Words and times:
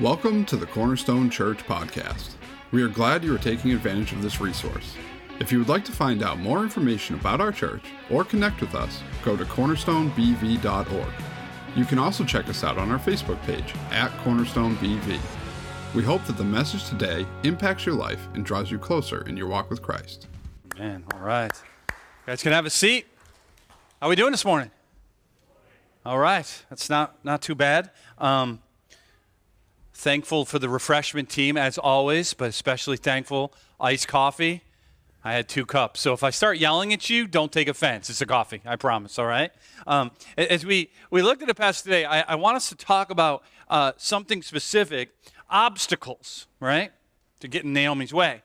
Welcome 0.00 0.44
to 0.46 0.58
the 0.58 0.66
Cornerstone 0.66 1.30
Church 1.30 1.60
podcast. 1.60 2.32
We 2.70 2.82
are 2.82 2.88
glad 2.88 3.24
you 3.24 3.34
are 3.34 3.38
taking 3.38 3.72
advantage 3.72 4.12
of 4.12 4.20
this 4.20 4.42
resource. 4.42 4.94
If 5.40 5.50
you 5.50 5.58
would 5.58 5.70
like 5.70 5.86
to 5.86 5.92
find 5.92 6.22
out 6.22 6.38
more 6.38 6.62
information 6.62 7.14
about 7.14 7.40
our 7.40 7.50
church 7.50 7.82
or 8.10 8.22
connect 8.22 8.60
with 8.60 8.74
us, 8.74 9.02
go 9.22 9.38
to 9.38 9.46
cornerstonebv.org. 9.46 11.12
You 11.74 11.84
can 11.86 11.98
also 11.98 12.24
check 12.24 12.46
us 12.50 12.62
out 12.62 12.76
on 12.76 12.90
our 12.90 12.98
Facebook 12.98 13.40
page 13.46 13.72
at 13.90 14.10
cornerstonebv. 14.18 15.18
We 15.94 16.02
hope 16.02 16.26
that 16.26 16.36
the 16.36 16.44
message 16.44 16.86
today 16.90 17.24
impacts 17.42 17.86
your 17.86 17.94
life 17.94 18.28
and 18.34 18.44
draws 18.44 18.70
you 18.70 18.78
closer 18.78 19.26
in 19.26 19.34
your 19.34 19.48
walk 19.48 19.70
with 19.70 19.80
Christ. 19.80 20.26
Man, 20.78 21.04
all 21.14 21.20
right. 21.20 21.52
You 21.88 21.94
guys 22.26 22.42
can 22.42 22.52
have 22.52 22.66
a 22.66 22.70
seat. 22.70 23.06
How 24.02 24.08
are 24.08 24.10
we 24.10 24.16
doing 24.16 24.32
this 24.32 24.44
morning? 24.44 24.70
All 26.04 26.18
right, 26.18 26.64
that's 26.68 26.90
not 26.90 27.16
not 27.24 27.40
too 27.40 27.54
bad. 27.54 27.90
Um, 28.18 28.60
thankful 29.96 30.44
for 30.44 30.58
the 30.58 30.68
refreshment 30.68 31.30
team 31.30 31.56
as 31.56 31.78
always, 31.78 32.34
but 32.34 32.50
especially 32.50 32.98
thankful 32.98 33.54
iced 33.80 34.06
coffee. 34.06 34.62
I 35.24 35.32
had 35.32 35.48
two 35.48 35.66
cups, 35.66 36.00
so 36.00 36.12
if 36.12 36.22
I 36.22 36.30
start 36.30 36.58
yelling 36.58 36.92
at 36.92 37.10
you, 37.10 37.26
don't 37.26 37.50
take 37.50 37.66
offense. 37.66 38.08
It's 38.10 38.20
a 38.20 38.26
coffee, 38.26 38.60
I 38.64 38.76
promise. 38.76 39.18
All 39.18 39.26
right. 39.26 39.50
Um, 39.86 40.12
as 40.36 40.64
we 40.64 40.90
we 41.10 41.22
looked 41.22 41.42
at 41.42 41.48
the 41.48 41.54
past 41.54 41.82
today, 41.82 42.04
I, 42.04 42.20
I 42.20 42.34
want 42.36 42.56
us 42.56 42.68
to 42.68 42.76
talk 42.76 43.10
about 43.10 43.42
uh, 43.68 43.92
something 43.96 44.42
specific: 44.42 45.08
obstacles, 45.50 46.46
right, 46.60 46.92
to 47.40 47.48
get 47.48 47.64
in 47.64 47.72
Naomi's 47.72 48.12
way. 48.12 48.42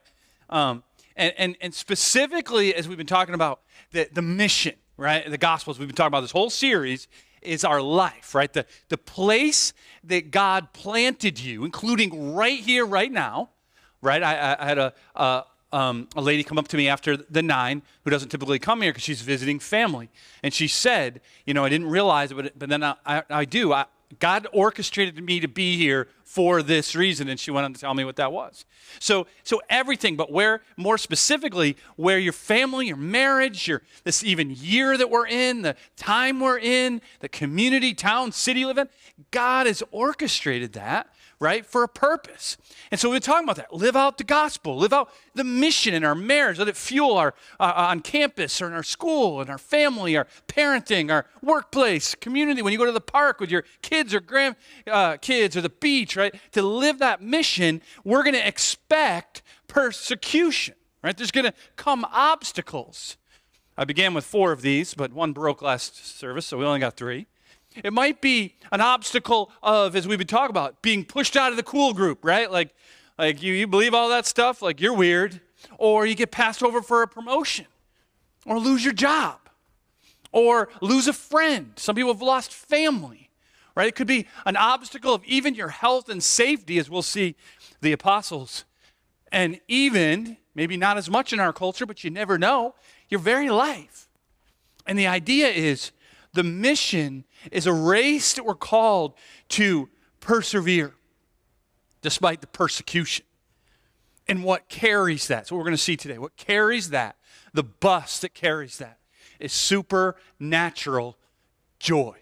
Um, 0.50 0.84
and, 1.16 1.34
and, 1.38 1.58
and 1.62 1.74
specifically, 1.74 2.74
as 2.74 2.88
we've 2.88 2.98
been 2.98 3.06
talking 3.06 3.36
about 3.36 3.62
the, 3.92 4.08
the 4.12 4.22
mission, 4.24 4.76
right? 4.98 5.30
The 5.30 5.38
Gospels, 5.38 5.78
we've 5.78 5.88
been 5.88 5.96
talking 5.96 6.08
about 6.08 6.22
this 6.22 6.32
whole 6.32 6.50
series 6.50 7.08
is 7.42 7.64
our 7.64 7.82
life, 7.82 8.36
right? 8.36 8.52
The, 8.52 8.66
the 8.90 8.98
place 8.98 9.74
that 10.04 10.32
God 10.32 10.74
planted 10.74 11.40
you, 11.40 11.66
including 11.66 12.34
right 12.34 12.60
here, 12.60 12.86
right 12.86 13.12
now, 13.12 13.50
right? 14.02 14.22
I, 14.22 14.58
I 14.60 14.66
had 14.66 14.78
a, 14.78 14.94
a, 15.16 15.44
um, 15.72 16.08
a 16.16 16.22
lady 16.22 16.44
come 16.44 16.58
up 16.58 16.68
to 16.70 16.78
me 16.78 16.88
after 16.88 17.18
the 17.18 17.42
nine 17.42 17.82
who 18.04 18.12
doesn't 18.12 18.30
typically 18.30 18.60
come 18.60 18.82
here 18.82 18.92
because 18.92 19.04
she's 19.04 19.22
visiting 19.22 19.60
family. 19.60 20.10
And 20.44 20.54
she 20.54 20.68
said, 20.68 21.22
You 21.46 21.54
know, 21.54 21.64
I 21.64 21.70
didn't 21.70 21.90
realize 21.90 22.32
it, 22.32 22.36
but, 22.36 22.58
but 22.58 22.70
then 22.70 22.84
I, 22.84 22.96
I, 23.06 23.24
I 23.30 23.46
do. 23.46 23.74
I, 23.74 23.86
God 24.20 24.48
orchestrated 24.52 25.24
me 25.24 25.40
to 25.40 25.48
be 25.48 25.78
here 25.78 26.08
for 26.24 26.62
this 26.64 26.96
reason. 26.96 27.28
And 27.28 27.40
she 27.40 27.52
went 27.52 27.66
on 27.66 27.74
to 27.74 27.80
tell 27.80 27.94
me 27.94 28.04
what 28.04 28.16
that 28.16 28.32
was. 28.32 28.66
So, 29.00 29.28
so 29.44 29.62
everything, 29.70 30.16
but 30.16 30.32
where, 30.32 30.62
more 30.78 30.98
specifically, 30.98 31.76
where 31.96 32.20
your 32.20 32.34
family, 32.34 32.88
your 32.88 32.98
marriage, 32.98 33.68
your, 33.68 33.82
this 34.04 34.24
even 34.24 34.52
year 34.52 34.98
that 34.98 35.10
we're 35.10 35.28
in, 35.28 35.62
the 35.62 35.76
time 35.98 36.40
we're 36.40 36.60
in, 36.60 37.02
the 37.20 37.30
community, 37.30 37.94
town, 37.94 38.32
city 38.32 38.66
live 38.66 38.78
in, 38.78 38.90
God 39.32 39.68
has 39.68 39.84
orchestrated 39.92 40.74
that 40.74 41.08
right? 41.42 41.66
For 41.66 41.82
a 41.82 41.88
purpose. 41.88 42.56
And 42.92 43.00
so 43.00 43.10
we're 43.10 43.20
talking 43.20 43.46
about 43.46 43.56
that. 43.56 43.74
Live 43.74 43.96
out 43.96 44.20
the 44.20 44.24
gospel, 44.24 44.78
live 44.78 44.94
out 44.94 45.10
the 45.34 45.44
mission 45.44 45.96
in 45.96 46.04
our 46.04 46.14
marriage, 46.14 46.60
let 46.60 46.68
it 46.68 46.78
fuel 46.78 47.18
our 47.18 47.34
uh, 47.60 47.74
on 47.76 48.02
campus 48.02 48.62
or 48.62 48.68
in 48.68 48.74
our 48.74 48.84
school, 48.84 49.42
and 49.42 49.50
our 49.50 49.58
family, 49.58 50.16
our 50.16 50.28
parenting, 50.48 51.12
our 51.12 51.26
workplace, 51.42 52.14
community. 52.14 52.62
When 52.62 52.72
you 52.72 52.78
go 52.78 52.86
to 52.86 52.92
the 52.92 53.02
park 53.02 53.40
with 53.40 53.50
your 53.50 53.66
kids 53.82 54.14
or 54.14 54.20
grand 54.20 54.56
uh, 54.86 55.18
or 55.28 55.48
the 55.62 55.74
beach, 55.80 56.16
right? 56.16 56.34
To 56.52 56.62
live 56.62 57.00
that 57.00 57.24
mission, 57.24 57.82
we're 58.04 58.24
going 58.24 58.36
to 58.36 58.48
expect 58.48 59.42
persecution, 59.68 60.76
right? 61.04 61.18
There's 61.18 61.32
going 61.32 61.46
to 61.46 61.54
come 61.76 62.06
obstacles. 62.12 63.18
I 63.76 63.84
began 63.84 64.14
with 64.14 64.26
four 64.26 64.52
of 64.52 64.62
these, 64.62 64.94
but 64.94 65.12
one 65.12 65.34
broke 65.34 65.64
last 65.64 66.20
service, 66.20 66.46
so 66.46 66.58
we 66.60 66.66
only 66.66 66.80
got 66.80 66.98
three. 66.98 67.26
It 67.76 67.94
might 67.94 68.22
be 68.22 68.56
an 68.72 68.82
obstacle 68.82 69.52
of, 69.64 69.96
as 69.96 70.08
we've 70.08 70.18
been 70.18 70.28
talking 70.28 70.50
about, 70.50 70.82
being 70.82 71.06
pushed 71.06 71.38
out 71.38 71.52
of 71.52 71.58
the 71.58 71.64
cool 71.64 71.94
group, 71.94 72.24
right? 72.24 72.52
Like, 72.52 72.76
like 73.18 73.42
you, 73.42 73.54
you 73.54 73.68
believe 73.68 73.94
all 73.94 74.10
that 74.10 74.26
stuff, 74.26 74.62
like 74.62 74.82
you're 74.82 74.94
weird, 74.94 75.40
or 75.78 76.06
you 76.06 76.16
get 76.16 76.32
passed 76.32 76.64
over 76.64 76.82
for 76.82 77.02
a 77.02 77.08
promotion, 77.08 77.66
or 78.46 78.60
lose 78.60 78.84
your 78.84 78.94
job, 78.94 79.40
or 80.32 80.70
lose 80.82 81.08
a 81.08 81.14
friend. 81.14 81.74
Some 81.78 81.96
people 81.96 82.12
have 82.14 82.22
lost 82.22 82.52
family, 82.54 83.30
right? 83.76 83.88
It 83.88 83.96
could 83.96 84.08
be 84.08 84.28
an 84.46 84.58
obstacle 84.58 85.14
of 85.14 85.24
even 85.26 85.56
your 85.56 85.70
health 85.70 86.10
and 86.10 86.22
safety, 86.22 86.78
as 86.78 86.90
we'll 86.90 87.02
see 87.02 87.36
the 87.80 87.92
apostles. 87.92 88.66
And 89.32 89.62
even, 89.68 90.38
maybe 90.56 90.76
not 90.76 90.98
as 90.98 91.10
much 91.10 91.32
in 91.32 91.40
our 91.40 91.54
culture, 91.54 91.86
but 91.86 92.04
you 92.04 92.10
never 92.10 92.38
know, 92.38 92.76
your 93.08 93.20
very 93.20 93.50
life. 93.50 94.10
And 94.86 95.00
the 95.00 95.08
idea 95.08 95.48
is 95.48 95.92
the 96.34 96.44
mission 96.44 97.26
is 97.52 97.68
a 97.68 97.74
race 97.74 98.34
that 98.34 98.46
we're 98.46 98.56
called 98.56 99.14
to 99.50 99.90
persevere 100.20 100.94
despite 102.02 102.42
the 102.42 102.48
persecution. 102.48 103.26
And 104.28 104.44
what 104.44 104.70
carries 104.70 105.28
that, 105.28 105.48
so 105.48 105.56
we're 105.56 105.64
going 105.64 105.74
to 105.74 105.78
see 105.78 105.98
today, 105.98 106.18
what 106.18 106.38
carries 106.38 106.92
that, 106.92 107.18
the 107.54 107.64
bus 107.64 108.20
that 108.20 108.34
carries 108.34 108.78
that, 108.78 109.00
is 109.40 109.52
supernatural 109.52 111.18
joy 111.80 112.16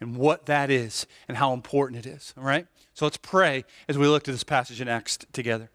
and 0.00 0.16
what 0.16 0.46
that 0.46 0.70
is 0.70 1.06
and 1.26 1.36
how 1.36 1.52
important 1.52 2.06
it 2.06 2.08
is. 2.08 2.34
All 2.36 2.44
right? 2.44 2.66
So 2.94 3.06
let's 3.06 3.16
pray 3.16 3.64
as 3.88 3.98
we 3.98 4.06
look 4.06 4.22
to 4.24 4.32
this 4.32 4.44
passage 4.44 4.80
in 4.80 4.88
Acts 4.88 5.18
together. 5.32 5.70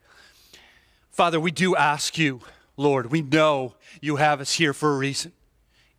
Father, 1.09 1.39
we 1.39 1.51
do 1.51 1.75
ask 1.75 2.17
you, 2.17 2.39
Lord, 2.77 3.11
we 3.11 3.21
know 3.21 3.75
you 3.99 4.15
have 4.15 4.39
us 4.39 4.53
here 4.53 4.73
for 4.73 4.93
a 4.93 4.97
reason. 4.97 5.33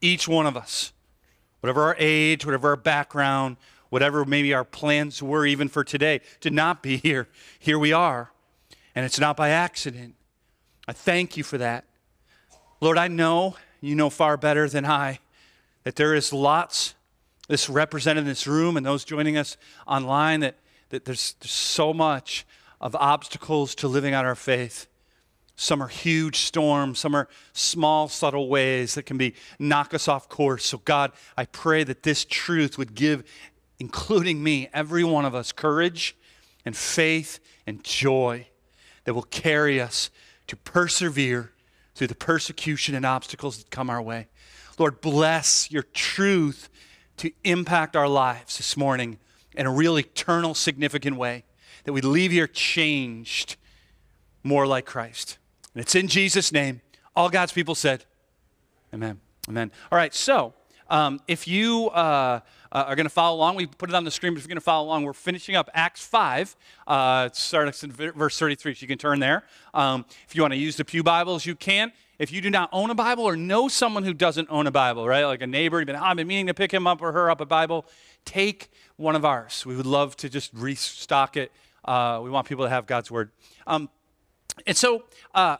Each 0.00 0.26
one 0.26 0.46
of 0.46 0.56
us 0.56 0.92
whatever 1.62 1.82
our 1.82 1.96
age, 1.98 2.44
whatever 2.44 2.70
our 2.70 2.76
background, 2.76 3.56
whatever 3.88 4.24
maybe 4.24 4.52
our 4.52 4.64
plans 4.64 5.22
were 5.22 5.46
even 5.46 5.68
for 5.68 5.84
today, 5.84 6.20
to 6.40 6.50
not 6.50 6.82
be 6.82 6.96
here. 6.98 7.28
Here 7.58 7.78
we 7.78 7.92
are. 7.92 8.32
And 8.94 9.06
it's 9.06 9.20
not 9.20 9.36
by 9.36 9.50
accident. 9.50 10.16
I 10.88 10.92
thank 10.92 11.36
you 11.36 11.44
for 11.44 11.58
that. 11.58 11.84
Lord, 12.80 12.98
I 12.98 13.06
know 13.08 13.56
you 13.80 13.94
know 13.94 14.10
far 14.10 14.36
better 14.36 14.68
than 14.68 14.84
I 14.84 15.20
that 15.84 15.96
there 15.96 16.14
is 16.14 16.32
lots 16.32 16.94
this 17.48 17.68
represented 17.68 18.22
in 18.22 18.28
this 18.28 18.46
room 18.46 18.76
and 18.76 18.84
those 18.84 19.04
joining 19.04 19.36
us 19.36 19.56
online 19.86 20.40
that, 20.40 20.56
that 20.90 21.04
there's, 21.04 21.34
there's 21.40 21.52
so 21.52 21.92
much 21.92 22.46
of 22.80 22.96
obstacles 22.96 23.74
to 23.76 23.88
living 23.88 24.14
out 24.14 24.24
our 24.24 24.34
faith. 24.34 24.86
Some 25.56 25.82
are 25.82 25.88
huge 25.88 26.36
storms, 26.38 26.98
some 26.98 27.14
are 27.14 27.28
small, 27.52 28.08
subtle 28.08 28.48
ways 28.48 28.94
that 28.94 29.04
can 29.04 29.18
be 29.18 29.34
knock 29.58 29.94
us 29.94 30.08
off 30.08 30.28
course. 30.28 30.64
So, 30.64 30.78
God, 30.78 31.12
I 31.36 31.44
pray 31.44 31.84
that 31.84 32.02
this 32.02 32.24
truth 32.24 32.78
would 32.78 32.94
give, 32.94 33.22
including 33.78 34.42
me, 34.42 34.68
every 34.72 35.04
one 35.04 35.24
of 35.24 35.34
us, 35.34 35.52
courage 35.52 36.16
and 36.64 36.76
faith 36.76 37.38
and 37.66 37.84
joy 37.84 38.46
that 39.04 39.14
will 39.14 39.22
carry 39.22 39.80
us 39.80 40.10
to 40.46 40.56
persevere 40.56 41.52
through 41.94 42.06
the 42.06 42.14
persecution 42.14 42.94
and 42.94 43.04
obstacles 43.04 43.58
that 43.58 43.70
come 43.70 43.90
our 43.90 44.02
way. 44.02 44.28
Lord, 44.78 45.00
bless 45.00 45.70
your 45.70 45.82
truth 45.82 46.68
to 47.18 47.30
impact 47.44 47.94
our 47.94 48.08
lives 48.08 48.56
this 48.56 48.76
morning 48.76 49.18
in 49.54 49.66
a 49.66 49.70
real 49.70 49.98
eternal, 49.98 50.54
significant 50.54 51.16
way, 51.16 51.44
that 51.84 51.92
we 51.92 52.00
leave 52.00 52.30
here 52.30 52.46
changed 52.46 53.56
more 54.42 54.66
like 54.66 54.86
Christ. 54.86 55.38
And 55.74 55.82
it's 55.82 55.94
in 55.94 56.08
Jesus' 56.08 56.52
name. 56.52 56.80
All 57.14 57.28
God's 57.28 57.52
people 57.52 57.74
said, 57.74 58.04
Amen. 58.94 59.20
Amen. 59.48 59.72
All 59.90 59.96
right, 59.96 60.14
so 60.14 60.54
um, 60.88 61.20
if 61.26 61.48
you 61.48 61.88
uh, 61.88 62.40
uh, 62.70 62.84
are 62.86 62.94
going 62.94 63.06
to 63.06 63.10
follow 63.10 63.36
along, 63.36 63.56
we 63.56 63.66
put 63.66 63.88
it 63.88 63.94
on 63.94 64.04
the 64.04 64.10
screen, 64.10 64.34
but 64.34 64.38
if 64.38 64.44
you're 64.44 64.48
going 64.48 64.56
to 64.56 64.60
follow 64.60 64.86
along, 64.86 65.04
we're 65.04 65.14
finishing 65.14 65.56
up 65.56 65.70
Acts 65.72 66.04
5, 66.04 66.54
uh, 66.86 67.30
starting 67.32 67.72
in 67.82 68.12
verse 68.12 68.38
33, 68.38 68.74
so 68.74 68.78
you 68.82 68.86
can 68.86 68.98
turn 68.98 69.18
there. 69.18 69.44
Um, 69.72 70.04
if 70.28 70.36
you 70.36 70.42
want 70.42 70.52
to 70.52 70.58
use 70.58 70.76
the 70.76 70.84
Pew 70.84 71.02
Bibles, 71.02 71.46
you 71.46 71.54
can. 71.54 71.92
If 72.18 72.30
you 72.30 72.40
do 72.40 72.50
not 72.50 72.68
own 72.72 72.90
a 72.90 72.94
Bible 72.94 73.24
or 73.24 73.36
know 73.36 73.68
someone 73.68 74.04
who 74.04 74.12
doesn't 74.12 74.48
own 74.50 74.66
a 74.66 74.70
Bible, 74.70 75.08
right, 75.08 75.24
like 75.24 75.42
a 75.42 75.46
neighbor, 75.46 75.80
you've 75.80 75.86
been, 75.86 75.96
oh, 75.96 76.02
I've 76.02 76.16
been 76.16 76.28
meaning 76.28 76.46
to 76.48 76.54
pick 76.54 76.72
him 76.72 76.86
up 76.86 77.00
or 77.00 77.10
her 77.12 77.30
up 77.30 77.40
a 77.40 77.46
Bible, 77.46 77.86
take 78.24 78.70
one 78.96 79.16
of 79.16 79.24
ours. 79.24 79.64
We 79.64 79.74
would 79.74 79.86
love 79.86 80.16
to 80.18 80.28
just 80.28 80.52
restock 80.54 81.36
it. 81.36 81.50
Uh, 81.84 82.20
we 82.22 82.30
want 82.30 82.46
people 82.46 82.64
to 82.64 82.70
have 82.70 82.86
God's 82.86 83.10
Word. 83.10 83.30
Um, 83.66 83.88
and 84.66 84.76
so 84.76 85.04
uh, 85.34 85.56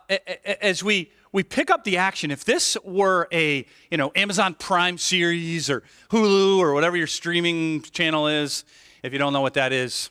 as 0.61 0.83
we 0.83 1.11
we 1.33 1.43
pick 1.43 1.71
up 1.71 1.85
the 1.85 1.97
action, 1.97 2.31
if 2.31 2.45
this 2.45 2.77
were 2.85 3.27
a 3.33 3.67
you 3.91 3.97
know 3.97 4.13
Amazon 4.15 4.55
Prime 4.55 4.99
series 4.99 5.71
or 5.71 5.83
Hulu 6.11 6.59
or 6.59 6.75
whatever 6.75 6.97
your 6.97 7.07
streaming 7.07 7.83
channel 7.83 8.29
is, 8.29 8.65
if 9.03 9.13
you 9.13 9.19
don't 9.19 9.33
know 9.33 9.41
what 9.41 9.55
that 9.55 9.73
is, 9.73 10.11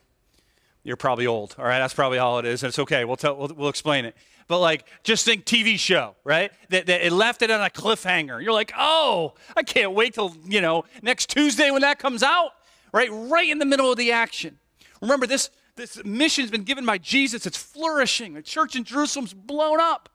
you're 0.83 0.97
probably 0.97 1.27
old. 1.27 1.55
All 1.57 1.65
right, 1.65 1.79
that's 1.79 1.93
probably 1.93 2.17
all 2.17 2.39
it 2.39 2.45
is. 2.45 2.63
And 2.63 2.69
it's 2.69 2.79
okay. 2.79 3.05
We'll 3.05 3.17
tell. 3.17 3.35
We'll, 3.35 3.51
we'll 3.55 3.69
explain 3.69 4.05
it. 4.05 4.15
But 4.47 4.59
like, 4.59 4.85
just 5.03 5.23
think 5.23 5.45
TV 5.45 5.79
show, 5.79 6.15
right? 6.23 6.51
That, 6.69 6.87
that 6.87 7.05
it 7.05 7.13
left 7.13 7.41
it 7.41 7.51
on 7.51 7.61
a 7.61 7.69
cliffhanger. 7.69 8.43
You're 8.43 8.51
like, 8.51 8.73
oh, 8.77 9.35
I 9.55 9.63
can't 9.63 9.93
wait 9.93 10.15
till 10.15 10.35
you 10.45 10.59
know 10.59 10.85
next 11.01 11.29
Tuesday 11.29 11.71
when 11.71 11.81
that 11.81 11.99
comes 11.99 12.23
out. 12.23 12.51
Right, 12.93 13.09
right 13.09 13.47
in 13.47 13.57
the 13.57 13.65
middle 13.65 13.89
of 13.89 13.97
the 13.97 14.11
action. 14.11 14.57
Remember 15.01 15.25
this 15.25 15.49
this 15.81 16.03
mission's 16.05 16.51
been 16.51 16.63
given 16.63 16.85
by 16.85 16.99
Jesus. 16.99 17.47
It's 17.47 17.57
flourishing. 17.57 18.35
The 18.35 18.43
church 18.43 18.75
in 18.75 18.83
Jerusalem's 18.83 19.33
blown 19.33 19.79
up. 19.79 20.09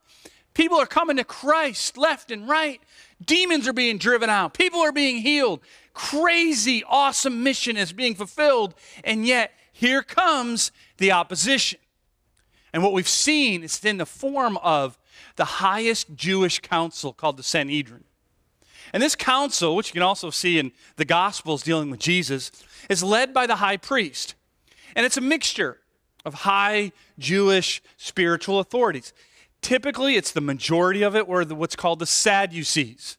People 0.54 0.78
are 0.78 0.86
coming 0.86 1.16
to 1.16 1.24
Christ 1.24 1.98
left 1.98 2.30
and 2.30 2.48
right. 2.48 2.80
Demons 3.24 3.66
are 3.66 3.72
being 3.72 3.98
driven 3.98 4.30
out. 4.30 4.54
People 4.54 4.80
are 4.80 4.92
being 4.92 5.16
healed. 5.16 5.60
Crazy, 5.92 6.84
awesome 6.86 7.42
mission 7.42 7.76
is 7.76 7.92
being 7.92 8.14
fulfilled. 8.14 8.74
And 9.02 9.26
yet, 9.26 9.52
here 9.72 10.02
comes 10.02 10.70
the 10.98 11.10
opposition. 11.10 11.80
And 12.72 12.84
what 12.84 12.92
we've 12.92 13.08
seen 13.08 13.64
is 13.64 13.84
in 13.84 13.96
the 13.96 14.06
form 14.06 14.58
of 14.58 14.96
the 15.34 15.44
highest 15.44 16.14
Jewish 16.14 16.60
council 16.60 17.12
called 17.12 17.36
the 17.36 17.42
Sanhedrin. 17.42 18.04
And 18.92 19.02
this 19.02 19.16
council, 19.16 19.74
which 19.74 19.88
you 19.88 19.94
can 19.94 20.02
also 20.02 20.30
see 20.30 20.60
in 20.60 20.70
the 20.94 21.04
Gospels 21.04 21.64
dealing 21.64 21.90
with 21.90 21.98
Jesus, 21.98 22.52
is 22.88 23.02
led 23.02 23.34
by 23.34 23.48
the 23.48 23.56
high 23.56 23.76
priest. 23.76 24.35
And 24.96 25.06
it's 25.06 25.16
a 25.16 25.20
mixture 25.20 25.78
of 26.24 26.34
high 26.34 26.90
Jewish 27.18 27.82
spiritual 27.98 28.58
authorities. 28.58 29.12
Typically, 29.60 30.16
it's 30.16 30.32
the 30.32 30.40
majority 30.40 31.02
of 31.02 31.14
it, 31.14 31.28
or 31.28 31.44
the, 31.44 31.54
what's 31.54 31.76
called 31.76 32.00
the 32.00 32.06
Sadducees. 32.06 33.18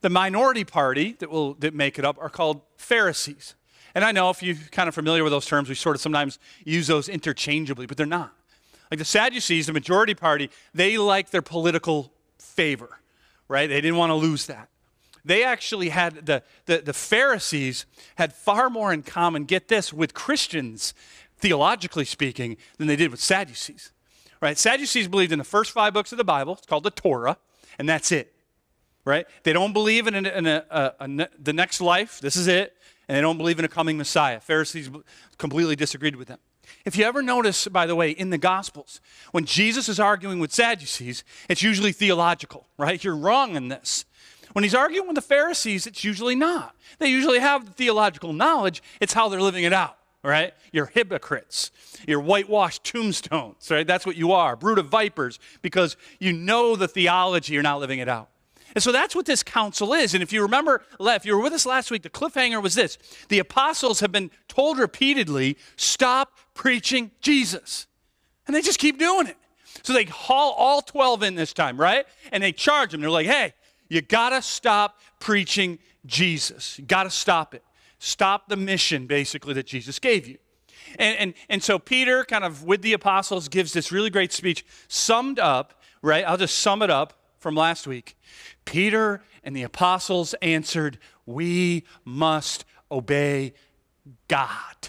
The 0.00 0.10
minority 0.10 0.64
party 0.64 1.16
that 1.20 1.30
will 1.30 1.54
that 1.54 1.74
make 1.74 1.98
it 1.98 2.04
up 2.04 2.18
are 2.20 2.28
called 2.28 2.60
Pharisees. 2.76 3.54
And 3.94 4.04
I 4.04 4.12
know 4.12 4.30
if 4.30 4.42
you're 4.42 4.56
kind 4.70 4.88
of 4.88 4.94
familiar 4.94 5.24
with 5.24 5.32
those 5.32 5.46
terms, 5.46 5.68
we 5.68 5.74
sort 5.74 5.96
of 5.96 6.02
sometimes 6.02 6.38
use 6.64 6.86
those 6.86 7.08
interchangeably, 7.08 7.86
but 7.86 7.96
they're 7.96 8.06
not. 8.06 8.32
Like 8.90 8.98
the 8.98 9.04
Sadducees, 9.04 9.66
the 9.66 9.72
majority 9.72 10.14
party, 10.14 10.50
they 10.74 10.98
like 10.98 11.30
their 11.30 11.42
political 11.42 12.12
favor, 12.38 13.00
right? 13.48 13.68
They 13.68 13.80
didn't 13.80 13.96
want 13.96 14.10
to 14.10 14.14
lose 14.14 14.46
that. 14.46 14.68
They 15.28 15.44
actually 15.44 15.90
had, 15.90 16.24
the, 16.24 16.42
the, 16.64 16.78
the 16.78 16.94
Pharisees 16.94 17.84
had 18.14 18.32
far 18.32 18.70
more 18.70 18.94
in 18.94 19.02
common, 19.02 19.44
get 19.44 19.68
this, 19.68 19.92
with 19.92 20.14
Christians, 20.14 20.94
theologically 21.36 22.06
speaking, 22.06 22.56
than 22.78 22.86
they 22.86 22.96
did 22.96 23.10
with 23.10 23.20
Sadducees, 23.20 23.92
right? 24.40 24.56
Sadducees 24.56 25.06
believed 25.06 25.30
in 25.30 25.38
the 25.38 25.44
first 25.44 25.70
five 25.70 25.92
books 25.92 26.12
of 26.12 26.18
the 26.18 26.24
Bible, 26.24 26.54
it's 26.54 26.66
called 26.66 26.82
the 26.82 26.90
Torah, 26.90 27.36
and 27.78 27.86
that's 27.86 28.10
it, 28.10 28.32
right? 29.04 29.26
They 29.42 29.52
don't 29.52 29.74
believe 29.74 30.06
in, 30.06 30.14
a, 30.14 30.28
in 30.30 30.46
a, 30.46 30.64
a, 30.70 30.92
a, 30.98 31.28
the 31.38 31.52
next 31.52 31.82
life, 31.82 32.20
this 32.20 32.34
is 32.34 32.46
it, 32.46 32.74
and 33.06 33.14
they 33.14 33.20
don't 33.20 33.36
believe 33.36 33.58
in 33.58 33.66
a 33.66 33.68
coming 33.68 33.98
Messiah. 33.98 34.40
Pharisees 34.40 34.88
completely 35.36 35.76
disagreed 35.76 36.16
with 36.16 36.28
them. 36.28 36.38
If 36.86 36.96
you 36.96 37.04
ever 37.04 37.20
notice, 37.20 37.68
by 37.68 37.84
the 37.84 37.94
way, 37.94 38.12
in 38.12 38.30
the 38.30 38.38
Gospels, 38.38 39.02
when 39.32 39.44
Jesus 39.44 39.90
is 39.90 40.00
arguing 40.00 40.40
with 40.40 40.54
Sadducees, 40.54 41.22
it's 41.50 41.62
usually 41.62 41.92
theological, 41.92 42.66
right? 42.78 43.04
You're 43.04 43.14
wrong 43.14 43.56
in 43.56 43.68
this. 43.68 44.06
When 44.52 44.64
he's 44.64 44.74
arguing 44.74 45.06
with 45.06 45.16
the 45.16 45.22
Pharisees, 45.22 45.86
it's 45.86 46.04
usually 46.04 46.34
not. 46.34 46.74
They 46.98 47.08
usually 47.08 47.38
have 47.38 47.66
the 47.66 47.72
theological 47.72 48.32
knowledge, 48.32 48.82
it's 49.00 49.12
how 49.12 49.28
they're 49.28 49.40
living 49.40 49.64
it 49.64 49.72
out, 49.72 49.96
right? 50.22 50.54
You're 50.72 50.86
hypocrites. 50.86 51.70
You're 52.06 52.20
whitewashed 52.20 52.84
tombstones, 52.84 53.70
right? 53.70 53.86
That's 53.86 54.06
what 54.06 54.16
you 54.16 54.32
are, 54.32 54.56
brood 54.56 54.78
of 54.78 54.86
vipers, 54.86 55.38
because 55.62 55.96
you 56.18 56.32
know 56.32 56.76
the 56.76 56.88
theology, 56.88 57.54
you're 57.54 57.62
not 57.62 57.80
living 57.80 57.98
it 57.98 58.08
out. 58.08 58.30
And 58.74 58.82
so 58.82 58.92
that's 58.92 59.14
what 59.14 59.26
this 59.26 59.42
council 59.42 59.94
is. 59.94 60.14
And 60.14 60.22
if 60.22 60.32
you 60.32 60.42
remember, 60.42 60.82
if 61.00 61.24
you 61.24 61.34
were 61.34 61.42
with 61.42 61.52
us 61.52 61.66
last 61.66 61.90
week, 61.90 62.02
the 62.02 62.10
cliffhanger 62.10 62.62
was 62.62 62.74
this 62.74 62.98
the 63.28 63.38
apostles 63.38 64.00
have 64.00 64.12
been 64.12 64.30
told 64.46 64.78
repeatedly, 64.78 65.56
stop 65.76 66.38
preaching 66.54 67.10
Jesus. 67.20 67.86
And 68.46 68.54
they 68.54 68.62
just 68.62 68.78
keep 68.78 68.98
doing 68.98 69.26
it. 69.26 69.36
So 69.82 69.92
they 69.92 70.04
haul 70.04 70.52
all 70.52 70.82
12 70.82 71.22
in 71.22 71.34
this 71.34 71.52
time, 71.52 71.78
right? 71.78 72.06
And 72.32 72.42
they 72.42 72.52
charge 72.52 72.92
them. 72.92 73.00
They're 73.00 73.10
like, 73.10 73.26
hey, 73.26 73.54
you 73.88 74.00
got 74.00 74.30
to 74.30 74.42
stop 74.42 74.98
preaching 75.20 75.78
Jesus. 76.06 76.78
You 76.78 76.84
got 76.84 77.04
to 77.04 77.10
stop 77.10 77.54
it. 77.54 77.62
Stop 77.98 78.48
the 78.48 78.56
mission, 78.56 79.06
basically, 79.06 79.54
that 79.54 79.66
Jesus 79.66 79.98
gave 79.98 80.26
you. 80.26 80.38
And, 80.98 81.18
and, 81.18 81.34
and 81.48 81.62
so 81.62 81.78
Peter, 81.78 82.24
kind 82.24 82.44
of 82.44 82.64
with 82.64 82.82
the 82.82 82.92
apostles, 82.92 83.48
gives 83.48 83.72
this 83.72 83.90
really 83.90 84.10
great 84.10 84.32
speech, 84.32 84.64
summed 84.86 85.38
up, 85.38 85.82
right? 86.02 86.24
I'll 86.24 86.36
just 86.36 86.58
sum 86.58 86.82
it 86.82 86.90
up 86.90 87.14
from 87.38 87.54
last 87.54 87.86
week. 87.86 88.16
Peter 88.64 89.22
and 89.42 89.56
the 89.56 89.62
apostles 89.62 90.34
answered, 90.40 90.98
We 91.26 91.84
must 92.04 92.64
obey 92.90 93.54
God 94.28 94.88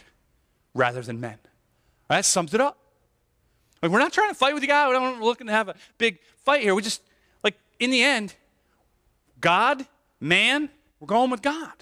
rather 0.73 1.01
than 1.01 1.19
men. 1.19 1.37
That 2.09 2.25
sums 2.25 2.53
it 2.53 2.61
up. 2.61 2.77
Like, 3.81 3.91
we're 3.91 3.99
not 3.99 4.13
trying 4.13 4.29
to 4.29 4.35
fight 4.35 4.53
with 4.53 4.63
you 4.63 4.67
guys. 4.67 4.89
We're 4.89 4.99
not 4.99 5.21
looking 5.21 5.47
to 5.47 5.53
have 5.53 5.69
a 5.69 5.75
big 5.97 6.19
fight 6.43 6.61
here. 6.61 6.75
We 6.75 6.81
just, 6.81 7.01
like, 7.43 7.55
in 7.79 7.91
the 7.91 8.03
end, 8.03 8.35
God, 9.39 9.86
man, 10.19 10.69
we're 11.00 11.07
going 11.07 11.30
with 11.30 11.41
God. 11.41 11.74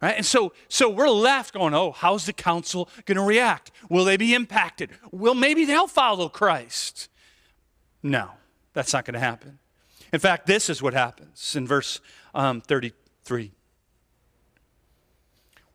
Right? 0.00 0.16
And 0.16 0.26
so, 0.26 0.52
so 0.68 0.90
we're 0.90 1.08
left 1.08 1.54
going, 1.54 1.74
oh, 1.74 1.90
how's 1.92 2.26
the 2.26 2.32
council 2.32 2.88
going 3.06 3.16
to 3.16 3.22
react? 3.22 3.70
Will 3.88 4.04
they 4.04 4.16
be 4.16 4.34
impacted? 4.34 4.90
Well, 5.10 5.34
maybe 5.34 5.64
they'll 5.64 5.86
follow 5.86 6.28
Christ. 6.28 7.08
No, 8.02 8.30
that's 8.74 8.92
not 8.92 9.04
going 9.04 9.14
to 9.14 9.20
happen. 9.20 9.58
In 10.12 10.20
fact, 10.20 10.46
this 10.46 10.68
is 10.68 10.82
what 10.82 10.92
happens 10.92 11.56
in 11.56 11.66
verse 11.66 12.00
um, 12.34 12.60
33. 12.60 13.52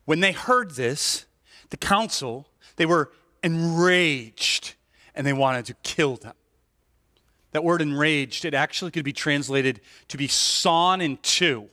When 0.05 0.19
they 0.19 0.31
heard 0.31 0.75
this, 0.75 1.25
the 1.69 1.77
council, 1.77 2.47
they 2.75 2.85
were 2.85 3.11
enraged 3.43 4.75
and 5.15 5.25
they 5.25 5.33
wanted 5.33 5.65
to 5.65 5.73
kill 5.83 6.15
them. 6.15 6.33
That 7.51 7.63
word 7.63 7.81
enraged, 7.81 8.45
it 8.45 8.53
actually 8.53 8.91
could 8.91 9.03
be 9.03 9.13
translated 9.13 9.81
to 10.07 10.17
be 10.17 10.27
sawn 10.27 11.01
in 11.01 11.17
two, 11.17 11.69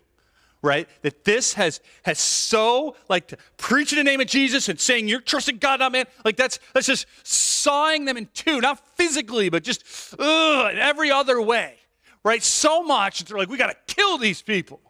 right? 0.61 0.89
That 1.03 1.25
this 1.25 1.55
has 1.55 1.81
has 2.03 2.19
so 2.19 2.97
like 3.09 3.39
preaching 3.57 3.99
the 3.99 4.05
name 4.05 4.21
of 4.21 4.27
Jesus 4.27 4.69
and 4.69 4.81
saying 4.81 5.09
you're 5.09 5.21
trusting 5.21 5.59
God, 5.59 5.81
not 5.81 5.93
man. 5.93 6.07
Like 6.25 6.37
that's 6.37 6.59
that's 6.75 6.87
just 6.87 7.07
sawing 7.23 8.07
them 8.07 8.17
in 8.17 8.29
two, 8.35 8.61
not 8.61 8.85
physically, 8.97 9.51
but 9.51 9.63
just 9.63 9.85
ugh, 10.19 10.73
in 10.73 10.79
every 10.79 11.11
other 11.11 11.41
way, 11.41 11.77
right? 12.25 12.43
So 12.43 12.83
much 12.83 13.21
that 13.21 13.29
they're 13.29 13.39
like, 13.39 13.49
we 13.49 13.57
got 13.57 13.69
to 13.69 13.95
kill 13.95 14.19
these 14.19 14.43
people. 14.43 14.81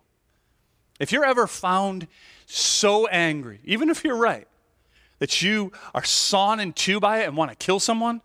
If 0.98 1.12
you're 1.12 1.24
ever 1.24 1.46
found 1.46 2.08
so 2.46 3.06
angry, 3.06 3.60
even 3.64 3.90
if 3.90 4.04
you're 4.04 4.16
right, 4.16 4.48
that 5.18 5.42
you 5.42 5.72
are 5.94 6.04
sawn 6.04 6.60
in 6.60 6.72
two 6.72 6.98
by 6.98 7.20
it 7.20 7.28
and 7.28 7.36
want 7.36 7.50
to 7.50 7.56
kill 7.56 7.78
someone, 7.78 8.22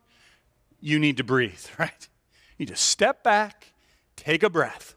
you 0.80 1.00
need 1.00 1.18
to 1.18 1.24
breathe, 1.24 1.65
right? 1.77 2.07
You 2.57 2.65
just 2.65 2.85
step 2.85 3.23
back, 3.23 3.73
take 4.15 4.44
a 4.44 4.50
breath. 4.50 4.95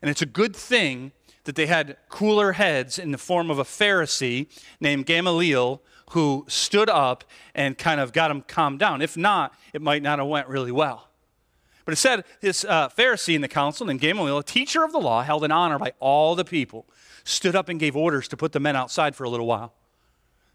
And 0.00 0.10
it's 0.10 0.22
a 0.22 0.26
good 0.26 0.54
thing 0.54 1.12
that 1.44 1.56
they 1.56 1.66
had 1.66 1.96
cooler 2.08 2.52
heads 2.52 2.98
in 2.98 3.10
the 3.10 3.18
form 3.18 3.50
of 3.50 3.58
a 3.58 3.64
Pharisee 3.64 4.46
named 4.80 5.06
Gamaliel 5.06 5.82
who 6.10 6.44
stood 6.48 6.88
up 6.88 7.24
and 7.54 7.76
kind 7.76 8.00
of 8.00 8.12
got 8.12 8.30
him 8.30 8.42
calmed 8.42 8.78
down. 8.78 9.02
If 9.02 9.16
not, 9.16 9.54
it 9.72 9.82
might 9.82 10.02
not 10.02 10.18
have 10.18 10.28
went 10.28 10.48
really 10.48 10.72
well. 10.72 11.08
But 11.84 11.92
it 11.92 11.96
said 11.96 12.24
this 12.40 12.64
uh, 12.64 12.88
Pharisee 12.88 13.34
in 13.34 13.42
the 13.42 13.48
council 13.48 13.86
named 13.86 14.00
Gamaliel, 14.00 14.38
a 14.38 14.44
teacher 14.44 14.84
of 14.84 14.92
the 14.92 14.98
law, 14.98 15.22
held 15.22 15.44
in 15.44 15.52
honor 15.52 15.78
by 15.78 15.92
all 16.00 16.34
the 16.34 16.44
people, 16.44 16.86
stood 17.24 17.54
up 17.54 17.68
and 17.68 17.78
gave 17.78 17.96
orders 17.96 18.28
to 18.28 18.36
put 18.36 18.52
the 18.52 18.60
men 18.60 18.76
outside 18.76 19.14
for 19.14 19.24
a 19.24 19.30
little 19.30 19.46
while. 19.46 19.74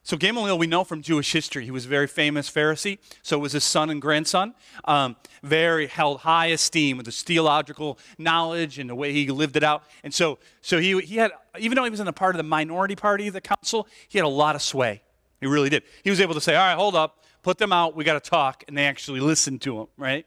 So 0.09 0.17
Gamaliel, 0.17 0.57
we 0.57 0.65
know 0.65 0.83
from 0.83 1.03
Jewish 1.03 1.31
history, 1.31 1.65
he 1.65 1.69
was 1.69 1.85
a 1.85 1.87
very 1.87 2.07
famous 2.07 2.49
Pharisee. 2.49 2.97
So 3.21 3.37
was 3.37 3.51
his 3.51 3.63
son 3.63 3.91
and 3.91 4.01
grandson. 4.01 4.55
Um, 4.85 5.15
very 5.43 5.85
held 5.85 6.21
high 6.21 6.47
esteem 6.47 6.97
with 6.97 7.05
his 7.05 7.21
theological 7.21 7.99
knowledge 8.17 8.79
and 8.79 8.89
the 8.89 8.95
way 8.95 9.13
he 9.13 9.27
lived 9.29 9.55
it 9.55 9.63
out. 9.63 9.83
And 10.03 10.11
so, 10.11 10.39
so 10.61 10.79
he, 10.79 10.99
he 11.01 11.17
had, 11.17 11.31
even 11.59 11.75
though 11.75 11.83
he 11.83 11.91
was 11.91 11.99
in 11.99 12.07
a 12.07 12.11
part 12.11 12.33
of 12.33 12.37
the 12.37 12.43
minority 12.43 12.95
party 12.95 13.27
of 13.27 13.35
the 13.35 13.41
council, 13.41 13.87
he 14.07 14.17
had 14.17 14.25
a 14.25 14.27
lot 14.27 14.55
of 14.55 14.63
sway. 14.63 15.03
He 15.41 15.45
really 15.45 15.69
did. 15.69 15.83
He 16.03 16.09
was 16.09 16.19
able 16.19 16.33
to 16.33 16.41
say, 16.41 16.55
all 16.55 16.65
right, 16.65 16.75
hold 16.75 16.95
up, 16.95 17.23
put 17.43 17.59
them 17.59 17.71
out, 17.71 17.95
we 17.95 18.03
got 18.03 18.15
to 18.23 18.29
talk. 18.31 18.63
And 18.67 18.75
they 18.75 18.87
actually 18.87 19.19
listened 19.19 19.61
to 19.61 19.79
him, 19.79 19.87
right? 19.95 20.25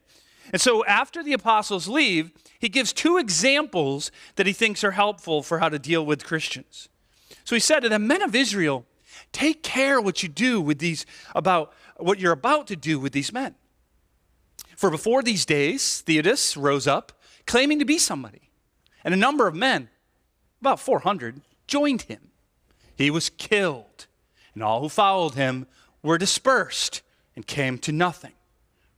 And 0.52 0.62
so 0.62 0.84
after 0.84 1.24
the 1.24 1.32
apostles 1.32 1.88
leave, 1.88 2.30
he 2.60 2.68
gives 2.68 2.92
two 2.92 3.16
examples 3.16 4.12
that 4.36 4.46
he 4.46 4.52
thinks 4.52 4.84
are 4.84 4.92
helpful 4.92 5.42
for 5.42 5.58
how 5.58 5.68
to 5.68 5.80
deal 5.80 6.06
with 6.06 6.24
Christians. 6.24 6.88
So 7.42 7.56
he 7.56 7.60
said 7.60 7.80
to 7.80 7.88
the 7.88 7.98
men 7.98 8.22
of 8.22 8.36
Israel, 8.36 8.86
Take 9.32 9.62
care 9.62 10.00
what 10.00 10.22
you 10.22 10.28
do 10.28 10.60
with 10.60 10.78
these 10.78 11.06
about 11.34 11.72
what 11.96 12.18
you're 12.18 12.32
about 12.32 12.66
to 12.68 12.76
do 12.76 12.98
with 12.98 13.12
these 13.12 13.32
men. 13.32 13.54
For 14.76 14.90
before 14.90 15.22
these 15.22 15.46
days, 15.46 16.02
Theudas 16.06 16.56
rose 16.60 16.86
up, 16.86 17.12
claiming 17.46 17.78
to 17.78 17.84
be 17.84 17.98
somebody, 17.98 18.50
and 19.04 19.14
a 19.14 19.16
number 19.16 19.46
of 19.46 19.54
men, 19.54 19.88
about 20.60 20.80
400, 20.80 21.40
joined 21.66 22.02
him. 22.02 22.30
He 22.96 23.10
was 23.10 23.30
killed, 23.30 24.06
and 24.54 24.62
all 24.62 24.80
who 24.80 24.88
followed 24.88 25.34
him 25.34 25.66
were 26.02 26.18
dispersed 26.18 27.02
and 27.36 27.46
came 27.46 27.78
to 27.78 27.92
nothing. 27.92 28.32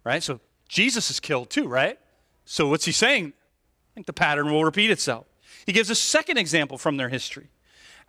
Right? 0.04 0.22
So 0.22 0.40
Jesus 0.68 1.10
is 1.10 1.20
killed 1.20 1.50
too, 1.50 1.68
right? 1.68 1.98
So 2.44 2.68
what's 2.68 2.84
he 2.84 2.92
saying? 2.92 3.32
I 3.34 3.94
think 3.94 4.06
the 4.06 4.12
pattern 4.12 4.50
will 4.50 4.64
repeat 4.64 4.90
itself. 4.90 5.26
He 5.66 5.72
gives 5.72 5.88
a 5.88 5.94
second 5.94 6.36
example 6.36 6.78
from 6.78 6.96
their 6.96 7.08
history. 7.08 7.48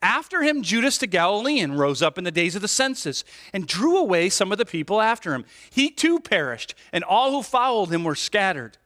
After 0.01 0.43
him, 0.43 0.61
Judas 0.61 0.97
the 0.97 1.07
Galilean 1.07 1.73
rose 1.73 2.01
up 2.01 2.17
in 2.17 2.23
the 2.23 2.31
days 2.31 2.55
of 2.55 2.61
the 2.61 2.67
census 2.67 3.23
and 3.53 3.67
drew 3.67 3.97
away 3.97 4.29
some 4.29 4.51
of 4.51 4.57
the 4.57 4.65
people 4.65 5.01
after 5.01 5.33
him. 5.33 5.45
He 5.69 5.89
too 5.89 6.19
perished, 6.19 6.75
and 6.93 7.03
all 7.03 7.31
who 7.31 7.41
followed 7.41 7.89
him 7.89 8.03
were 8.03 8.15
scattered. 8.15 8.77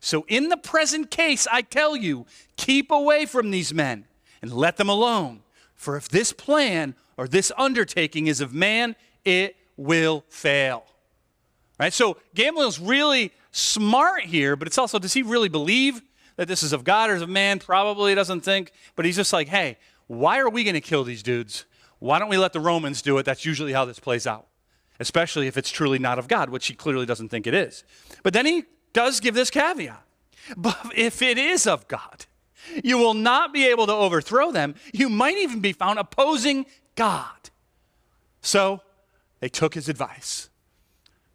So, 0.00 0.24
in 0.28 0.48
the 0.48 0.56
present 0.56 1.10
case, 1.10 1.46
I 1.50 1.62
tell 1.62 1.96
you, 1.96 2.26
keep 2.56 2.90
away 2.90 3.24
from 3.24 3.50
these 3.50 3.72
men 3.72 4.04
and 4.42 4.52
let 4.52 4.76
them 4.76 4.88
alone. 4.88 5.40
For 5.74 5.96
if 5.96 6.08
this 6.08 6.32
plan 6.32 6.94
or 7.16 7.26
this 7.26 7.50
undertaking 7.56 8.26
is 8.26 8.40
of 8.40 8.52
man, 8.52 8.96
it 9.24 9.56
will 9.76 10.24
fail. 10.28 10.84
Right? 11.78 11.92
So, 11.92 12.18
Gamaliel's 12.34 12.78
really 12.78 13.32
smart 13.52 14.24
here, 14.24 14.56
but 14.56 14.68
it's 14.68 14.78
also, 14.78 14.98
does 14.98 15.14
he 15.14 15.22
really 15.22 15.48
believe 15.48 16.02
that 16.36 16.48
this 16.48 16.62
is 16.62 16.72
of 16.72 16.84
God 16.84 17.10
or 17.10 17.14
is 17.14 17.22
of 17.22 17.28
man? 17.28 17.58
Probably 17.58 18.14
doesn't 18.14 18.42
think, 18.42 18.72
but 18.94 19.04
he's 19.04 19.16
just 19.16 19.32
like, 19.32 19.48
hey, 19.48 19.78
why 20.08 20.38
are 20.40 20.48
we 20.50 20.64
going 20.64 20.74
to 20.74 20.80
kill 20.80 21.04
these 21.04 21.22
dudes? 21.22 21.64
Why 22.00 22.18
don't 22.18 22.28
we 22.28 22.38
let 22.38 22.52
the 22.52 22.60
Romans 22.60 23.02
do 23.02 23.16
it? 23.18 23.24
That's 23.24 23.44
usually 23.44 23.72
how 23.72 23.84
this 23.84 23.98
plays 23.98 24.26
out, 24.26 24.46
especially 24.98 25.46
if 25.46 25.56
it's 25.56 25.70
truly 25.70 25.98
not 25.98 26.18
of 26.18 26.28
God, 26.28 26.50
which 26.50 26.66
he 26.66 26.74
clearly 26.74 27.06
doesn't 27.06 27.28
think 27.28 27.46
it 27.46 27.54
is. 27.54 27.84
But 28.22 28.32
then 28.32 28.46
he 28.46 28.64
does 28.92 29.20
give 29.20 29.34
this 29.34 29.50
caveat. 29.50 30.02
But 30.56 30.92
if 30.96 31.20
it 31.20 31.36
is 31.36 31.66
of 31.66 31.88
God, 31.88 32.24
you 32.82 32.96
will 32.96 33.12
not 33.12 33.52
be 33.52 33.66
able 33.66 33.86
to 33.86 33.92
overthrow 33.92 34.50
them. 34.50 34.76
You 34.94 35.10
might 35.10 35.36
even 35.36 35.60
be 35.60 35.74
found 35.74 35.98
opposing 35.98 36.64
God. 36.94 37.50
So 38.40 38.80
they 39.40 39.50
took 39.50 39.74
his 39.74 39.90
advice, 39.90 40.48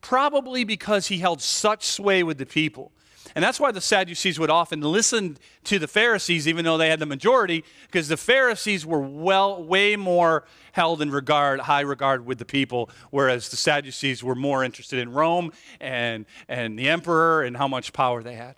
probably 0.01 0.63
because 0.63 1.07
he 1.07 1.19
held 1.19 1.41
such 1.41 1.85
sway 1.85 2.23
with 2.23 2.39
the 2.39 2.47
people 2.47 2.91
and 3.35 3.43
that's 3.43 3.59
why 3.59 3.71
the 3.71 3.81
Sadducees 3.81 4.39
would 4.39 4.49
often 4.49 4.81
listen 4.81 5.37
to 5.65 5.79
the 5.79 5.87
Pharisees, 5.87 6.47
even 6.47 6.65
though 6.65 6.77
they 6.77 6.89
had 6.89 6.99
the 6.99 7.05
majority, 7.05 7.63
because 7.87 8.07
the 8.07 8.17
Pharisees 8.17 8.85
were 8.85 8.99
well, 8.99 9.63
way 9.63 9.95
more 9.95 10.45
held 10.73 11.01
in 11.01 11.09
regard, 11.09 11.61
high 11.61 11.81
regard 11.81 12.25
with 12.25 12.37
the 12.37 12.45
people, 12.45 12.89
whereas 13.11 13.49
the 13.49 13.55
Sadducees 13.55 14.23
were 14.23 14.35
more 14.35 14.63
interested 14.63 14.99
in 14.99 15.11
Rome 15.11 15.51
and, 15.79 16.25
and 16.47 16.77
the 16.77 16.89
emperor 16.89 17.43
and 17.43 17.57
how 17.57 17.67
much 17.67 17.93
power 17.93 18.21
they 18.21 18.35
had. 18.35 18.55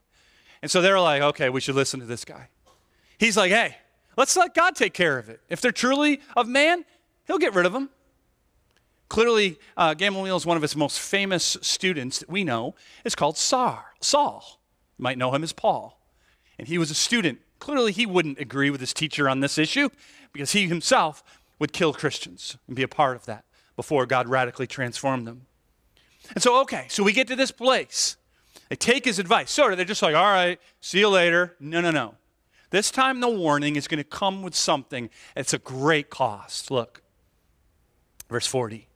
And 0.62 0.72
so 0.72 0.82
they're 0.82 1.00
like, 1.00 1.22
okay, 1.22 1.50
we 1.50 1.62
should 1.62 1.76
listen 1.76 2.00
to 2.00 2.06
this 2.06 2.26
guy. 2.26 2.50
He's 3.18 3.38
like, 3.38 3.52
hey, 3.52 3.78
let's 4.18 4.36
let 4.36 4.54
God 4.54 4.76
take 4.76 4.94
care 4.94 5.18
of 5.18 5.30
it. 5.30 5.42
If 5.50 5.62
they're 5.62 5.72
truly 5.72 6.22
of 6.36 6.48
man, 6.48 6.86
he'll 7.28 7.38
get 7.38 7.54
rid 7.54 7.66
of 7.66 7.74
them. 7.74 7.90
Clearly, 9.08 9.60
uh, 9.78 9.94
Gamaliel 9.94 10.36
is 10.36 10.46
one 10.46 10.58
of 10.58 10.64
his 10.64 10.76
most 10.76 11.00
famous 11.00 11.58
students 11.62 12.20
that 12.20 12.30
we 12.30 12.44
know. 12.44 12.76
It's 13.04 13.16
called 13.16 13.38
Sar, 13.38 13.94
Saul. 14.02 14.60
You 14.98 15.04
might 15.04 15.18
know 15.18 15.34
him 15.34 15.44
as 15.44 15.54
Paul. 15.54 16.02
And 16.58 16.68
he 16.68 16.78
was 16.78 16.90
a 16.90 16.96
student. 16.96 17.40
Clearly, 17.60 17.92
he 17.92 18.06
wouldn't 18.06 18.40
agree 18.40 18.70
with 18.70 18.82
his 18.82 18.94
teacher 18.94 19.30
on 19.30 19.40
this 19.40 19.58
issue 19.58 19.90
because 20.34 20.54
he 20.54 20.68
himself 20.68 21.24
would 21.60 21.72
kill 21.72 21.94
Christians 21.94 22.58
and 22.68 22.76
be 22.76 22.84
a 22.84 22.88
part 22.88 23.16
of 23.16 23.26
that 23.26 23.46
before 23.76 24.06
God 24.06 24.28
radically 24.28 24.68
transformed 24.68 25.28
them. 25.28 25.46
And 26.34 26.42
so, 26.42 26.60
okay, 26.62 26.86
so 26.90 27.04
we 27.04 27.14
get 27.14 27.28
to 27.28 27.36
this 27.36 27.52
place. 27.52 28.18
They 28.70 28.76
take 28.76 29.06
his 29.06 29.20
advice. 29.20 29.58
Of, 29.58 29.78
they're 29.78 29.86
just 29.86 30.02
like, 30.02 30.16
all 30.16 30.24
right, 30.24 30.60
see 30.82 31.00
you 31.00 31.10
later. 31.10 31.56
No, 31.60 31.82
no, 31.82 31.92
no. 31.92 32.16
This 32.72 32.90
time, 32.90 33.20
the 33.20 33.30
warning 33.30 33.76
is 33.76 33.88
going 33.88 34.00
to 34.00 34.04
come 34.04 34.42
with 34.42 34.56
something. 34.56 35.10
It's 35.36 35.54
a 35.54 35.60
great 35.60 36.10
cost. 36.10 36.72
Look, 36.72 37.04
verse 38.28 38.48
40. 38.48 38.88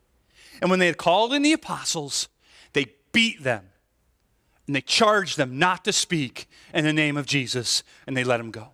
And 0.60 0.70
when 0.70 0.78
they 0.78 0.86
had 0.86 0.96
called 0.96 1.32
in 1.32 1.42
the 1.42 1.52
apostles, 1.52 2.28
they 2.72 2.86
beat 3.12 3.42
them 3.42 3.66
and 4.66 4.76
they 4.76 4.80
charged 4.80 5.36
them 5.36 5.58
not 5.58 5.84
to 5.84 5.92
speak 5.92 6.48
in 6.72 6.84
the 6.84 6.92
name 6.92 7.16
of 7.16 7.26
Jesus 7.26 7.82
and 8.06 8.16
they 8.16 8.24
let 8.24 8.36
them 8.36 8.50
go. 8.50 8.68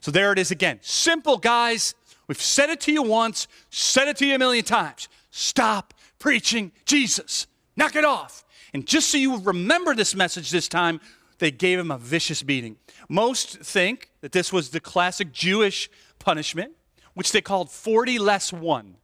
So 0.00 0.10
there 0.10 0.32
it 0.32 0.38
is 0.38 0.50
again. 0.50 0.78
Simple, 0.82 1.36
guys. 1.36 1.94
We've 2.28 2.40
said 2.40 2.70
it 2.70 2.80
to 2.82 2.92
you 2.92 3.02
once, 3.02 3.46
said 3.70 4.08
it 4.08 4.16
to 4.18 4.26
you 4.26 4.34
a 4.34 4.38
million 4.38 4.64
times. 4.64 5.08
Stop 5.30 5.94
preaching 6.18 6.72
Jesus. 6.84 7.46
Knock 7.76 7.96
it 7.96 8.04
off. 8.04 8.44
And 8.72 8.86
just 8.86 9.10
so 9.10 9.18
you 9.18 9.38
remember 9.38 9.94
this 9.94 10.14
message 10.14 10.50
this 10.50 10.68
time, 10.68 11.00
they 11.38 11.50
gave 11.50 11.78
him 11.78 11.90
a 11.90 11.98
vicious 11.98 12.42
beating. 12.42 12.76
Most 13.08 13.58
think 13.58 14.10
that 14.22 14.32
this 14.32 14.52
was 14.52 14.70
the 14.70 14.80
classic 14.80 15.32
Jewish 15.32 15.90
punishment, 16.18 16.72
which 17.14 17.32
they 17.32 17.40
called 17.40 17.70
40 17.70 18.18
less 18.18 18.52
1. 18.52 18.96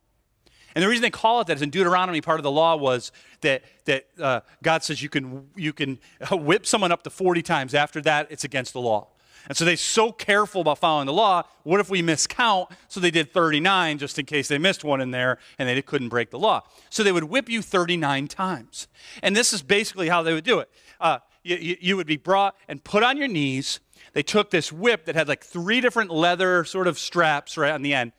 And 0.75 0.83
the 0.83 0.89
reason 0.89 1.03
they 1.03 1.11
call 1.11 1.41
it 1.41 1.47
that 1.49 1.57
is 1.57 1.63
in 1.63 1.71
Deuteronomy, 1.71 2.21
part 2.21 2.39
of 2.39 2.45
the 2.45 2.51
law 2.51 2.77
was 2.77 3.13
that, 3.43 3.63
that 3.85 4.07
uh, 4.21 4.41
God 4.63 4.83
says 4.83 5.03
you 5.03 5.09
can, 5.09 5.49
you 5.57 5.73
can 5.73 5.99
whip 6.31 6.67
someone 6.67 6.93
up 6.93 7.03
to 7.03 7.11
40 7.11 7.43
times. 7.43 7.75
After 7.75 8.01
that, 8.03 8.29
it's 8.31 8.45
against 8.45 8.73
the 8.73 8.81
law. 8.81 9.09
And 9.49 9.57
so 9.57 9.65
they're 9.65 9.77
so 9.77 10.13
careful 10.13 10.61
about 10.61 10.79
following 10.79 11.07
the 11.07 11.13
law. 11.13 11.43
What 11.65 11.81
if 11.81 11.91
we 11.91 12.01
miscount? 12.03 12.71
So 12.89 13.01
they 13.01 13.11
did 13.11 13.33
39 13.33 13.99
just 13.99 14.19
in 14.19 14.25
case 14.25 14.49
they 14.49 14.59
missed 14.59 14.85
one 14.85 15.01
in 15.01 15.11
there 15.11 15.39
and 15.59 15.69
they 15.69 15.83
couldn't 15.83 16.11
break 16.11 16.31
the 16.31 16.39
law. 16.39 16.63
So 16.91 17.03
they 17.03 17.13
would 17.13 17.25
whip 17.25 17.49
you 17.49 17.61
39 17.61 18.29
times. 18.29 18.87
And 19.23 19.35
this 19.35 19.53
is 19.53 19.63
basically 19.63 20.09
how 20.09 20.23
they 20.23 20.33
would 20.33 20.45
do 20.45 20.61
it. 20.61 20.71
Uh, 21.01 21.19
you, 21.43 21.77
you 21.81 21.97
would 21.97 22.07
be 22.07 22.17
brought 22.17 22.55
and 22.69 22.83
put 22.85 23.03
on 23.03 23.17
your 23.17 23.27
knees. 23.29 23.81
They 24.13 24.23
took 24.23 24.51
this 24.51 24.71
whip 24.71 25.07
that 25.07 25.17
had 25.17 25.27
like 25.27 25.43
three 25.43 25.81
different 25.81 26.11
leather 26.13 26.65
sort 26.65 26.87
of 26.87 26.99
straps 26.99 27.57
right 27.57 27.73
on 27.73 27.83
the 27.83 27.95
end 27.95 28.13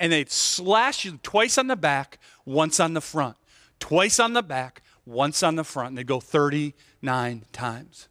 and 0.00 0.12
they'd 0.12 0.30
slash 0.30 1.04
you 1.04 1.18
twice 1.22 1.58
on 1.58 1.66
the 1.66 1.76
back, 1.76 2.18
once 2.44 2.80
on 2.80 2.94
the 2.94 3.00
front. 3.00 3.36
Twice 3.80 4.18
on 4.20 4.32
the 4.32 4.42
back, 4.42 4.82
once 5.06 5.42
on 5.42 5.56
the 5.56 5.64
front. 5.64 5.90
And 5.90 5.98
they'd 5.98 6.06
go 6.06 6.20
39 6.20 7.44
times. 7.52 8.08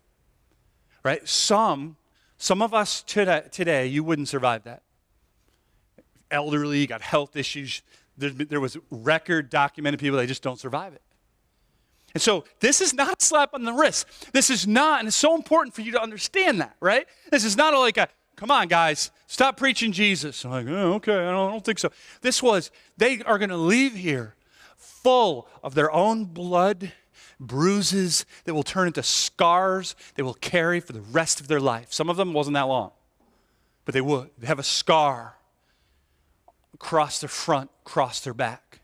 Right? 1.03 1.27
Some, 1.27 1.97
some 2.37 2.61
of 2.61 2.73
us 2.73 3.01
today, 3.03 3.43
today 3.51 3.87
you 3.87 4.03
wouldn't 4.03 4.27
survive 4.27 4.63
that. 4.63 4.83
Elderly, 6.29 6.85
got 6.87 7.01
health 7.01 7.35
issues. 7.35 7.81
There, 8.17 8.31
there 8.31 8.59
was 8.59 8.77
record 8.91 9.49
documented 9.49 9.99
people, 9.99 10.17
they 10.17 10.25
just 10.25 10.43
don't 10.43 10.59
survive 10.59 10.93
it. 10.93 11.01
And 12.13 12.21
so 12.21 12.45
this 12.59 12.81
is 12.81 12.93
not 12.93 13.21
a 13.21 13.23
slap 13.23 13.53
on 13.53 13.63
the 13.63 13.73
wrist. 13.73 14.33
This 14.33 14.49
is 14.49 14.65
not, 14.65 14.99
and 14.99 15.07
it's 15.07 15.15
so 15.15 15.35
important 15.35 15.75
for 15.75 15.81
you 15.81 15.91
to 15.91 16.01
understand 16.01 16.59
that, 16.61 16.75
right? 16.79 17.05
This 17.31 17.43
is 17.43 17.55
not 17.55 17.73
like 17.73 17.97
a, 17.97 18.09
Come 18.37 18.51
on, 18.51 18.67
guys, 18.67 19.09
stop 19.25 19.57
preaching 19.57 19.91
Jesus. 19.91 20.45
I'm 20.45 20.51
like, 20.51 20.67
oh, 20.69 20.93
okay, 20.93 21.11
I 21.11 21.31
don't, 21.31 21.49
I 21.49 21.51
don't 21.51 21.65
think 21.65 21.79
so. 21.79 21.91
This 22.21 22.41
was, 22.41 22.71
they 22.95 23.21
are 23.23 23.39
going 23.39 23.49
to 23.49 23.57
leave 23.57 23.95
here 23.95 24.35
full 24.77 25.47
of 25.63 25.73
their 25.73 25.91
own 25.91 26.25
blood, 26.25 26.93
bruises 27.39 28.25
that 28.45 28.53
will 28.53 28.63
turn 28.63 28.87
into 28.87 29.01
scars 29.03 29.95
they 30.15 30.23
will 30.23 30.35
carry 30.35 30.79
for 30.79 30.93
the 30.93 31.01
rest 31.01 31.39
of 31.39 31.47
their 31.47 31.59
life. 31.59 31.91
Some 31.91 32.09
of 32.09 32.17
them 32.17 32.31
wasn't 32.31 32.53
that 32.53 32.67
long, 32.67 32.91
but 33.85 33.93
they 33.93 34.01
would. 34.01 34.29
They 34.37 34.45
have 34.45 34.59
a 34.59 34.63
scar 34.63 35.37
across 36.75 37.19
their 37.19 37.29
front, 37.29 37.71
across 37.85 38.19
their 38.19 38.35
back. 38.35 38.81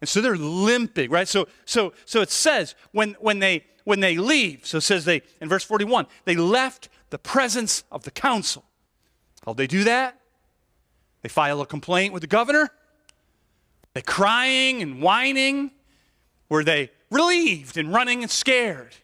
And 0.00 0.08
so 0.08 0.20
they're 0.20 0.36
limping, 0.36 1.10
right? 1.10 1.26
So, 1.26 1.48
so, 1.64 1.92
so 2.04 2.20
it 2.20 2.30
says 2.30 2.76
when, 2.92 3.16
when, 3.20 3.40
they, 3.40 3.64
when 3.82 3.98
they 3.98 4.16
leave, 4.16 4.64
so 4.64 4.78
it 4.78 4.82
says 4.82 5.04
they, 5.04 5.22
in 5.40 5.48
verse 5.48 5.64
41, 5.64 6.06
they 6.24 6.36
left 6.36 6.88
the 7.10 7.18
presence 7.18 7.84
of 7.92 8.04
the 8.04 8.10
council. 8.10 8.64
How'd 9.44 9.56
they 9.56 9.66
do 9.66 9.84
that? 9.84 10.20
They 11.22 11.28
file 11.28 11.60
a 11.60 11.66
complaint 11.66 12.12
with 12.12 12.22
the 12.22 12.26
governor. 12.26 12.70
They 13.94 14.02
crying 14.02 14.82
and 14.82 15.02
whining. 15.02 15.72
Were 16.48 16.64
they 16.64 16.90
relieved 17.10 17.76
and 17.76 17.92
running 17.92 18.22
and 18.22 18.30
scared? 18.30 18.96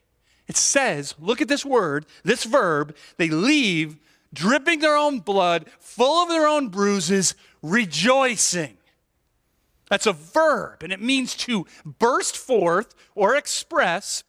It 0.48 0.56
says, 0.56 1.14
look 1.18 1.40
at 1.40 1.48
this 1.48 1.64
word, 1.64 2.06
this 2.22 2.44
verb, 2.44 2.96
they 3.16 3.28
leave 3.28 3.96
dripping 4.32 4.80
their 4.80 4.96
own 4.96 5.20
blood, 5.20 5.66
full 5.80 6.22
of 6.22 6.28
their 6.28 6.46
own 6.46 6.68
bruises, 6.68 7.34
rejoicing. 7.62 8.76
That's 9.88 10.06
a 10.06 10.12
verb, 10.12 10.82
and 10.82 10.92
it 10.92 11.00
means 11.00 11.34
to 11.36 11.66
burst 11.84 12.36
forth 12.36 12.94
or 13.14 13.34
express 13.34 14.24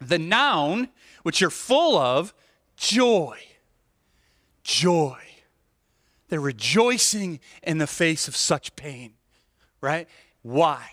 the 0.00 0.18
noun 0.18 0.88
which 1.22 1.40
you're 1.40 1.50
full 1.50 1.96
of 1.96 2.34
joy. 2.80 3.38
Joy. 4.64 5.18
They're 6.28 6.40
rejoicing 6.40 7.40
in 7.62 7.78
the 7.78 7.86
face 7.86 8.26
of 8.26 8.34
such 8.34 8.74
pain, 8.74 9.12
right? 9.80 10.08
Why? 10.42 10.90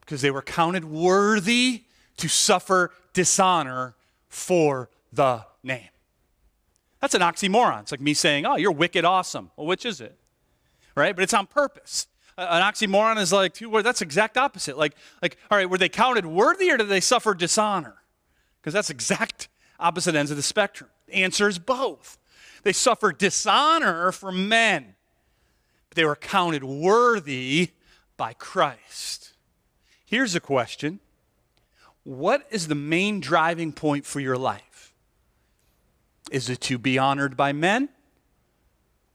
Because 0.00 0.22
they 0.22 0.30
were 0.30 0.42
counted 0.42 0.84
worthy 0.84 1.84
to 2.18 2.28
suffer 2.28 2.92
dishonor 3.12 3.94
for 4.28 4.88
the 5.12 5.44
name. 5.62 5.88
That's 7.00 7.14
an 7.14 7.22
oxymoron. 7.22 7.80
It's 7.80 7.90
like 7.90 8.00
me 8.00 8.14
saying, 8.14 8.46
oh, 8.46 8.56
you're 8.56 8.72
wicked 8.72 9.04
awesome. 9.04 9.50
Well, 9.56 9.66
which 9.66 9.84
is 9.86 10.00
it? 10.00 10.16
Right? 10.94 11.16
But 11.16 11.22
it's 11.22 11.34
on 11.34 11.46
purpose. 11.46 12.06
An 12.36 12.62
oxymoron 12.62 13.18
is 13.18 13.32
like 13.32 13.54
two 13.54 13.70
words. 13.70 13.84
That's 13.84 14.02
exact 14.02 14.36
opposite. 14.36 14.76
Like, 14.76 14.94
like, 15.22 15.38
all 15.50 15.56
right, 15.56 15.68
were 15.68 15.78
they 15.78 15.88
counted 15.88 16.26
worthy 16.26 16.70
or 16.70 16.76
did 16.76 16.88
they 16.88 17.00
suffer 17.00 17.32
dishonor? 17.34 17.96
Because 18.60 18.74
that's 18.74 18.90
exact 18.90 19.48
opposite 19.80 20.14
ends 20.14 20.30
of 20.30 20.36
the 20.36 20.42
spectrum. 20.42 20.90
The 21.06 21.14
answer 21.14 21.48
is 21.48 21.58
both. 21.58 22.18
They 22.62 22.72
suffered 22.72 23.18
dishonor 23.18 24.12
from 24.12 24.48
men, 24.48 24.94
but 25.88 25.96
they 25.96 26.04
were 26.04 26.16
counted 26.16 26.62
worthy 26.62 27.70
by 28.16 28.34
Christ. 28.34 29.32
Here's 30.04 30.34
a 30.34 30.40
question 30.40 31.00
What 32.04 32.46
is 32.50 32.68
the 32.68 32.74
main 32.74 33.20
driving 33.20 33.72
point 33.72 34.04
for 34.04 34.20
your 34.20 34.36
life? 34.36 34.92
Is 36.30 36.48
it 36.48 36.60
to 36.62 36.78
be 36.78 36.98
honored 36.98 37.36
by 37.36 37.52
men? 37.52 37.88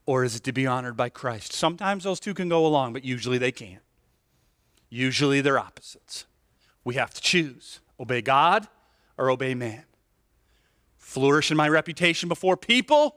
Or 0.04 0.22
is 0.22 0.36
it 0.36 0.44
to 0.44 0.52
be 0.52 0.68
honored 0.68 0.96
by 0.96 1.08
Christ? 1.08 1.52
Sometimes 1.52 2.04
those 2.04 2.20
two 2.20 2.32
can 2.32 2.48
go 2.48 2.64
along, 2.64 2.92
but 2.92 3.04
usually 3.04 3.38
they 3.38 3.50
can't. 3.50 3.82
Usually 4.88 5.40
they're 5.40 5.58
opposites. 5.58 6.26
We 6.84 6.94
have 6.94 7.12
to 7.14 7.20
choose 7.20 7.80
obey 7.98 8.22
God 8.22 8.68
or 9.18 9.30
obey 9.30 9.54
man 9.54 9.84
flourish 11.06 11.52
in 11.52 11.56
my 11.56 11.68
reputation 11.68 12.28
before 12.28 12.56
people, 12.56 13.14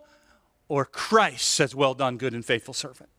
or 0.67 0.86
Christ 0.86 1.50
says, 1.50 1.74
Well 1.74 1.96
done, 1.96 2.17
good 2.17 2.34
and 2.34 2.46
faithful 2.46 2.74
servant. 2.74 3.10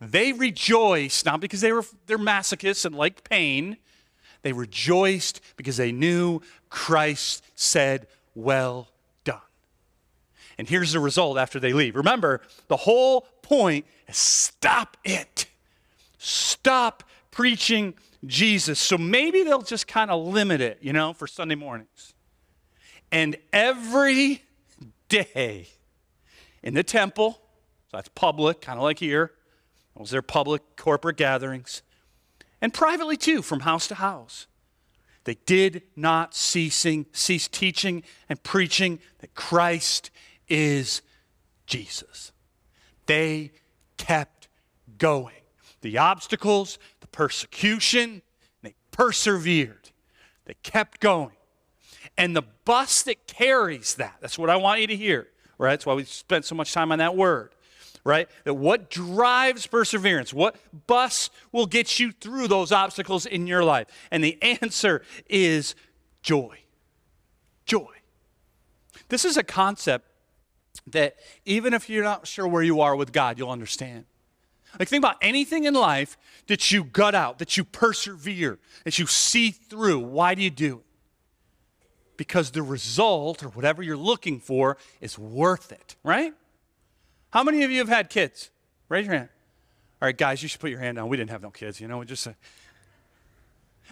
They 0.00 0.32
rejoiced, 0.32 1.26
not 1.26 1.40
because 1.40 1.60
they 1.60 1.70
were 1.70 1.84
they're 2.06 2.18
masochists 2.18 2.86
and 2.86 2.94
liked 2.94 3.28
pain. 3.28 3.76
They 4.40 4.54
rejoiced 4.54 5.42
because 5.56 5.76
they 5.76 5.92
knew 5.92 6.40
Christ 6.70 7.44
said, 7.54 8.06
Well 8.34 8.88
done. 9.24 9.40
And 10.56 10.66
here's 10.66 10.92
the 10.92 11.00
result 11.00 11.36
after 11.36 11.60
they 11.60 11.74
leave. 11.74 11.94
Remember, 11.94 12.40
the 12.68 12.76
whole 12.78 13.26
point 13.42 13.84
is 14.08 14.16
stop 14.16 14.96
it. 15.04 15.46
stop 16.16 17.04
preaching 17.30 17.94
Jesus. 18.24 18.80
So 18.80 18.96
maybe 18.96 19.42
they'll 19.42 19.60
just 19.60 19.86
kind 19.86 20.10
of 20.10 20.26
limit 20.26 20.62
it, 20.62 20.78
you 20.80 20.94
know, 20.94 21.12
for 21.12 21.26
Sunday 21.26 21.54
mornings. 21.54 22.14
And 23.12 23.36
every 23.52 24.42
day 25.08 25.68
in 26.62 26.74
the 26.74 26.82
temple, 26.82 27.40
so 27.90 27.96
that's 27.98 28.08
public, 28.10 28.60
kind 28.60 28.78
of 28.78 28.82
like 28.82 28.98
here, 28.98 29.32
those 29.96 30.12
are 30.12 30.22
public 30.22 30.62
corporate 30.76 31.16
gatherings, 31.16 31.82
and 32.60 32.72
privately 32.74 33.16
too, 33.16 33.42
from 33.42 33.60
house 33.60 33.86
to 33.88 33.94
house. 33.94 34.46
They 35.24 35.36
did 35.46 35.82
not 35.96 36.34
ceasing, 36.34 37.06
cease 37.12 37.48
teaching 37.48 38.02
and 38.28 38.42
preaching 38.42 39.00
that 39.18 39.34
Christ 39.34 40.10
is 40.48 41.02
Jesus. 41.66 42.32
They 43.06 43.52
kept 43.96 44.48
going. 44.98 45.34
The 45.80 45.98
obstacles, 45.98 46.78
the 47.00 47.06
persecution, 47.08 48.22
they 48.62 48.74
persevered. 48.90 49.90
They 50.44 50.54
kept 50.62 51.00
going. 51.00 51.35
And 52.18 52.34
the 52.34 52.42
bus 52.64 53.02
that 53.02 53.26
carries 53.26 53.96
that, 53.96 54.16
that's 54.20 54.38
what 54.38 54.50
I 54.50 54.56
want 54.56 54.80
you 54.80 54.86
to 54.86 54.96
hear, 54.96 55.28
right? 55.58 55.72
That's 55.72 55.86
why 55.86 55.94
we 55.94 56.04
spent 56.04 56.44
so 56.44 56.54
much 56.54 56.72
time 56.72 56.90
on 56.92 56.98
that 56.98 57.14
word, 57.14 57.54
right? 58.04 58.28
That 58.44 58.54
what 58.54 58.88
drives 58.88 59.66
perseverance, 59.66 60.32
what 60.32 60.56
bus 60.86 61.30
will 61.52 61.66
get 61.66 62.00
you 62.00 62.12
through 62.12 62.48
those 62.48 62.72
obstacles 62.72 63.26
in 63.26 63.46
your 63.46 63.64
life? 63.64 63.86
And 64.10 64.24
the 64.24 64.42
answer 64.42 65.02
is 65.28 65.74
joy. 66.22 66.58
Joy. 67.66 67.92
This 69.08 69.24
is 69.24 69.36
a 69.36 69.42
concept 69.42 70.06
that 70.86 71.16
even 71.44 71.74
if 71.74 71.88
you're 71.88 72.04
not 72.04 72.26
sure 72.26 72.48
where 72.48 72.62
you 72.62 72.80
are 72.80 72.96
with 72.96 73.12
God, 73.12 73.38
you'll 73.38 73.50
understand. 73.50 74.04
Like, 74.78 74.88
think 74.88 75.02
about 75.02 75.16
anything 75.22 75.64
in 75.64 75.74
life 75.74 76.18
that 76.48 76.70
you 76.70 76.84
gut 76.84 77.14
out, 77.14 77.38
that 77.38 77.56
you 77.56 77.64
persevere, 77.64 78.58
that 78.84 78.98
you 78.98 79.06
see 79.06 79.50
through. 79.50 80.00
Why 80.00 80.34
do 80.34 80.42
you 80.42 80.50
do 80.50 80.78
it? 80.78 80.85
Because 82.16 82.50
the 82.50 82.62
result 82.62 83.42
or 83.42 83.48
whatever 83.48 83.82
you're 83.82 83.96
looking 83.96 84.40
for 84.40 84.76
is 85.00 85.18
worth 85.18 85.72
it, 85.72 85.96
right? 86.02 86.32
How 87.30 87.42
many 87.42 87.62
of 87.64 87.70
you 87.70 87.78
have 87.78 87.88
had 87.88 88.08
kids? 88.08 88.50
Raise 88.88 89.06
your 89.06 89.14
hand. 89.14 89.28
All 90.00 90.06
right, 90.06 90.16
guys, 90.16 90.42
you 90.42 90.48
should 90.48 90.60
put 90.60 90.70
your 90.70 90.80
hand 90.80 90.96
down. 90.96 91.08
We 91.08 91.16
didn't 91.16 91.30
have 91.30 91.42
no 91.42 91.50
kids, 91.50 91.80
you 91.80 91.88
know. 91.88 92.02
Just 92.04 92.26
uh... 92.26 92.32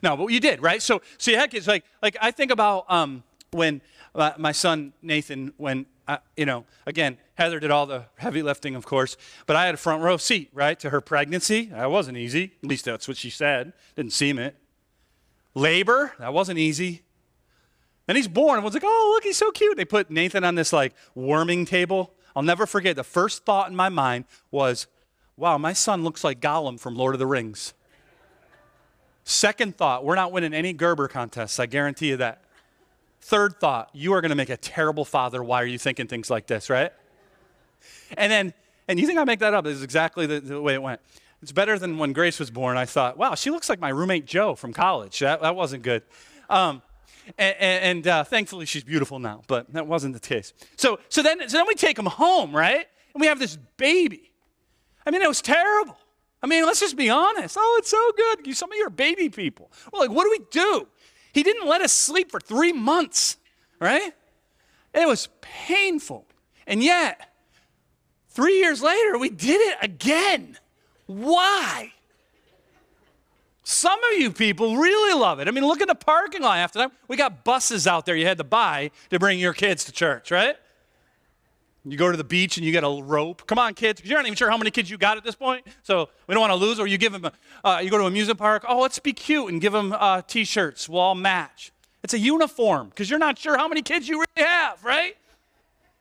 no, 0.02 0.16
but 0.16 0.26
you 0.28 0.40
did, 0.40 0.62
right? 0.62 0.82
So, 0.82 1.02
so 1.18 1.30
you 1.30 1.38
had 1.38 1.50
kids. 1.50 1.66
Like, 1.66 1.84
like 2.02 2.16
I 2.20 2.30
think 2.30 2.50
about 2.50 2.84
um, 2.90 3.22
when 3.50 3.80
uh, 4.14 4.32
my 4.38 4.52
son 4.52 4.92
Nathan, 5.02 5.52
when 5.56 5.86
uh, 6.06 6.18
you 6.36 6.46
know, 6.46 6.64
again, 6.86 7.16
Heather 7.36 7.58
did 7.58 7.70
all 7.70 7.86
the 7.86 8.04
heavy 8.16 8.42
lifting, 8.42 8.74
of 8.74 8.84
course, 8.84 9.16
but 9.46 9.56
I 9.56 9.66
had 9.66 9.74
a 9.74 9.78
front 9.78 10.02
row 10.02 10.16
seat, 10.16 10.50
right, 10.52 10.78
to 10.80 10.90
her 10.90 11.00
pregnancy. 11.00 11.66
That 11.66 11.90
wasn't 11.90 12.18
easy. 12.18 12.52
At 12.62 12.68
least 12.68 12.84
that's 12.84 13.08
what 13.08 13.16
she 13.16 13.30
said. 13.30 13.72
Didn't 13.96 14.12
seem 14.12 14.38
it. 14.38 14.56
Labor, 15.54 16.12
that 16.18 16.34
wasn't 16.34 16.58
easy. 16.58 17.03
Then 18.06 18.16
he's 18.16 18.28
born. 18.28 18.58
Everyone's 18.58 18.74
like, 18.74 18.84
oh, 18.84 19.12
look, 19.14 19.24
he's 19.24 19.38
so 19.38 19.50
cute. 19.50 19.76
They 19.76 19.84
put 19.84 20.10
Nathan 20.10 20.44
on 20.44 20.54
this 20.54 20.72
like 20.72 20.94
warming 21.14 21.64
table. 21.64 22.12
I'll 22.36 22.42
never 22.42 22.66
forget. 22.66 22.96
The 22.96 23.04
first 23.04 23.44
thought 23.44 23.70
in 23.70 23.76
my 23.76 23.88
mind 23.88 24.24
was, 24.50 24.86
wow, 25.36 25.56
my 25.58 25.72
son 25.72 26.04
looks 26.04 26.22
like 26.24 26.40
Gollum 26.40 26.78
from 26.78 26.96
Lord 26.96 27.14
of 27.14 27.18
the 27.18 27.26
Rings. 27.26 27.74
Second 29.24 29.76
thought, 29.76 30.04
we're 30.04 30.16
not 30.16 30.32
winning 30.32 30.52
any 30.52 30.72
Gerber 30.72 31.08
contests. 31.08 31.58
I 31.58 31.66
guarantee 31.66 32.08
you 32.08 32.16
that. 32.18 32.42
Third 33.22 33.58
thought, 33.58 33.88
you 33.94 34.12
are 34.12 34.20
going 34.20 34.28
to 34.30 34.36
make 34.36 34.50
a 34.50 34.56
terrible 34.58 35.06
father. 35.06 35.42
Why 35.42 35.62
are 35.62 35.66
you 35.66 35.78
thinking 35.78 36.06
things 36.06 36.28
like 36.28 36.46
this, 36.46 36.68
right? 36.68 36.92
And 38.18 38.30
then, 38.30 38.52
and 38.86 39.00
you 39.00 39.06
think 39.06 39.18
I 39.18 39.24
make 39.24 39.38
that 39.38 39.54
up? 39.54 39.64
This 39.64 39.76
is 39.76 39.82
exactly 39.82 40.26
the, 40.26 40.40
the 40.40 40.60
way 40.60 40.74
it 40.74 40.82
went. 40.82 41.00
It's 41.40 41.52
better 41.52 41.78
than 41.78 41.96
when 41.96 42.12
Grace 42.12 42.38
was 42.38 42.50
born. 42.50 42.76
I 42.76 42.84
thought, 42.84 43.16
wow, 43.16 43.34
she 43.34 43.50
looks 43.50 43.70
like 43.70 43.80
my 43.80 43.88
roommate 43.88 44.26
Joe 44.26 44.54
from 44.54 44.74
college. 44.74 45.20
That, 45.20 45.40
that 45.40 45.56
wasn't 45.56 45.82
good. 45.82 46.02
Um, 46.50 46.82
and, 47.38 47.56
and 47.58 48.06
uh, 48.06 48.24
thankfully, 48.24 48.66
she's 48.66 48.84
beautiful 48.84 49.18
now, 49.18 49.42
but 49.46 49.72
that 49.72 49.86
wasn't 49.86 50.14
the 50.14 50.20
case. 50.20 50.52
So, 50.76 50.98
so, 51.08 51.22
then, 51.22 51.48
so 51.48 51.56
then 51.56 51.66
we 51.66 51.74
take 51.74 51.98
him 51.98 52.06
home, 52.06 52.54
right? 52.54 52.86
And 53.14 53.20
we 53.20 53.26
have 53.26 53.38
this 53.38 53.56
baby. 53.76 54.32
I 55.06 55.10
mean, 55.10 55.22
it 55.22 55.28
was 55.28 55.42
terrible. 55.42 55.96
I 56.42 56.46
mean, 56.46 56.66
let's 56.66 56.80
just 56.80 56.96
be 56.96 57.08
honest. 57.08 57.56
Oh, 57.58 57.76
it's 57.78 57.90
so 57.90 58.12
good. 58.16 58.54
Some 58.54 58.70
of 58.70 58.76
you 58.76 58.86
are 58.86 58.90
baby 58.90 59.30
people. 59.30 59.70
Well, 59.92 60.02
like, 60.02 60.10
what 60.10 60.24
do 60.24 60.30
we 60.30 60.44
do? 60.50 60.86
He 61.32 61.42
didn't 61.42 61.66
let 61.66 61.80
us 61.80 61.92
sleep 61.92 62.30
for 62.30 62.38
three 62.38 62.72
months, 62.72 63.38
right? 63.80 64.12
It 64.92 65.08
was 65.08 65.28
painful. 65.40 66.26
And 66.66 66.82
yet, 66.82 67.32
three 68.28 68.58
years 68.60 68.82
later, 68.82 69.18
we 69.18 69.30
did 69.30 69.60
it 69.60 69.78
again. 69.82 70.58
Why? 71.06 71.92
Some 73.64 73.98
of 74.12 74.20
you 74.20 74.30
people 74.30 74.76
really 74.76 75.18
love 75.18 75.40
it. 75.40 75.48
I 75.48 75.50
mean, 75.50 75.66
look 75.66 75.80
at 75.80 75.88
the 75.88 75.94
parking 75.94 76.42
lot 76.42 76.58
after 76.58 76.80
that. 76.80 76.92
We 77.08 77.16
got 77.16 77.44
buses 77.44 77.86
out 77.86 78.04
there 78.04 78.14
you 78.14 78.26
had 78.26 78.38
to 78.38 78.44
buy 78.44 78.90
to 79.08 79.18
bring 79.18 79.38
your 79.38 79.54
kids 79.54 79.84
to 79.86 79.92
church, 79.92 80.30
right? 80.30 80.56
You 81.86 81.96
go 81.96 82.10
to 82.10 82.16
the 82.16 82.24
beach 82.24 82.58
and 82.58 82.64
you 82.64 82.72
get 82.72 82.84
a 82.84 83.02
rope. 83.02 83.46
Come 83.46 83.58
on, 83.58 83.74
kids. 83.74 84.02
You're 84.04 84.18
not 84.18 84.26
even 84.26 84.36
sure 84.36 84.50
how 84.50 84.58
many 84.58 84.70
kids 84.70 84.90
you 84.90 84.98
got 84.98 85.16
at 85.16 85.24
this 85.24 85.34
point, 85.34 85.66
so 85.82 86.08
we 86.26 86.34
don't 86.34 86.40
want 86.40 86.52
to 86.52 86.56
lose. 86.56 86.78
Or 86.78 86.86
you 86.86 86.98
give 86.98 87.12
them, 87.12 87.24
a, 87.24 87.32
uh, 87.66 87.80
you 87.80 87.90
go 87.90 87.98
to 87.98 88.04
a 88.04 88.06
amusement 88.06 88.38
park. 88.38 88.64
Oh, 88.68 88.80
let's 88.80 88.98
be 88.98 89.12
cute 89.12 89.50
and 89.50 89.60
give 89.60 89.72
them 89.72 89.92
uh, 89.92 90.22
t-shirts. 90.22 90.88
We'll 90.88 91.00
all 91.00 91.14
match. 91.14 91.72
It's 92.02 92.14
a 92.14 92.18
uniform 92.18 92.90
because 92.90 93.08
you're 93.08 93.18
not 93.18 93.38
sure 93.38 93.56
how 93.56 93.68
many 93.68 93.82
kids 93.82 94.08
you 94.08 94.16
really 94.16 94.48
have, 94.48 94.84
right? 94.84 95.16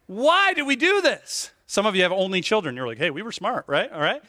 Why 0.07 0.53
do 0.53 0.65
we 0.65 0.75
do 0.75 1.01
this? 1.01 1.51
Some 1.65 1.85
of 1.85 1.95
you 1.95 2.03
have 2.03 2.11
only 2.11 2.41
children. 2.41 2.75
You're 2.75 2.87
like, 2.87 2.97
hey, 2.97 3.09
we 3.09 3.21
were 3.21 3.31
smart, 3.31 3.65
right? 3.67 3.91
All 3.91 4.01
right. 4.01 4.21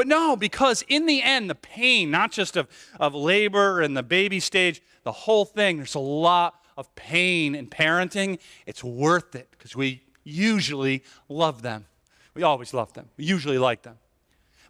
But 0.00 0.06
no, 0.06 0.34
because 0.34 0.82
in 0.88 1.04
the 1.04 1.20
end, 1.20 1.50
the 1.50 1.54
pain, 1.54 2.10
not 2.10 2.32
just 2.32 2.56
of, 2.56 2.68
of 2.98 3.14
labor 3.14 3.82
and 3.82 3.94
the 3.94 4.02
baby 4.02 4.40
stage, 4.40 4.80
the 5.02 5.12
whole 5.12 5.44
thing, 5.44 5.76
there's 5.76 5.94
a 5.94 5.98
lot 5.98 6.54
of 6.78 6.94
pain 6.94 7.54
in 7.54 7.66
parenting. 7.66 8.38
It's 8.64 8.82
worth 8.82 9.34
it 9.34 9.48
because 9.50 9.76
we 9.76 10.02
usually 10.24 11.04
love 11.28 11.60
them. 11.60 11.84
We 12.32 12.42
always 12.44 12.72
love 12.72 12.94
them. 12.94 13.10
We 13.18 13.26
usually 13.26 13.58
like 13.58 13.82
them. 13.82 13.98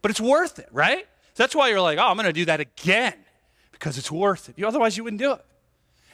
But 0.03 0.11
it's 0.11 0.21
worth 0.21 0.59
it, 0.59 0.69
right? 0.73 1.07
So 1.35 1.45
that's 1.45 1.55
why 1.55 1.69
you're 1.69 1.81
like, 1.81 1.99
oh, 1.99 2.09
I'm 2.09 2.17
going 2.17 2.27
to 2.27 2.33
do 2.33 2.47
that 2.47 2.59
again 2.59 3.15
because 3.71 3.99
it's 3.99 4.11
worth 4.11 4.49
it. 4.49 4.61
Otherwise, 4.65 4.97
you 4.97 5.05
wouldn't 5.05 5.23
do 5.23 5.35
it. 5.35 5.45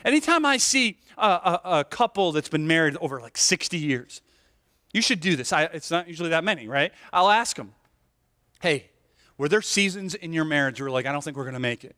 Anytime 0.04 0.44
I 0.44 0.58
see 0.58 0.98
a, 1.16 1.26
a, 1.26 1.60
a 1.78 1.84
couple 1.84 2.32
that's 2.32 2.50
been 2.50 2.66
married 2.66 2.98
over 3.00 3.18
like 3.22 3.38
60 3.38 3.78
years, 3.78 4.20
you 4.92 5.00
should 5.00 5.20
do 5.20 5.36
this. 5.36 5.54
I, 5.54 5.62
it's 5.62 5.90
not 5.90 6.06
usually 6.06 6.28
that 6.28 6.44
many, 6.44 6.68
right? 6.68 6.92
I'll 7.14 7.30
ask 7.30 7.56
them, 7.56 7.72
hey, 8.60 8.90
were 9.38 9.48
there 9.48 9.62
seasons 9.62 10.14
in 10.14 10.32
your 10.32 10.44
marriage 10.44 10.80
where 10.80 10.90
like, 10.90 11.06
I 11.06 11.12
don't 11.12 11.22
think 11.22 11.36
we're 11.36 11.44
going 11.44 11.54
to 11.54 11.60
make 11.60 11.84
it? 11.84 11.96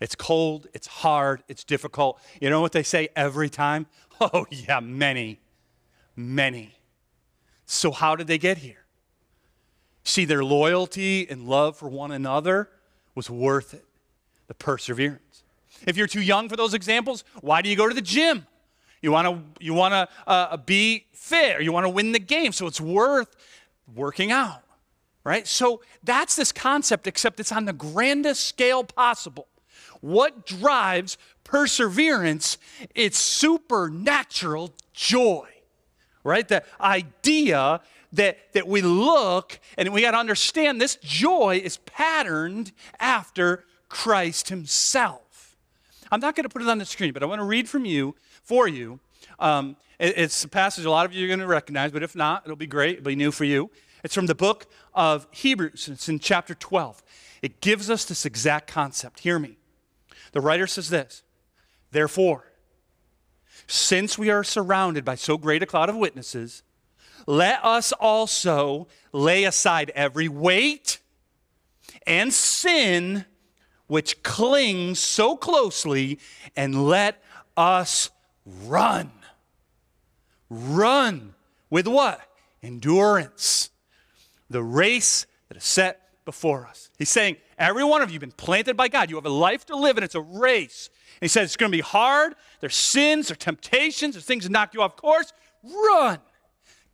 It's 0.00 0.14
cold, 0.14 0.66
it's 0.74 0.86
hard, 0.86 1.42
it's 1.48 1.64
difficult. 1.64 2.20
You 2.40 2.50
know 2.50 2.60
what 2.60 2.72
they 2.72 2.82
say 2.82 3.08
every 3.16 3.48
time? 3.48 3.86
Oh, 4.20 4.46
yeah, 4.48 4.78
many 4.78 5.40
many. 6.16 6.74
So, 7.66 7.90
how 7.90 8.16
did 8.16 8.26
they 8.26 8.38
get 8.38 8.58
here? 8.58 8.84
See, 10.04 10.24
their 10.24 10.44
loyalty 10.44 11.28
and 11.28 11.46
love 11.48 11.76
for 11.76 11.88
one 11.88 12.12
another 12.12 12.68
was 13.14 13.30
worth 13.30 13.74
it, 13.74 13.84
the 14.48 14.54
perseverance. 14.54 15.42
If 15.86 15.96
you're 15.96 16.06
too 16.06 16.20
young 16.20 16.48
for 16.48 16.56
those 16.56 16.74
examples, 16.74 17.24
why 17.40 17.62
do 17.62 17.68
you 17.68 17.76
go 17.76 17.88
to 17.88 17.94
the 17.94 18.02
gym? 18.02 18.46
You 19.00 19.12
want 19.12 19.28
to 19.28 19.64
you 19.64 19.74
want 19.74 19.92
to 19.92 20.08
uh, 20.26 20.56
be 20.58 21.06
fit, 21.12 21.56
or 21.56 21.62
you 21.62 21.72
want 21.72 21.84
to 21.84 21.90
win 21.90 22.12
the 22.12 22.18
game, 22.18 22.52
so 22.52 22.66
it's 22.66 22.80
worth 22.80 23.34
working 23.94 24.30
out, 24.32 24.62
right? 25.24 25.46
So 25.46 25.80
that's 26.02 26.36
this 26.36 26.52
concept, 26.52 27.06
except 27.06 27.40
it's 27.40 27.52
on 27.52 27.64
the 27.64 27.72
grandest 27.72 28.44
scale 28.44 28.84
possible. 28.84 29.48
What 30.00 30.46
drives 30.46 31.16
perseverance? 31.42 32.58
It's 32.94 33.18
supernatural 33.18 34.74
joy 34.92 35.48
right? 36.24 36.48
The 36.48 36.64
idea 36.80 37.80
that, 38.14 38.38
that 38.54 38.66
we 38.66 38.80
look 38.80 39.60
and 39.76 39.92
we 39.92 40.00
got 40.00 40.12
to 40.12 40.18
understand 40.18 40.80
this 40.80 40.96
joy 40.96 41.60
is 41.62 41.76
patterned 41.76 42.72
after 42.98 43.64
Christ 43.88 44.48
Himself. 44.48 45.56
I'm 46.10 46.20
not 46.20 46.34
going 46.34 46.44
to 46.44 46.48
put 46.48 46.62
it 46.62 46.68
on 46.68 46.78
the 46.78 46.84
screen, 46.84 47.12
but 47.12 47.22
I 47.22 47.26
want 47.26 47.40
to 47.40 47.44
read 47.44 47.68
from 47.68 47.84
you, 47.84 48.16
for 48.42 48.66
you. 48.66 48.98
Um, 49.38 49.76
it, 49.98 50.16
it's 50.16 50.44
a 50.44 50.48
passage 50.48 50.84
a 50.84 50.90
lot 50.90 51.06
of 51.06 51.12
you 51.12 51.24
are 51.24 51.28
going 51.28 51.40
to 51.40 51.46
recognize, 51.46 51.92
but 51.92 52.02
if 52.02 52.16
not, 52.16 52.42
it'll 52.44 52.56
be 52.56 52.66
great. 52.66 52.98
It'll 52.98 53.04
be 53.04 53.16
new 53.16 53.30
for 53.30 53.44
you. 53.44 53.70
It's 54.04 54.14
from 54.14 54.26
the 54.26 54.34
book 54.34 54.66
of 54.92 55.26
Hebrews, 55.30 55.88
it's 55.88 56.10
in 56.10 56.18
chapter 56.18 56.54
12. 56.54 57.02
It 57.40 57.62
gives 57.62 57.88
us 57.88 58.04
this 58.04 58.26
exact 58.26 58.70
concept. 58.70 59.20
Hear 59.20 59.38
me. 59.38 59.56
The 60.32 60.42
writer 60.42 60.66
says 60.66 60.90
this 60.90 61.22
Therefore, 61.90 62.44
since 63.66 64.18
we 64.18 64.30
are 64.30 64.44
surrounded 64.44 65.06
by 65.06 65.14
so 65.14 65.38
great 65.38 65.62
a 65.62 65.66
cloud 65.66 65.88
of 65.88 65.96
witnesses, 65.96 66.62
let 67.26 67.64
us 67.64 67.92
also 67.92 68.88
lay 69.12 69.44
aside 69.44 69.90
every 69.94 70.28
weight 70.28 71.00
and 72.06 72.32
sin 72.32 73.24
which 73.86 74.22
clings 74.22 74.98
so 74.98 75.36
closely, 75.36 76.18
and 76.56 76.88
let 76.88 77.22
us 77.56 78.10
run. 78.44 79.12
Run 80.48 81.34
with 81.70 81.86
what? 81.86 82.20
Endurance. 82.62 83.70
The 84.54 84.62
race 84.62 85.26
that 85.48 85.56
is 85.56 85.64
set 85.64 86.24
before 86.24 86.64
us. 86.64 86.88
He's 86.96 87.08
saying, 87.08 87.38
every 87.58 87.82
one 87.82 88.02
of 88.02 88.10
you 88.10 88.14
have 88.14 88.20
been 88.20 88.30
planted 88.30 88.76
by 88.76 88.86
God. 88.86 89.10
You 89.10 89.16
have 89.16 89.26
a 89.26 89.28
life 89.28 89.66
to 89.66 89.76
live, 89.76 89.96
and 89.96 90.04
it's 90.04 90.14
a 90.14 90.20
race. 90.20 90.90
And 91.20 91.22
he 91.22 91.28
says 91.28 91.46
it's 91.46 91.56
going 91.56 91.72
to 91.72 91.76
be 91.76 91.82
hard. 91.82 92.36
There's 92.60 92.76
sins, 92.76 93.26
there's 93.26 93.38
temptations, 93.38 94.14
there's 94.14 94.24
things 94.24 94.44
that 94.44 94.52
knock 94.52 94.72
you 94.72 94.80
off 94.80 94.94
course. 94.94 95.32
Run. 95.64 96.20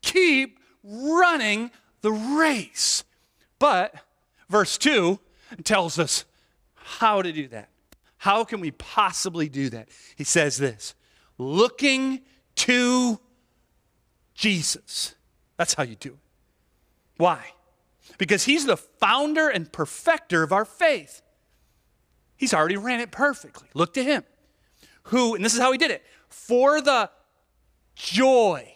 Keep 0.00 0.58
running 0.82 1.70
the 2.00 2.12
race. 2.12 3.04
But 3.58 3.94
verse 4.48 4.78
2 4.78 5.18
tells 5.62 5.98
us 5.98 6.24
how 6.74 7.20
to 7.20 7.30
do 7.30 7.46
that. 7.48 7.68
How 8.16 8.42
can 8.42 8.60
we 8.60 8.70
possibly 8.70 9.50
do 9.50 9.68
that? 9.68 9.90
He 10.16 10.24
says 10.24 10.56
this 10.56 10.94
looking 11.36 12.22
to 12.54 13.20
Jesus. 14.32 15.14
That's 15.58 15.74
how 15.74 15.82
you 15.82 15.96
do 15.96 16.12
it. 16.12 16.29
Why? 17.20 17.52
Because 18.16 18.44
he's 18.44 18.64
the 18.64 18.78
founder 18.78 19.50
and 19.50 19.70
perfecter 19.70 20.42
of 20.42 20.52
our 20.52 20.64
faith. 20.64 21.20
He's 22.38 22.54
already 22.54 22.78
ran 22.78 23.00
it 23.00 23.10
perfectly. 23.10 23.68
Look 23.74 23.92
to 23.94 24.02
him. 24.02 24.24
Who, 25.04 25.34
and 25.34 25.44
this 25.44 25.52
is 25.52 25.60
how 25.60 25.70
he 25.70 25.76
did 25.76 25.90
it, 25.90 26.02
for 26.30 26.80
the 26.80 27.10
joy. 27.94 28.72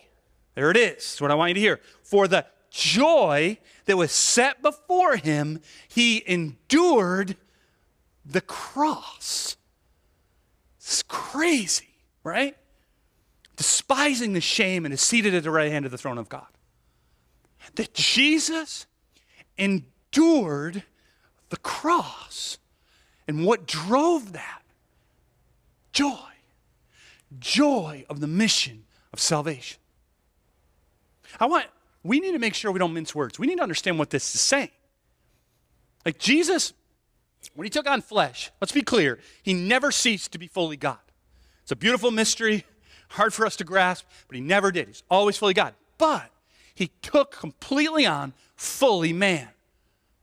There 0.54 0.70
it 0.70 0.76
is. 0.76 0.96
That's 0.96 1.20
what 1.22 1.30
I 1.30 1.37
want 1.37 1.48
you 1.48 1.54
to 1.54 1.61
hear. 1.61 1.80
For 2.02 2.28
the 2.28 2.44
joy 2.68 3.57
that 3.87 3.96
was 3.96 4.12
set 4.12 4.61
before 4.61 5.16
him, 5.16 5.61
he 5.88 6.22
endured 6.26 7.38
the 8.26 8.42
cross. 8.42 9.57
It's 10.76 11.02
crazy, 11.02 11.94
right? 12.22 12.59
Despising 13.57 14.35
the 14.35 14.42
shame 14.42 14.85
and 14.85 14.92
is 14.92 15.00
seated 15.00 15.35
at 15.35 15.44
the 15.44 15.50
right 15.50 15.72
hand 15.72 15.87
of 15.87 15.90
the 15.90 15.98
throne 15.98 16.18
of 16.18 16.28
God. 16.28 16.46
That 17.74 17.94
Jesus 17.94 18.87
endured 19.57 20.83
the 21.48 21.57
cross. 21.57 22.59
And 23.27 23.44
what 23.44 23.66
drove 23.66 24.33
that? 24.33 24.62
Joy. 25.92 26.18
Joy 27.38 28.05
of 28.09 28.20
the 28.20 28.27
mission 28.27 28.85
of 29.12 29.20
salvation. 29.20 29.79
I 31.40 31.46
want, 31.46 31.66
we 32.03 32.20
need 32.20 32.33
to 32.33 32.38
make 32.38 32.55
sure 32.55 32.70
we 32.70 32.79
don't 32.79 32.94
mince 32.94 33.14
words. 33.14 33.38
We 33.38 33.46
need 33.46 33.57
to 33.57 33.62
understand 33.62 33.98
what 33.98 34.11
this 34.11 34.35
is 34.35 34.40
saying. 34.40 34.70
Like 36.05 36.18
Jesus, 36.18 36.72
when 37.55 37.64
he 37.64 37.70
took 37.70 37.88
on 37.88 38.03
flesh, 38.03 38.50
let's 38.61 38.72
be 38.72 38.83
clear, 38.83 39.18
he 39.42 39.55
never 39.55 39.90
ceased 39.90 40.33
to 40.33 40.38
be 40.38 40.46
fully 40.46 40.77
God. 40.77 40.98
It's 41.62 41.72
a 41.72 41.77
beautiful 41.77 42.11
mystery, 42.11 42.64
hard 43.09 43.33
for 43.33 43.46
us 43.46 43.57
to 43.57 43.64
grasp, 43.64 44.05
but 44.29 44.37
he 44.37 44.42
never 44.42 44.70
did. 44.70 44.88
He's 44.88 45.03
always 45.11 45.37
fully 45.37 45.55
God. 45.55 45.74
But 45.96 46.31
he 46.74 46.88
took 47.02 47.32
completely 47.32 48.04
on 48.06 48.32
fully 48.56 49.12
man, 49.12 49.48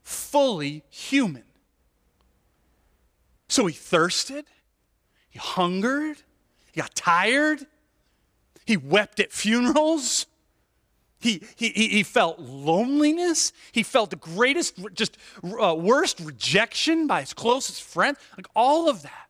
fully 0.03 0.83
human. 0.89 1.43
So 3.47 3.65
he 3.65 3.73
thirsted, 3.73 4.45
he 5.29 5.39
hungered, 5.39 6.17
he 6.71 6.81
got 6.81 6.95
tired, 6.95 7.65
he 8.65 8.77
wept 8.77 9.19
at 9.19 9.31
funerals. 9.31 10.27
He, 11.19 11.43
he, 11.55 11.69
he 11.69 12.01
felt 12.01 12.39
loneliness. 12.39 13.53
He 13.71 13.83
felt 13.83 14.09
the 14.09 14.15
greatest, 14.15 14.79
just 14.93 15.17
uh, 15.43 15.75
worst 15.75 16.19
rejection 16.19 17.05
by 17.05 17.19
his 17.19 17.31
closest 17.31 17.83
friend. 17.83 18.17
Like 18.35 18.47
all 18.55 18.89
of 18.89 19.03
that 19.03 19.27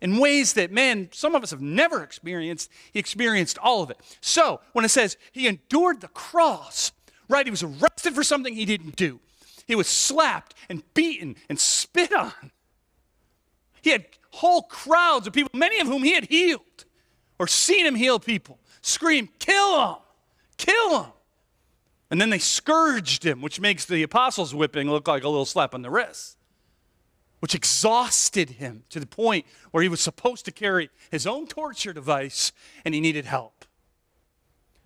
in 0.00 0.18
ways 0.18 0.52
that, 0.54 0.70
man, 0.70 1.08
some 1.12 1.34
of 1.34 1.42
us 1.42 1.50
have 1.50 1.60
never 1.60 2.02
experienced. 2.02 2.70
He 2.92 2.98
experienced 2.98 3.58
all 3.58 3.82
of 3.82 3.90
it. 3.90 3.98
So 4.20 4.60
when 4.72 4.84
it 4.84 4.90
says 4.90 5.16
he 5.32 5.46
endured 5.46 6.00
the 6.00 6.08
cross, 6.08 6.92
right? 7.28 7.46
He 7.46 7.50
was 7.50 7.62
arrested 7.62 8.14
for 8.14 8.22
something 8.22 8.54
he 8.54 8.64
didn't 8.64 8.96
do. 8.96 9.20
He 9.66 9.74
was 9.74 9.88
slapped 9.88 10.54
and 10.68 10.82
beaten 10.94 11.36
and 11.48 11.58
spit 11.58 12.12
on. 12.12 12.52
He 13.82 13.90
had 13.90 14.06
whole 14.32 14.62
crowds 14.62 15.26
of 15.26 15.32
people, 15.32 15.50
many 15.54 15.80
of 15.80 15.86
whom 15.86 16.02
he 16.02 16.12
had 16.12 16.26
healed 16.26 16.84
or 17.38 17.46
seen 17.46 17.86
him 17.86 17.94
heal 17.94 18.18
people, 18.18 18.58
scream, 18.82 19.28
kill 19.38 19.88
him, 19.88 19.96
kill 20.56 21.02
him. 21.02 21.12
And 22.10 22.20
then 22.20 22.30
they 22.30 22.38
scourged 22.38 23.24
him, 23.24 23.42
which 23.42 23.60
makes 23.60 23.84
the 23.84 24.02
apostles' 24.02 24.54
whipping 24.54 24.88
look 24.88 25.08
like 25.08 25.24
a 25.24 25.28
little 25.28 25.44
slap 25.44 25.74
on 25.74 25.82
the 25.82 25.90
wrist, 25.90 26.36
which 27.46 27.54
exhausted 27.54 28.50
him 28.50 28.82
to 28.90 28.98
the 28.98 29.06
point 29.06 29.46
where 29.70 29.80
he 29.80 29.88
was 29.88 30.00
supposed 30.00 30.44
to 30.44 30.50
carry 30.50 30.90
his 31.12 31.28
own 31.28 31.46
torture 31.46 31.92
device 31.92 32.50
and 32.84 32.92
he 32.92 33.00
needed 33.00 33.24
help. 33.24 33.64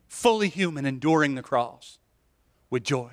Fully 0.08 0.50
human, 0.50 0.84
enduring 0.84 1.36
the 1.36 1.42
cross 1.42 1.98
with 2.68 2.84
joy. 2.84 3.12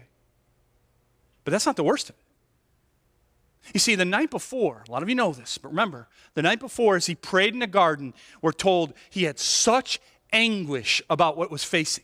But 1.45 1.51
that's 1.51 1.65
not 1.65 1.77
the 1.77 1.83
worst 1.85 2.09
of 2.09 2.17
it. 2.17 3.71
You 3.73 3.79
see, 3.79 3.95
the 3.95 4.03
night 4.03 4.31
before, 4.31 4.83
a 4.85 4.91
lot 4.91 5.01
of 5.01 5.07
you 5.07 5.15
know 5.15 5.31
this, 5.31 5.57
but 5.57 5.69
remember, 5.69 6.09
the 6.33 6.41
night 6.41 6.59
before, 6.59 6.97
as 6.97 7.05
he 7.05 7.15
prayed 7.15 7.53
in 7.53 7.61
the 7.61 7.67
garden, 7.67 8.13
we're 8.41 8.51
told 8.51 8.91
he 9.09 9.23
had 9.23 9.39
such 9.39 10.01
anguish 10.33 11.01
about 11.09 11.37
what 11.37 11.49
was 11.49 11.63
facing 11.63 12.03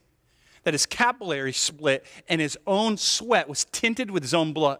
that 0.64 0.74
his 0.74 0.86
capillary 0.86 1.52
split 1.52 2.06
and 2.30 2.40
his 2.40 2.58
own 2.66 2.96
sweat 2.96 3.50
was 3.50 3.66
tinted 3.66 4.10
with 4.10 4.24
his 4.24 4.34
own 4.34 4.54
blood. 4.54 4.80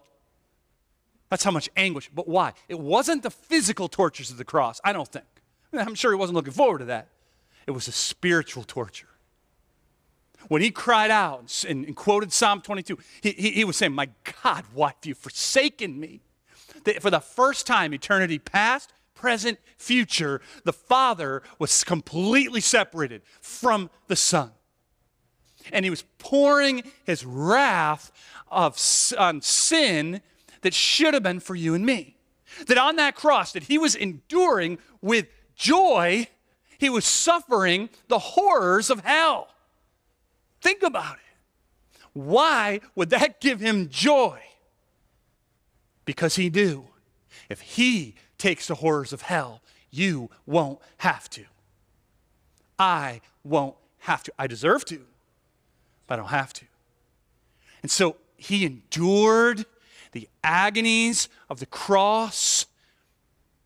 That's 1.34 1.42
how 1.42 1.50
much 1.50 1.68
anguish. 1.76 2.08
But 2.14 2.28
why? 2.28 2.52
It 2.68 2.78
wasn't 2.78 3.24
the 3.24 3.30
physical 3.32 3.88
tortures 3.88 4.30
of 4.30 4.38
the 4.38 4.44
cross, 4.44 4.80
I 4.84 4.92
don't 4.92 5.08
think. 5.08 5.24
I'm 5.72 5.96
sure 5.96 6.12
he 6.12 6.16
wasn't 6.16 6.36
looking 6.36 6.52
forward 6.52 6.78
to 6.78 6.84
that. 6.84 7.08
It 7.66 7.72
was 7.72 7.88
a 7.88 7.92
spiritual 7.92 8.62
torture. 8.62 9.08
When 10.46 10.62
he 10.62 10.70
cried 10.70 11.10
out 11.10 11.64
and, 11.68 11.86
and 11.86 11.96
quoted 11.96 12.32
Psalm 12.32 12.60
22, 12.60 12.98
he, 13.20 13.30
he, 13.32 13.50
he 13.50 13.64
was 13.64 13.76
saying, 13.76 13.94
My 13.94 14.10
God, 14.44 14.64
why 14.72 14.90
have 14.90 15.04
you 15.04 15.16
forsaken 15.16 15.98
me? 15.98 16.20
That 16.84 17.02
for 17.02 17.10
the 17.10 17.18
first 17.18 17.66
time, 17.66 17.92
eternity 17.92 18.38
past, 18.38 18.92
present, 19.16 19.58
future, 19.76 20.40
the 20.62 20.72
Father 20.72 21.42
was 21.58 21.82
completely 21.82 22.60
separated 22.60 23.22
from 23.40 23.90
the 24.06 24.14
Son 24.14 24.52
and 25.72 25.84
he 25.84 25.90
was 25.90 26.02
pouring 26.18 26.82
his 27.04 27.24
wrath 27.24 28.12
of, 28.50 28.78
on 29.18 29.40
sin 29.40 30.20
that 30.64 30.74
should 30.74 31.14
have 31.14 31.22
been 31.22 31.40
for 31.40 31.54
you 31.54 31.74
and 31.74 31.86
me. 31.86 32.16
That 32.66 32.76
on 32.76 32.96
that 32.96 33.14
cross 33.14 33.52
that 33.52 33.62
he 33.64 33.78
was 33.78 33.94
enduring 33.94 34.78
with 35.00 35.26
joy, 35.54 36.26
he 36.78 36.90
was 36.90 37.04
suffering 37.04 37.88
the 38.08 38.18
horrors 38.18 38.90
of 38.90 39.00
hell. 39.00 39.48
Think 40.60 40.82
about 40.82 41.14
it. 41.14 41.98
Why 42.12 42.80
would 42.94 43.10
that 43.10 43.40
give 43.40 43.60
him 43.60 43.88
joy? 43.88 44.40
Because 46.04 46.36
he 46.36 46.50
knew 46.50 46.88
if 47.48 47.60
he 47.60 48.16
takes 48.36 48.66
the 48.66 48.74
horrors 48.74 49.12
of 49.12 49.22
hell, 49.22 49.62
you 49.90 50.28
won't 50.44 50.80
have 50.98 51.30
to. 51.30 51.44
I 52.78 53.20
won't 53.42 53.76
have 54.00 54.22
to. 54.24 54.32
I 54.38 54.46
deserve 54.46 54.84
to 54.86 55.00
but 56.06 56.14
I 56.14 56.16
don't 56.16 56.30
have 56.30 56.52
to. 56.54 56.64
And 57.82 57.90
so 57.90 58.16
he 58.36 58.64
endured 58.64 59.66
the 60.14 60.28
agonies 60.42 61.28
of 61.50 61.60
the 61.60 61.66
cross, 61.66 62.66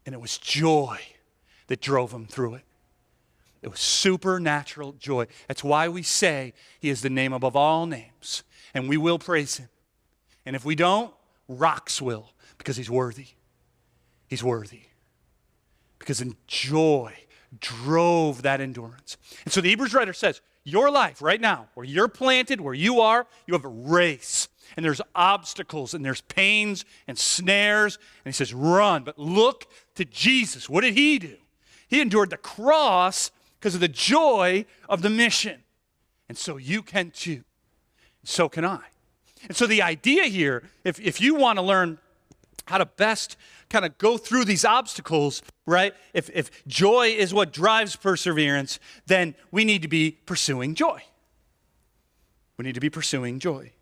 and 0.05 0.15
it 0.15 0.21
was 0.21 0.39
joy 0.39 0.99
that 1.69 1.81
drove 1.81 2.11
him 2.11 2.27
through 2.27 2.55
it. 2.55 2.65
It 3.61 3.69
was 3.69 3.81
supernatural 3.81 4.93
joy. 4.93 5.27
That's 5.47 5.63
why 5.63 5.89
we 5.89 6.03
say 6.03 6.55
he 6.81 6.89
is 6.89 7.03
the 7.03 7.11
name 7.11 7.33
above 7.33 7.55
all 7.55 7.87
names, 7.87 8.43
and 8.73 8.89
we 8.89 8.97
will 8.97 9.19
praise 9.19 9.59
him. 9.59 9.69
And 10.47 10.57
if 10.57 10.65
we 10.65 10.75
don't, 10.75 11.13
rocks 11.47 12.01
will, 12.01 12.33
because 12.57 12.77
he's 12.77 12.91
worthy. 12.91 13.27
He's 14.27 14.43
worthy. 14.43 14.83
Because 15.99 16.21
in 16.21 16.37
joy 16.47 17.13
drove 17.61 18.43
that 18.43 18.61
endurance. 18.61 19.17
And 19.45 19.53
so 19.53 19.61
the 19.61 19.69
Hebrews 19.69 19.93
writer 19.93 20.13
says, 20.13 20.41
your 20.65 20.91
life 20.91 21.21
right 21.21 21.41
now, 21.41 21.69
where 21.75 21.85
you're 21.85 22.09
planted, 22.09 22.61
where 22.61 22.75
you 22.75 23.01
are, 23.01 23.27
you 23.47 23.55
have 23.55 23.65
a 23.65 23.69
race. 23.69 24.49
And 24.77 24.85
there's 24.85 25.01
obstacles 25.15 25.95
and 25.95 26.05
there's 26.05 26.21
pains 26.23 26.85
and 27.07 27.19
snares. 27.19 27.99
And 28.25 28.33
he 28.33 28.37
says, 28.37 28.55
run. 28.55 29.05
But 29.05 29.19
look 29.19 29.67
to 29.95 30.05
Jesus. 30.05 30.69
What 30.69 30.83
did 30.83 30.95
he 30.95 31.19
do? 31.19 31.37
He 31.89 32.01
endured 32.01 32.31
the 32.31 32.37
cross 32.37 33.31
because 33.59 33.75
of 33.75 33.81
the 33.81 33.89
joy 33.89 34.67
of 34.89 35.03
the 35.03 35.11
mission. 35.11 35.63
And 36.29 36.37
so 36.37 36.57
you 36.57 36.83
can 36.83 37.11
too. 37.11 37.45
So 38.25 38.49
can 38.49 38.65
I. 38.65 38.81
And 39.47 39.57
so 39.57 39.67
the 39.67 39.83
idea 39.83 40.25
here, 40.25 40.65
if, 40.85 41.01
if 41.01 41.21
you 41.21 41.35
want 41.35 41.59
to 41.59 41.63
learn 41.63 41.99
how 42.67 42.79
to 42.79 42.87
best 42.87 43.37
kind 43.71 43.85
of 43.85 43.97
go 43.99 44.19
through 44.19 44.45
these 44.45 44.65
obstacles, 44.65 45.43
right? 45.67 45.95
If, 46.13 46.31
if 46.35 46.67
joy 46.67 47.09
is 47.09 47.33
what 47.33 47.53
drives 47.53 47.97
perseverance, 47.97 48.79
then 49.07 49.35
we 49.51 49.65
need 49.65 49.83
to 49.83 49.89
be 49.89 50.19
pursuing 50.27 50.75
joy. 50.75 51.03
We 52.57 52.65
need 52.65 52.75
to 52.75 52.81
be 52.81 52.91
pursuing 52.91 53.39
joy. 53.39 53.73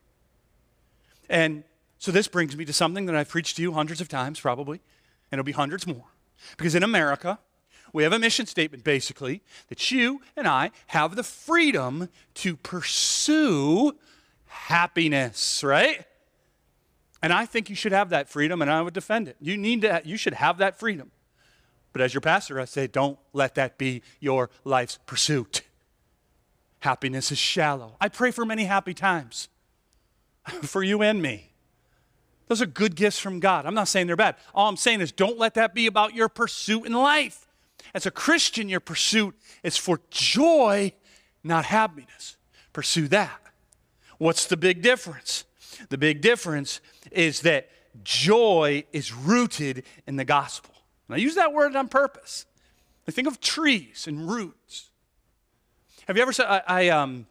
And 1.28 1.64
so 1.98 2.12
this 2.12 2.28
brings 2.28 2.56
me 2.56 2.64
to 2.64 2.72
something 2.72 3.06
that 3.06 3.16
I've 3.16 3.28
preached 3.28 3.56
to 3.56 3.62
you 3.62 3.72
hundreds 3.72 4.00
of 4.00 4.08
times, 4.08 4.40
probably, 4.40 4.80
and 5.30 5.38
it'll 5.38 5.46
be 5.46 5.52
hundreds 5.52 5.86
more. 5.86 6.04
Because 6.56 6.74
in 6.74 6.82
America, 6.82 7.38
we 7.92 8.02
have 8.02 8.12
a 8.12 8.18
mission 8.18 8.46
statement 8.46 8.84
basically 8.84 9.42
that 9.68 9.90
you 9.90 10.20
and 10.36 10.46
I 10.46 10.70
have 10.88 11.16
the 11.16 11.22
freedom 11.22 12.08
to 12.34 12.56
pursue 12.56 13.96
happiness, 14.46 15.64
right? 15.64 16.04
And 17.22 17.32
I 17.32 17.46
think 17.46 17.70
you 17.70 17.76
should 17.76 17.92
have 17.92 18.10
that 18.10 18.28
freedom, 18.28 18.60
and 18.60 18.70
I 18.70 18.82
would 18.82 18.94
defend 18.94 19.28
it. 19.28 19.36
You 19.40 19.56
need 19.56 19.82
to, 19.82 20.02
you 20.04 20.16
should 20.16 20.34
have 20.34 20.58
that 20.58 20.78
freedom. 20.78 21.10
But 21.92 22.02
as 22.02 22.12
your 22.12 22.20
pastor, 22.20 22.60
I 22.60 22.66
say, 22.66 22.86
don't 22.86 23.18
let 23.32 23.54
that 23.54 23.78
be 23.78 24.02
your 24.20 24.50
life's 24.64 24.98
pursuit. 25.06 25.62
Happiness 26.80 27.32
is 27.32 27.38
shallow. 27.38 27.96
I 28.00 28.10
pray 28.10 28.30
for 28.30 28.44
many 28.44 28.64
happy 28.64 28.92
times 28.92 29.48
for 30.62 30.82
you 30.82 31.02
and 31.02 31.20
me. 31.20 31.52
Those 32.48 32.62
are 32.62 32.66
good 32.66 32.94
gifts 32.94 33.18
from 33.18 33.40
God. 33.40 33.66
I'm 33.66 33.74
not 33.74 33.88
saying 33.88 34.06
they're 34.06 34.16
bad. 34.16 34.36
All 34.54 34.68
I'm 34.68 34.76
saying 34.76 35.00
is 35.00 35.10
don't 35.10 35.38
let 35.38 35.54
that 35.54 35.74
be 35.74 35.86
about 35.86 36.14
your 36.14 36.28
pursuit 36.28 36.86
in 36.86 36.92
life. 36.92 37.48
As 37.92 38.06
a 38.06 38.10
Christian, 38.10 38.68
your 38.68 38.80
pursuit 38.80 39.34
is 39.62 39.76
for 39.76 40.00
joy, 40.10 40.92
not 41.42 41.64
happiness. 41.64 42.36
Pursue 42.72 43.08
that. 43.08 43.40
What's 44.18 44.46
the 44.46 44.56
big 44.56 44.82
difference? 44.82 45.44
The 45.88 45.98
big 45.98 46.20
difference 46.20 46.80
is 47.10 47.40
that 47.40 47.68
joy 48.04 48.84
is 48.92 49.12
rooted 49.12 49.84
in 50.06 50.16
the 50.16 50.24
gospel. 50.24 50.74
And 51.08 51.14
I 51.14 51.18
use 51.18 51.34
that 51.34 51.52
word 51.52 51.74
on 51.74 51.88
purpose. 51.88 52.46
I 53.08 53.12
think 53.12 53.28
of 53.28 53.40
trees 53.40 54.06
and 54.06 54.28
roots. 54.28 54.90
Have 56.06 56.16
you 56.16 56.22
ever 56.22 56.32
said, 56.32 56.46
I, 56.46 56.62
I, 56.66 56.88
um, 56.88 57.26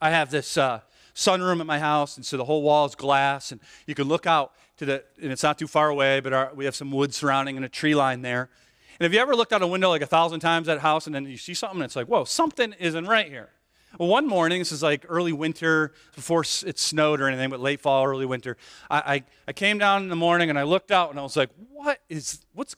I 0.00 0.10
have 0.10 0.30
this 0.30 0.56
uh, 0.56 0.80
sunroom 1.14 1.60
at 1.60 1.66
my 1.66 1.78
house, 1.78 2.16
and 2.16 2.26
so 2.26 2.36
the 2.36 2.44
whole 2.44 2.62
wall 2.62 2.86
is 2.86 2.94
glass, 2.94 3.52
and 3.52 3.60
you 3.86 3.94
can 3.94 4.08
look 4.08 4.26
out 4.26 4.52
to 4.78 4.84
the, 4.84 5.04
and 5.22 5.30
it's 5.30 5.42
not 5.42 5.58
too 5.58 5.68
far 5.68 5.88
away, 5.88 6.20
but 6.20 6.32
our, 6.32 6.52
we 6.54 6.64
have 6.64 6.74
some 6.74 6.90
wood 6.90 7.14
surrounding 7.14 7.56
and 7.56 7.64
a 7.64 7.68
tree 7.68 7.94
line 7.94 8.22
there. 8.22 8.50
And 8.98 9.04
have 9.04 9.14
you 9.14 9.20
ever 9.20 9.34
looked 9.34 9.52
out 9.52 9.62
a 9.62 9.66
window 9.66 9.88
like 9.88 10.02
a 10.02 10.06
thousand 10.06 10.40
times 10.40 10.68
at 10.68 10.80
house, 10.80 11.06
and 11.06 11.14
then 11.14 11.26
you 11.26 11.36
see 11.36 11.54
something, 11.54 11.78
and 11.78 11.84
it's 11.84 11.96
like, 11.96 12.06
whoa, 12.06 12.24
something 12.24 12.74
isn't 12.78 13.06
right 13.06 13.28
here. 13.28 13.50
Well, 13.98 14.08
one 14.08 14.26
morning, 14.26 14.58
this 14.58 14.72
is 14.72 14.82
like 14.82 15.06
early 15.08 15.32
winter, 15.32 15.92
before 16.16 16.42
it 16.66 16.78
snowed 16.78 17.20
or 17.20 17.28
anything, 17.28 17.50
but 17.50 17.60
late 17.60 17.80
fall, 17.80 18.04
early 18.04 18.26
winter. 18.26 18.56
I, 18.90 18.98
I, 18.98 19.24
I, 19.48 19.52
came 19.52 19.78
down 19.78 20.02
in 20.02 20.08
the 20.08 20.16
morning 20.16 20.50
and 20.50 20.58
I 20.58 20.64
looked 20.64 20.90
out 20.90 21.10
and 21.10 21.18
I 21.18 21.22
was 21.22 21.36
like, 21.36 21.50
what 21.72 22.00
is, 22.08 22.44
what's, 22.54 22.74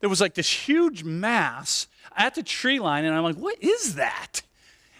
there 0.00 0.10
was 0.10 0.20
like 0.20 0.34
this 0.34 0.50
huge 0.50 1.04
mass 1.04 1.86
at 2.14 2.34
the 2.34 2.42
tree 2.42 2.80
line, 2.80 3.06
and 3.06 3.14
I'm 3.14 3.22
like, 3.22 3.36
what 3.36 3.62
is 3.62 3.94
that? 3.94 4.42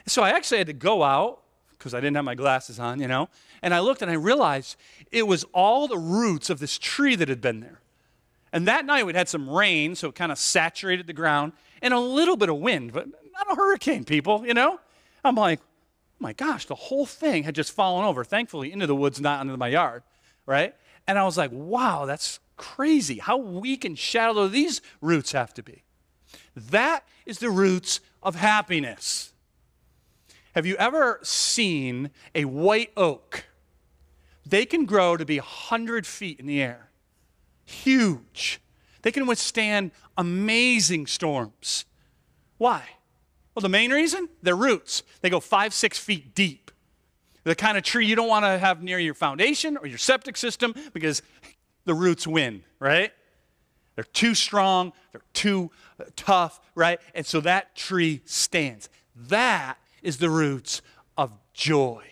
So 0.07 0.23
I 0.23 0.31
actually 0.31 0.59
had 0.59 0.69
to 0.69 0.73
go 0.73 1.03
out 1.03 1.42
because 1.83 1.95
I 1.95 2.01
didn't 2.01 2.15
have 2.15 2.25
my 2.25 2.37
glasses 2.37 2.79
on, 2.79 3.01
you 3.01 3.09
know, 3.09 3.29
and 3.61 3.75
I 3.75 3.81
looked 3.81 4.03
and 4.03 4.11
I 4.11 4.15
realized 4.15 4.77
it 5.11 5.27
was 5.27 5.45
all 5.53 5.89
the 5.89 5.99
roots 5.99 6.49
of 6.49 6.61
this 6.61 6.79
tree 6.79 7.17
that 7.17 7.29
had 7.29 7.41
been 7.41 7.59
there. 7.59 7.81
And 8.53 8.69
that 8.69 8.85
night 8.85 9.05
we'd 9.05 9.17
had 9.17 9.29
some 9.29 9.51
rain, 9.51 9.97
so 9.97 10.11
it 10.11 10.15
kind 10.15 10.31
of 10.31 10.39
saturated 10.39 11.09
the 11.09 11.13
ground, 11.13 11.55
and 11.81 11.93
a 11.93 11.99
little 11.99 12.37
bit 12.37 12.49
of 12.49 12.59
wind, 12.59 12.93
but 12.93 13.09
not 13.09 13.51
a 13.51 13.57
hurricane, 13.57 14.05
people, 14.05 14.47
you 14.47 14.55
know? 14.55 14.79
I'm 15.25 15.35
like, 15.35 15.59
oh 15.61 15.65
my 16.21 16.33
gosh, 16.33 16.67
the 16.67 16.77
whole 16.77 17.05
thing 17.05 17.43
had 17.43 17.57
just 17.57 17.73
fallen 17.73 18.05
over, 18.05 18.23
thankfully, 18.23 18.71
into 18.71 18.87
the 18.87 18.95
woods, 18.95 19.21
not 19.21 19.41
into 19.41 19.57
my 19.57 19.69
yard, 19.69 20.05
right? 20.47 20.75
And 21.09 21.19
I 21.19 21.25
was 21.25 21.37
like, 21.37 21.51
wow, 21.53 22.05
that's 22.07 22.39
crazy. 22.57 23.19
How 23.19 23.39
weak 23.39 23.85
and 23.85 23.99
shallow 23.99 24.47
these 24.47 24.81
roots 25.01 25.33
have 25.33 25.53
to 25.55 25.65
be. 25.65 25.83
That 26.55 27.05
is 27.27 27.41
the 27.41 27.51
roots 27.51 28.01
of 28.23 28.37
happiness. 28.37 29.32
Have 30.53 30.67
you 30.67 30.77
ever 30.77 31.19
seen 31.23 32.11
a 32.35 32.45
white 32.45 32.93
oak? 32.97 33.47
They 34.45 34.67
can 34.67 34.85
grow 34.85 35.17
to 35.17 35.25
be 35.25 35.39
100 35.39 36.07
feet 36.07 36.39
in 36.41 36.47
the 36.47 36.61
air. 36.61 36.91
Huge. 37.65 38.61
They 39.03 39.13
can 39.13 39.27
withstand 39.27 39.93
amazing 40.17 41.07
storms. 41.07 41.85
Why? 42.59 42.83
Well, 43.55 43.63
the 43.63 43.69
main 43.69 43.91
reason? 43.91 44.29
Their 44.43 44.57
roots. 44.57 45.03
They 45.21 45.31
go 45.31 45.41
five, 45.41 45.73
six 45.73 45.99
feet 45.99 46.35
deep. 46.35 46.71
The 47.45 47.55
kind 47.55 47.77
of 47.77 47.83
tree 47.83 48.07
you 48.07 48.15
don't 48.15 48.29
want 48.29 48.45
to 48.45 48.59
have 48.59 48.83
near 48.83 48.99
your 48.99 49.15
foundation 49.15 49.77
or 49.77 49.87
your 49.87 49.99
septic 49.99 50.37
system 50.37 50.75
because 50.93 51.23
the 51.85 51.95
roots 51.95 52.27
win, 52.27 52.63
right? 52.79 53.13
They're 53.95 54.05
too 54.05 54.35
strong, 54.35 54.93
they're 55.11 55.23
too 55.33 55.71
uh, 56.01 56.05
tough, 56.15 56.61
right? 56.75 57.01
And 57.15 57.27
so 57.27 57.41
that 57.41 57.75
tree 57.75 58.23
stands. 58.25 58.89
That 59.17 59.77
is 60.03 60.19
the 60.19 60.31
roots 60.31 60.83
of 61.17 61.33
joy 61.53 62.05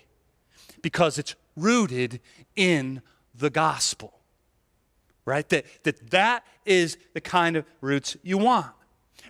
because 0.83 1.18
it's 1.18 1.35
rooted 1.57 2.20
in 2.57 3.03
the 3.35 3.50
gospel, 3.50 4.20
right? 5.24 5.48
That, 5.48 5.64
that 5.85 6.11
that 6.11 6.44
is 6.64 6.96
the 7.14 7.20
kind 7.20 7.57
of 7.57 7.64
roots 7.81 8.16
you 8.22 8.38
want. 8.38 8.72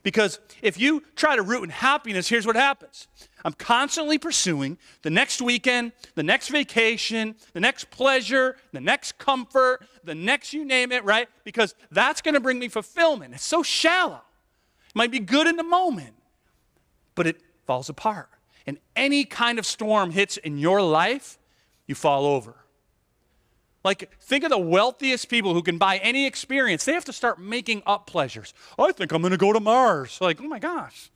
Because 0.02 0.40
if 0.62 0.78
you 0.78 1.02
try 1.14 1.36
to 1.36 1.42
root 1.42 1.64
in 1.64 1.70
happiness, 1.70 2.28
here's 2.28 2.46
what 2.46 2.56
happens 2.56 3.06
I'm 3.44 3.52
constantly 3.52 4.18
pursuing 4.18 4.78
the 5.02 5.10
next 5.10 5.42
weekend, 5.42 5.92
the 6.14 6.22
next 6.22 6.48
vacation, 6.48 7.34
the 7.52 7.60
next 7.60 7.90
pleasure, 7.90 8.56
the 8.72 8.80
next 8.80 9.18
comfort, 9.18 9.84
the 10.04 10.14
next 10.14 10.52
you 10.52 10.64
name 10.64 10.92
it, 10.92 11.04
right? 11.04 11.28
Because 11.44 11.74
that's 11.90 12.20
going 12.20 12.34
to 12.34 12.40
bring 12.40 12.58
me 12.58 12.68
fulfillment. 12.68 13.34
It's 13.34 13.44
so 13.44 13.62
shallow. 13.62 14.22
It 14.88 14.96
might 14.96 15.10
be 15.10 15.20
good 15.20 15.46
in 15.46 15.56
the 15.56 15.64
moment, 15.64 16.14
but 17.14 17.26
it 17.26 17.40
falls 17.66 17.88
apart. 17.88 18.28
And 18.70 18.78
any 18.94 19.24
kind 19.24 19.58
of 19.58 19.66
storm 19.66 20.12
hits 20.12 20.36
in 20.36 20.56
your 20.56 20.80
life, 20.80 21.40
you 21.88 21.96
fall 21.96 22.24
over. 22.24 22.54
Like, 23.82 24.16
think 24.20 24.44
of 24.44 24.50
the 24.50 24.58
wealthiest 24.58 25.28
people 25.28 25.54
who 25.54 25.62
can 25.62 25.76
buy 25.76 25.96
any 25.96 26.24
experience. 26.24 26.84
They 26.84 26.92
have 26.92 27.04
to 27.06 27.12
start 27.12 27.40
making 27.40 27.82
up 27.84 28.06
pleasures. 28.06 28.54
I 28.78 28.92
think 28.92 29.10
I'm 29.10 29.22
going 29.22 29.32
to 29.32 29.36
go 29.36 29.52
to 29.52 29.58
Mars. 29.58 30.20
Like, 30.20 30.40
oh 30.40 30.46
my 30.46 30.60
gosh. 30.60 31.10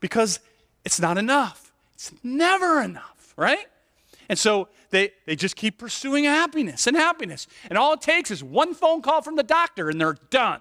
Because 0.00 0.40
it's 0.84 1.00
not 1.00 1.16
enough. 1.16 1.72
It's 1.94 2.12
never 2.22 2.82
enough, 2.82 3.32
right? 3.38 3.66
And 4.28 4.38
so 4.38 4.68
they, 4.90 5.12
they 5.24 5.36
just 5.36 5.56
keep 5.56 5.78
pursuing 5.78 6.24
happiness 6.24 6.86
and 6.86 6.94
happiness. 6.94 7.46
And 7.70 7.78
all 7.78 7.94
it 7.94 8.02
takes 8.02 8.30
is 8.30 8.44
one 8.44 8.74
phone 8.74 9.00
call 9.00 9.22
from 9.22 9.36
the 9.36 9.42
doctor 9.42 9.88
and 9.88 9.98
they're 9.98 10.18
done 10.28 10.60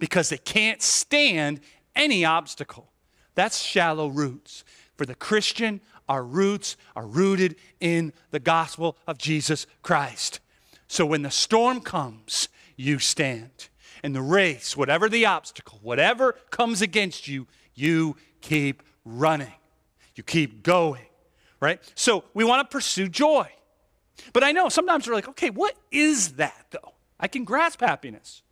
because 0.00 0.30
they 0.30 0.38
can't 0.38 0.82
stand 0.82 1.60
any 1.94 2.24
obstacle. 2.24 2.88
That's 3.34 3.62
shallow 3.62 4.08
roots. 4.08 4.64
For 4.96 5.06
the 5.06 5.14
Christian, 5.14 5.80
our 6.08 6.24
roots 6.24 6.76
are 6.94 7.06
rooted 7.06 7.56
in 7.80 8.12
the 8.30 8.40
gospel 8.40 8.96
of 9.06 9.18
Jesus 9.18 9.66
Christ. 9.82 10.40
So 10.88 11.06
when 11.06 11.22
the 11.22 11.30
storm 11.30 11.80
comes, 11.80 12.48
you 12.76 12.98
stand. 12.98 13.68
In 14.04 14.12
the 14.12 14.22
race, 14.22 14.76
whatever 14.76 15.08
the 15.08 15.26
obstacle, 15.26 15.78
whatever 15.80 16.32
comes 16.50 16.82
against 16.82 17.28
you, 17.28 17.46
you 17.74 18.16
keep 18.40 18.82
running. 19.04 19.54
You 20.14 20.22
keep 20.22 20.62
going, 20.62 21.06
right? 21.60 21.80
So 21.94 22.24
we 22.34 22.44
want 22.44 22.68
to 22.68 22.72
pursue 22.72 23.08
joy. 23.08 23.48
But 24.32 24.44
I 24.44 24.52
know 24.52 24.68
sometimes 24.68 25.06
we're 25.06 25.14
like, 25.14 25.28
okay, 25.28 25.50
what 25.50 25.74
is 25.90 26.32
that 26.34 26.66
though? 26.70 26.92
I 27.18 27.28
can 27.28 27.44
grasp 27.44 27.80
happiness. 27.80 28.42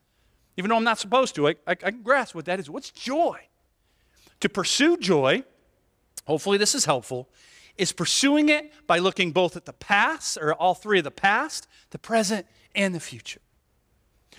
Even 0.57 0.70
though 0.70 0.76
I'm 0.76 0.85
not 0.85 0.98
supposed 0.98 1.35
to, 1.35 1.48
I, 1.48 1.50
I, 1.66 1.72
I 1.72 1.74
can 1.74 2.03
grasp 2.03 2.35
what 2.35 2.44
that 2.46 2.61
is. 2.61 2.70
What's 2.70 2.90
joy? 2.90 3.40
To 4.40 4.48
pursue 4.48 4.96
joy, 4.96 5.44
hopefully 6.26 6.59
this 6.59 6.74
is 6.74 6.85
helpful, 6.85 7.28
is 7.76 7.92
pursuing 7.92 8.48
it 8.48 8.72
by 8.87 8.98
looking 8.98 9.33
both 9.33 9.56
at 9.56 9.64
the 9.64 9.72
past, 9.72 10.37
or 10.40 10.52
all 10.54 10.74
three 10.74 10.98
of 10.98 11.04
the 11.04 11.11
past, 11.11 11.66
the 11.90 11.98
present, 11.98 12.46
and 12.74 12.94
the 12.94 13.00
future. 13.00 13.40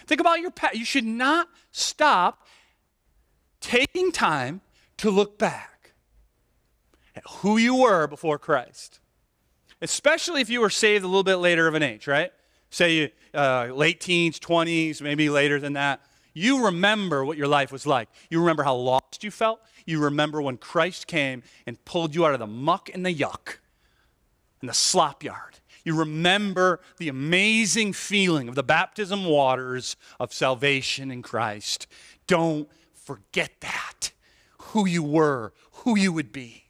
Think 0.06 0.22
about 0.22 0.40
your 0.40 0.52
past. 0.52 0.76
You 0.76 0.86
should 0.86 1.06
not 1.06 1.50
stop 1.72 2.46
taking 3.60 4.12
time 4.12 4.62
to 4.98 5.10
look 5.10 5.38
back 5.38 5.94
at 7.16 7.24
who 7.28 7.58
you 7.58 7.76
were 7.76 8.08
before 8.08 8.38
Christ, 8.38 9.00
especially 9.82 10.42
if 10.42 10.50
you 10.50 10.62
were 10.62 10.70
saved 10.70 11.04
a 11.04 11.08
little 11.08 11.24
bit 11.24 11.38
later 11.38 11.68
of 11.68 11.76
an 11.76 11.84
age, 11.84 12.08
right? 12.08 12.32
Say 12.70 12.94
you, 12.94 13.10
uh, 13.34 13.70
late 13.74 14.00
teens, 14.00 14.40
20s, 14.40 15.02
maybe 15.02 15.30
later 15.30 15.60
than 15.60 15.74
that. 15.74 16.02
You 16.34 16.66
remember 16.66 17.26
what 17.26 17.38
your 17.38 17.48
life 17.48 17.72
was 17.72 17.86
like. 17.86 18.08
You 18.30 18.40
remember 18.40 18.64
how 18.64 18.76
lost 18.76 19.24
you 19.24 19.32
felt. 19.32 19.60
You 19.86 20.00
remember 20.00 20.42
when 20.42 20.58
Christ 20.58 21.08
came 21.08 21.44
and 21.66 21.84
pulled 21.86 22.16
you 22.16 22.26
out 22.26 22.34
of 22.34 22.40
the 22.40 22.48
muck 22.48 22.90
and 22.94 23.06
the 23.06 23.14
yuck 23.14 23.58
and 24.60 24.70
the 24.70 24.74
slop 24.74 25.24
yard. 25.24 25.60
You 25.84 25.96
remember 25.98 26.80
the 26.98 27.10
amazing 27.10 27.94
feeling 27.94 28.48
of 28.48 28.56
the 28.56 28.64
baptism 28.64 29.26
waters 29.26 29.96
of 30.20 30.34
salvation 30.34 31.10
in 31.10 31.22
Christ. 31.22 31.88
Don't 32.28 32.70
forget 32.94 33.52
that. 33.62 34.12
Who 34.60 34.88
you 34.88 35.04
were, 35.04 35.54
who 35.72 35.98
you 35.98 36.14
would 36.14 36.32
be. 36.32 36.66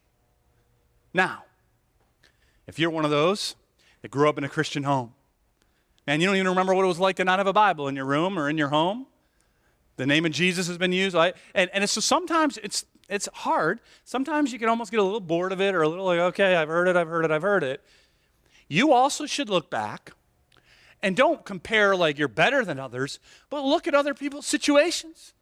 Now, 1.13 1.43
if 2.67 2.79
you're 2.79 2.89
one 2.89 3.03
of 3.03 3.11
those 3.11 3.55
that 4.01 4.11
grew 4.11 4.29
up 4.29 4.37
in 4.37 4.43
a 4.43 4.49
Christian 4.49 4.83
home, 4.83 5.13
and 6.07 6.21
you 6.21 6.27
don't 6.27 6.37
even 6.37 6.47
remember 6.47 6.73
what 6.73 6.83
it 6.83 6.87
was 6.87 6.99
like 6.99 7.17
to 7.17 7.25
not 7.25 7.39
have 7.39 7.47
a 7.47 7.53
Bible 7.53 7.87
in 7.87 7.95
your 7.95 8.05
room 8.05 8.39
or 8.39 8.49
in 8.49 8.57
your 8.57 8.69
home, 8.69 9.07
the 9.97 10.05
name 10.07 10.25
of 10.25 10.31
Jesus 10.31 10.67
has 10.67 10.77
been 10.77 10.93
used. 10.93 11.15
and, 11.15 11.35
and 11.53 11.83
it's, 11.83 11.93
so 11.93 12.01
sometimes 12.01 12.57
it's, 12.63 12.85
it's 13.11 13.27
hard. 13.33 13.81
Sometimes 14.05 14.53
you 14.53 14.57
can 14.57 14.69
almost 14.69 14.89
get 14.89 15.01
a 15.01 15.03
little 15.03 15.19
bored 15.19 15.51
of 15.51 15.59
it 15.59 15.75
or 15.75 15.81
a 15.81 15.89
little 15.89 16.05
like, 16.05 16.19
okay, 16.19 16.55
I've 16.55 16.69
heard 16.69 16.87
it, 16.87 16.95
I've 16.95 17.09
heard 17.09 17.25
it, 17.25 17.31
I've 17.31 17.41
heard 17.41 17.63
it. 17.63 17.83
You 18.69 18.93
also 18.93 19.25
should 19.25 19.49
look 19.49 19.69
back 19.69 20.13
and 21.03 21.15
don't 21.15 21.43
compare 21.43 21.93
like 21.93 22.17
you're 22.17 22.29
better 22.29 22.63
than 22.63 22.79
others, 22.79 23.19
but 23.49 23.63
look 23.65 23.85
at 23.85 23.93
other 23.93 24.13
people's 24.13 24.47
situations 24.47 25.33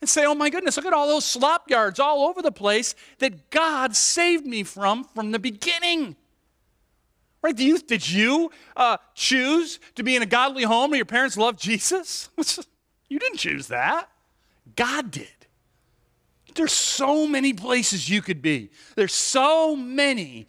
and 0.00 0.10
say, 0.10 0.26
oh 0.26 0.34
my 0.34 0.50
goodness, 0.50 0.76
look 0.76 0.84
at 0.84 0.92
all 0.92 1.06
those 1.06 1.24
slop 1.24 1.70
yards 1.70 2.00
all 2.00 2.26
over 2.26 2.42
the 2.42 2.50
place 2.50 2.96
that 3.18 3.50
God 3.50 3.94
saved 3.94 4.44
me 4.44 4.64
from 4.64 5.04
from 5.04 5.30
the 5.30 5.38
beginning. 5.38 6.16
Right? 7.40 7.56
Do 7.56 7.64
you, 7.64 7.78
did 7.78 8.10
you 8.10 8.50
uh, 8.76 8.96
choose 9.14 9.78
to 9.94 10.02
be 10.02 10.16
in 10.16 10.22
a 10.22 10.26
godly 10.26 10.64
home 10.64 10.90
where 10.90 10.96
your 10.96 11.06
parents 11.06 11.36
love 11.36 11.56
Jesus? 11.56 12.30
you 13.08 13.20
didn't 13.20 13.38
choose 13.38 13.68
that. 13.68 14.08
God 14.74 15.12
did. 15.12 15.28
There's 16.56 16.72
so 16.72 17.26
many 17.26 17.52
places 17.52 18.08
you 18.08 18.22
could 18.22 18.42
be. 18.42 18.70
There's 18.96 19.14
so 19.14 19.76
many 19.76 20.46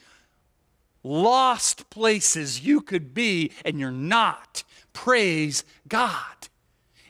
lost 1.03 1.89
places 1.89 2.65
you 2.65 2.81
could 2.81 3.13
be, 3.13 3.51
and 3.63 3.79
you're 3.79 3.91
not. 3.91 4.63
Praise 4.93 5.63
God. 5.87 6.47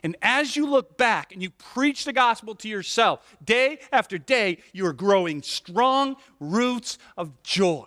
And 0.02 0.16
as 0.22 0.56
you 0.56 0.68
look 0.68 0.96
back 0.96 1.32
and 1.32 1.42
you 1.42 1.50
preach 1.50 2.04
the 2.04 2.12
gospel 2.12 2.54
to 2.56 2.68
yourself, 2.68 3.36
day 3.44 3.78
after 3.90 4.18
day, 4.18 4.58
you 4.72 4.86
are 4.86 4.92
growing 4.92 5.42
strong 5.42 6.16
roots 6.38 6.98
of 7.16 7.42
joy. 7.42 7.86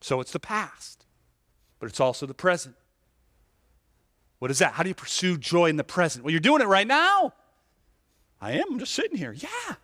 So 0.00 0.20
it's 0.20 0.32
the 0.32 0.40
past, 0.40 1.04
but 1.78 1.88
it's 1.88 2.00
also 2.00 2.26
the 2.26 2.34
present. 2.34 2.74
What 4.38 4.50
is 4.50 4.58
that? 4.58 4.72
How 4.72 4.82
do 4.82 4.88
you 4.88 4.94
pursue 4.94 5.36
joy 5.36 5.66
in 5.66 5.76
the 5.76 5.84
present? 5.84 6.24
Well, 6.24 6.32
you're 6.32 6.40
doing 6.40 6.62
it 6.62 6.66
right 6.66 6.86
now. 6.86 7.34
I 8.42 8.52
am. 8.52 8.64
I'm 8.72 8.78
just 8.80 8.92
sitting 8.92 9.16
here. 9.16 9.32
Yeah. 9.32 9.76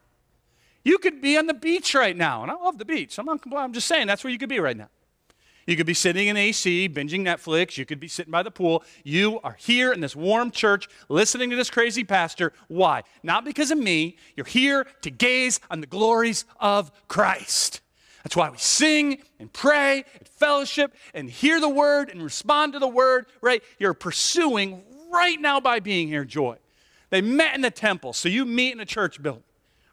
You 0.84 0.98
could 0.98 1.22
be 1.22 1.38
on 1.38 1.46
the 1.46 1.54
beach 1.54 1.94
right 1.94 2.16
now, 2.16 2.42
and 2.42 2.50
I 2.50 2.54
love 2.54 2.76
the 2.76 2.84
beach. 2.84 3.18
I'm, 3.18 3.26
not, 3.26 3.40
I'm 3.56 3.72
just 3.72 3.86
saying 3.86 4.08
that's 4.08 4.24
where 4.24 4.32
you 4.32 4.38
could 4.38 4.48
be 4.48 4.58
right 4.58 4.76
now. 4.76 4.88
You 5.66 5.76
could 5.76 5.86
be 5.86 5.94
sitting 5.94 6.26
in 6.28 6.36
AC, 6.36 6.88
binging 6.88 7.20
Netflix. 7.20 7.76
You 7.76 7.84
could 7.84 8.00
be 8.00 8.08
sitting 8.08 8.32
by 8.32 8.42
the 8.42 8.50
pool. 8.50 8.82
You 9.04 9.38
are 9.44 9.56
here 9.58 9.92
in 9.92 10.00
this 10.00 10.16
warm 10.16 10.50
church 10.50 10.88
listening 11.08 11.50
to 11.50 11.56
this 11.56 11.70
crazy 11.70 12.04
pastor. 12.04 12.52
Why? 12.68 13.02
Not 13.22 13.44
because 13.44 13.70
of 13.70 13.78
me. 13.78 14.16
You're 14.34 14.46
here 14.46 14.86
to 15.02 15.10
gaze 15.10 15.60
on 15.70 15.80
the 15.80 15.86
glories 15.86 16.44
of 16.58 16.90
Christ. 17.06 17.82
That's 18.24 18.34
why 18.34 18.50
we 18.50 18.58
sing 18.58 19.18
and 19.38 19.52
pray 19.52 20.04
and 20.18 20.26
fellowship 20.26 20.94
and 21.14 21.30
hear 21.30 21.60
the 21.60 21.68
word 21.68 22.08
and 22.08 22.22
respond 22.22 22.72
to 22.72 22.78
the 22.78 22.88
word, 22.88 23.26
right? 23.40 23.62
You're 23.78 23.94
pursuing 23.94 24.82
right 25.12 25.40
now 25.40 25.60
by 25.60 25.80
being 25.80 26.08
here 26.08 26.24
joy. 26.24 26.56
They 27.10 27.20
met 27.20 27.54
in 27.54 27.62
the 27.62 27.70
temple, 27.70 28.12
so 28.12 28.28
you 28.28 28.44
meet 28.44 28.72
in 28.72 28.80
a 28.80 28.86
church 28.86 29.22
building 29.22 29.44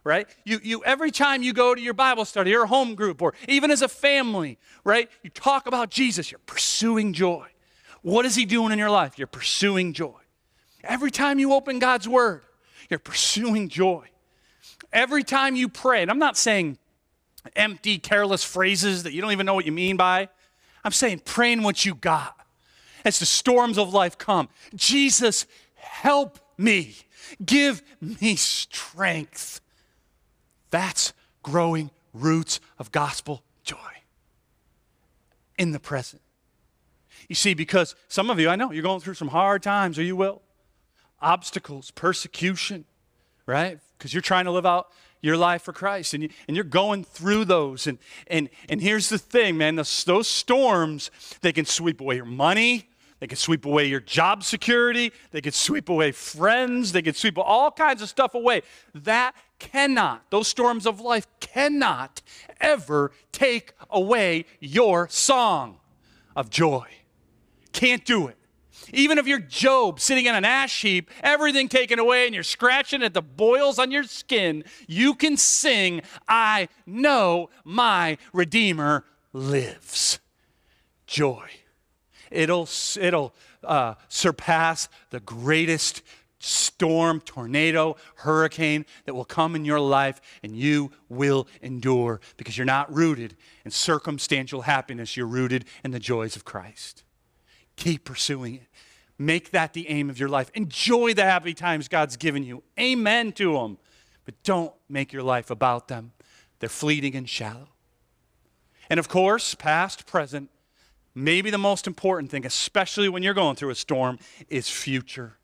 right? 0.05 0.27
You, 0.45 0.59
you 0.63 0.83
every 0.85 1.11
time 1.11 1.43
you 1.43 1.51
go 1.51 1.75
to 1.75 1.81
your 1.81 1.95
Bible 1.95 2.23
study 2.23 2.55
or 2.55 2.67
home 2.67 2.95
group 2.95 3.21
or 3.21 3.33
even 3.49 3.71
as 3.71 3.81
a 3.81 3.89
family, 3.89 4.57
right? 4.85 5.09
You 5.23 5.31
talk 5.31 5.67
about 5.67 5.89
Jesus, 5.89 6.31
you're 6.31 6.39
pursuing 6.45 7.11
joy. 7.11 7.47
What 8.03 8.25
is 8.25 8.35
he 8.35 8.45
doing 8.45 8.71
in 8.71 8.79
your 8.79 8.91
life? 8.91 9.17
You're 9.17 9.27
pursuing 9.27 9.91
joy. 9.91 10.19
Every 10.83 11.09
time 11.09 11.39
you 11.39 11.53
open 11.53 11.79
God's 11.79 12.07
word, 12.07 12.43
you're 12.87 12.99
pursuing 12.99 13.67
joy. 13.67 14.05
Every 14.93 15.23
time 15.23 15.55
you 15.55 15.67
pray, 15.67 16.03
and 16.03 16.11
I'm 16.11 16.19
not 16.19 16.37
saying 16.37 16.77
empty, 17.55 17.97
careless 17.97 18.43
phrases 18.43 19.03
that 19.03 19.13
you 19.13 19.21
don't 19.21 19.31
even 19.31 19.47
know 19.47 19.55
what 19.55 19.65
you 19.65 19.71
mean 19.71 19.97
by. 19.97 20.29
I'm 20.83 20.91
saying 20.91 21.23
praying 21.25 21.63
what 21.63 21.83
you 21.83 21.95
got 21.95 22.39
as 23.03 23.17
the 23.17 23.25
storms 23.25 23.79
of 23.79 23.91
life 23.91 24.19
come. 24.19 24.49
Jesus, 24.75 25.47
help 25.73 26.37
me. 26.57 26.95
Give 27.43 27.81
me 28.01 28.35
strength. 28.35 29.61
That's 30.69 31.13
growing 31.43 31.91
roots 32.13 32.59
of 32.79 32.91
gospel 32.91 33.43
joy 33.63 33.77
in 35.57 35.71
the 35.71 35.79
present. 35.79 36.21
You 37.27 37.35
see, 37.35 37.53
because 37.53 37.95
some 38.07 38.29
of 38.29 38.39
you, 38.39 38.49
I 38.49 38.55
know, 38.55 38.71
you're 38.71 38.83
going 38.83 38.99
through 38.99 39.15
some 39.15 39.29
hard 39.29 39.63
times, 39.63 39.97
or 39.97 40.03
you 40.03 40.15
will. 40.15 40.41
Obstacles, 41.21 41.91
persecution, 41.91 42.85
right? 43.45 43.79
Because 43.97 44.13
you're 44.13 44.21
trying 44.21 44.45
to 44.45 44.51
live 44.51 44.65
out 44.65 44.91
your 45.21 45.37
life 45.37 45.63
for 45.63 45.73
Christ 45.73 46.13
and, 46.13 46.23
you, 46.23 46.29
and 46.47 46.55
you're 46.55 46.63
going 46.63 47.03
through 47.03 47.45
those. 47.45 47.87
And, 47.87 47.97
and, 48.27 48.49
and 48.69 48.79
here's 48.79 49.09
the 49.09 49.17
thing, 49.17 49.57
man 49.57 49.75
those, 49.75 50.03
those 50.03 50.27
storms, 50.27 51.09
they 51.41 51.51
can 51.51 51.65
sweep 51.65 51.99
away 51.99 52.17
your 52.17 52.25
money, 52.25 52.89
they 53.19 53.27
could 53.27 53.37
sweep 53.37 53.65
away 53.65 53.85
your 53.85 54.01
job 54.01 54.43
security. 54.43 55.11
They 55.31 55.41
could 55.41 55.53
sweep 55.53 55.89
away 55.89 56.11
friends. 56.11 56.91
They 56.91 57.01
could 57.01 57.15
sweep 57.15 57.37
all 57.37 57.71
kinds 57.71 58.01
of 58.01 58.09
stuff 58.09 58.35
away. 58.35 58.61
That 58.93 59.35
cannot, 59.57 60.29
those 60.31 60.47
storms 60.47 60.85
of 60.85 60.99
life 60.99 61.25
cannot 61.39 62.21
ever 62.59 63.11
take 63.31 63.73
away 63.89 64.45
your 64.59 65.07
song 65.09 65.79
of 66.35 66.49
joy. 66.49 66.87
Can't 67.71 68.03
do 68.03 68.27
it. 68.27 68.37
Even 68.93 69.17
if 69.17 69.25
you're 69.25 69.39
Job 69.39 69.99
sitting 69.99 70.25
in 70.25 70.35
an 70.35 70.45
ash 70.45 70.81
heap, 70.81 71.09
everything 71.21 71.69
taken 71.69 71.97
away, 71.97 72.25
and 72.25 72.35
you're 72.35 72.43
scratching 72.43 73.01
at 73.01 73.13
the 73.13 73.21
boils 73.21 73.79
on 73.79 73.89
your 73.89 74.03
skin, 74.03 74.63
you 74.87 75.15
can 75.15 75.37
sing, 75.37 76.01
I 76.27 76.67
know 76.85 77.49
my 77.63 78.17
Redeemer 78.33 79.05
lives. 79.33 80.19
Joy. 81.07 81.49
It'll, 82.35 82.67
it'll 82.99 83.33
uh, 83.63 83.95
surpass 84.09 84.89
the 85.09 85.19
greatest 85.19 86.01
storm, 86.39 87.21
tornado, 87.21 87.95
hurricane 88.15 88.85
that 89.05 89.15
will 89.15 89.25
come 89.25 89.55
in 89.55 89.65
your 89.65 89.79
life, 89.79 90.21
and 90.43 90.55
you 90.55 90.91
will 91.09 91.47
endure 91.61 92.19
because 92.37 92.57
you're 92.57 92.65
not 92.65 92.93
rooted 92.93 93.35
in 93.63 93.71
circumstantial 93.71 94.61
happiness. 94.61 95.17
You're 95.17 95.25
rooted 95.25 95.65
in 95.83 95.91
the 95.91 95.99
joys 95.99 96.35
of 96.35 96.45
Christ. 96.45 97.03
Keep 97.77 98.05
pursuing 98.05 98.55
it. 98.55 98.67
Make 99.17 99.51
that 99.51 99.73
the 99.73 99.89
aim 99.89 100.09
of 100.09 100.19
your 100.19 100.29
life. 100.29 100.51
Enjoy 100.53 101.13
the 101.13 101.23
happy 101.23 101.53
times 101.53 101.87
God's 101.87 102.17
given 102.17 102.43
you. 102.43 102.63
Amen 102.79 103.31
to 103.33 103.53
them. 103.53 103.77
But 104.25 104.41
don't 104.43 104.73
make 104.89 105.13
your 105.13 105.23
life 105.23 105.49
about 105.49 105.87
them. 105.87 106.11
They're 106.59 106.69
fleeting 106.69 107.15
and 107.15 107.27
shallow. 107.29 107.69
And 108.89 108.99
of 108.99 109.07
course, 109.07 109.55
past, 109.55 110.05
present, 110.05 110.49
maybe 111.15 111.49
the 111.49 111.57
most 111.57 111.87
important 111.87 112.29
thing, 112.29 112.45
especially 112.45 113.09
when 113.09 113.23
you're 113.23 113.33
going 113.33 113.55
through 113.55 113.71
a 113.71 113.75
storm, 113.75 114.19
is 114.49 114.69
future. 114.69 115.37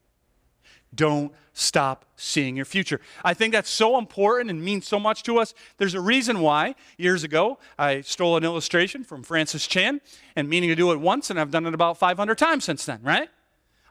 Don't 0.94 1.32
stop 1.54 2.06
seeing 2.18 2.56
your 2.56 2.66
future. 2.66 3.00
I 3.24 3.34
think 3.34 3.54
that's 3.54 3.70
so 3.70 3.98
important 3.98 4.50
and 4.50 4.64
means 4.64 4.86
so 4.86 5.00
much 5.00 5.24
to 5.24 5.38
us. 5.40 5.54
There's 5.78 5.94
a 5.94 6.02
reason 6.02 6.42
why 6.42 6.76
years 6.98 7.24
ago 7.24 7.60
I 7.80 8.02
stole 8.02 8.36
an 8.36 8.44
illustration 8.44 9.06
from 9.06 9.24
Francis 9.24 9.68
Chan 9.68 10.02
and 10.36 10.50
meaning 10.50 10.70
to 10.70 10.76
do 10.76 10.92
it 10.92 11.00
once, 11.00 11.30
and 11.30 11.40
I've 11.40 11.52
done 11.52 11.66
it 11.66 11.74
about 11.74 11.98
500 11.98 12.38
times 12.38 12.66
since 12.66 12.86
then, 12.86 13.00
right? 13.04 13.30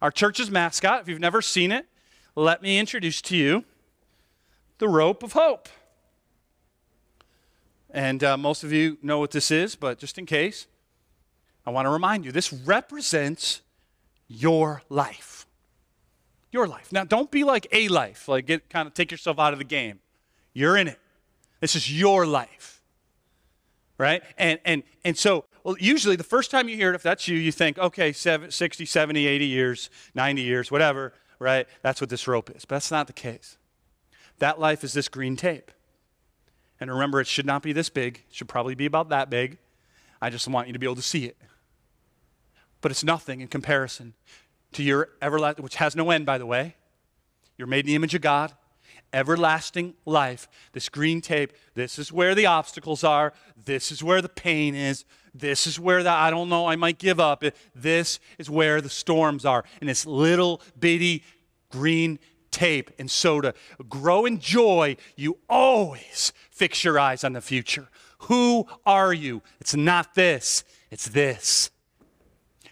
Our 0.03 0.11
church's 0.11 0.51
mascot, 0.51 1.01
if 1.03 1.09
you've 1.09 1.21
never 1.21 1.40
seen 1.40 1.73
it, 1.73 1.87
let 2.35 2.62
me 2.62 2.79
introduce 2.79 3.21
to 3.23 3.37
you 3.37 3.64
the 4.79 4.88
rope 4.88 5.23
of 5.23 5.33
hope. 5.33 5.69
And 7.90 8.23
uh, 8.23 8.37
most 8.37 8.62
of 8.62 8.73
you 8.73 8.99
know 9.03 9.19
what 9.19 9.31
this 9.31 9.51
is, 9.51 9.75
but 9.75 9.99
just 9.99 10.16
in 10.16 10.27
case, 10.27 10.66
I 11.66 11.70
want 11.70 11.87
to 11.87 11.90
remind 11.90 12.25
you 12.25 12.33
this 12.33 12.53
represents 12.53 13.61
your 14.29 14.83
life. 14.88 15.46
Your 16.53 16.66
life. 16.66 16.92
Now, 16.92 17.05
don't 17.05 17.31
be 17.31 17.44
like 17.44 17.66
a 17.73 17.88
life, 17.88 18.29
like 18.29 18.46
get 18.46 18.68
kind 18.70 18.88
of 18.88 18.94
take 18.94 19.11
yourself 19.11 19.38
out 19.38 19.53
of 19.53 19.59
the 19.59 19.64
game. 19.64 20.01
You're 20.53 20.77
in 20.77 20.88
it. 20.88 20.99
This 21.61 21.77
is 21.77 21.92
your 21.92 22.27
life. 22.27 22.81
Right? 23.99 24.23
And 24.38 24.59
and 24.64 24.83
and 25.05 25.16
so 25.16 25.44
well, 25.62 25.77
usually 25.79 26.16
the 26.16 26.25
first 26.25 26.51
time 26.51 26.68
you 26.68 26.77
hear 26.77 26.90
it, 26.90 26.94
if 26.94 27.03
that's 27.03 27.29
you, 27.29 27.37
you 27.37 27.53
think, 27.53 27.79
okay, 27.79 28.12
60, 28.12 28.51
70, 28.87 29.27
80 29.27 29.44
years, 29.44 29.90
90 30.14 30.40
years, 30.40 30.70
whatever, 30.70 31.12
right? 31.38 31.66
That's 31.83 32.01
what 32.01 32.09
this 32.09 32.27
rope 32.27 32.51
is. 32.51 32.64
But 32.64 32.77
that's 32.77 32.90
not 32.90 33.07
the 33.07 33.12
case. 33.12 33.59
That 34.38 34.59
life 34.59 34.83
is 34.85 34.94
this 34.94 35.09
green 35.09 35.37
tape. 35.37 35.70
And 36.81 36.90
remember, 36.90 37.20
it 37.20 37.27
should 37.27 37.44
not 37.44 37.62
be 37.62 37.75
this 37.75 37.90
big. 37.90 38.25
It 38.31 38.35
should 38.35 38.49
probably 38.49 38.75
be 38.75 38.87
about 38.87 39.11
that 39.11 39.29
big. 39.29 39.59
I 40.23 40.31
just 40.31 40.49
want 40.49 40.66
you 40.66 40.73
to 40.73 40.79
be 40.79 40.87
able 40.87 40.96
to 40.96 41.03
see 41.03 41.27
it 41.27 41.37
but 42.81 42.90
it's 42.90 43.05
nothing 43.05 43.40
in 43.40 43.49
comparison 43.49 44.14
to 44.73 44.83
your 44.83 45.11
everlasting, 45.21 45.62
which 45.62 45.77
has 45.77 45.97
no 45.97 46.11
end, 46.11 46.27
by 46.27 46.38
the 46.38 46.47
way. 46.47 46.77
You're 47.57 47.66
made 47.66 47.81
in 47.81 47.87
the 47.88 47.95
image 47.95 48.14
of 48.14 48.23
God. 48.23 48.53
Everlasting 49.12 49.95
life. 50.07 50.49
This 50.73 50.88
green 50.88 51.21
tape, 51.21 51.53
this 51.75 51.99
is 51.99 52.12
where 52.12 52.35
the 52.35 52.47
obstacles 52.47 53.03
are. 53.03 53.33
This 53.62 53.90
is 53.90 54.03
where 54.05 54.23
the 54.23 54.29
pain 54.29 54.75
is. 54.75 55.05
This 55.35 55.66
is 55.66 55.79
where 55.79 56.03
the, 56.03 56.11
I 56.11 56.31
don't 56.31 56.49
know, 56.49 56.66
I 56.66 56.77
might 56.77 56.99
give 56.99 57.21
up. 57.21 57.45
This 57.75 58.19
is 58.38 58.48
where 58.48 58.81
the 58.81 58.88
storms 58.88 59.44
are. 59.44 59.65
And 59.81 59.88
this 59.88 60.07
little 60.07 60.63
bitty 60.79 61.25
green 61.71 62.19
tape. 62.50 62.90
And 62.98 63.11
soda. 63.11 63.54
grow 63.88 64.27
in 64.27 64.38
joy, 64.38 64.96
you 65.17 65.38
always 65.48 66.33
fix 66.50 66.85
your 66.85 66.98
eyes 66.98 67.25
on 67.25 67.33
the 67.33 67.40
future. 67.40 67.88
Who 68.21 68.67
are 68.85 69.13
you? 69.13 69.42
It's 69.61 69.75
not 69.75 70.15
this, 70.15 70.65
it's 70.90 71.09
this 71.09 71.71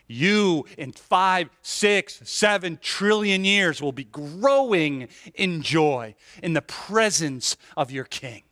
you 0.08 0.64
in 0.76 0.92
five, 0.92 1.48
six, 1.62 2.20
seven 2.24 2.78
trillion 2.82 3.44
years 3.44 3.80
will 3.80 3.92
be 3.92 4.04
growing 4.04 5.08
in 5.34 5.62
joy 5.62 6.14
in 6.42 6.54
the 6.54 6.62
presence 6.62 7.56
of 7.76 7.90
your 7.90 8.04
King. 8.04 8.42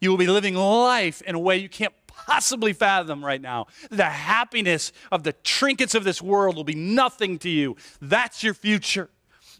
You 0.00 0.10
will 0.10 0.16
be 0.16 0.26
living 0.26 0.54
life 0.54 1.20
in 1.22 1.34
a 1.34 1.38
way 1.38 1.58
you 1.58 1.68
can't 1.68 1.92
possibly 2.06 2.72
fathom 2.72 3.24
right 3.24 3.40
now. 3.40 3.66
The 3.90 4.04
happiness 4.04 4.92
of 5.12 5.24
the 5.24 5.32
trinkets 5.32 5.94
of 5.94 6.04
this 6.04 6.22
world 6.22 6.56
will 6.56 6.64
be 6.64 6.74
nothing 6.74 7.38
to 7.40 7.50
you. 7.50 7.76
That's 8.00 8.42
your 8.42 8.54
future. 8.54 9.10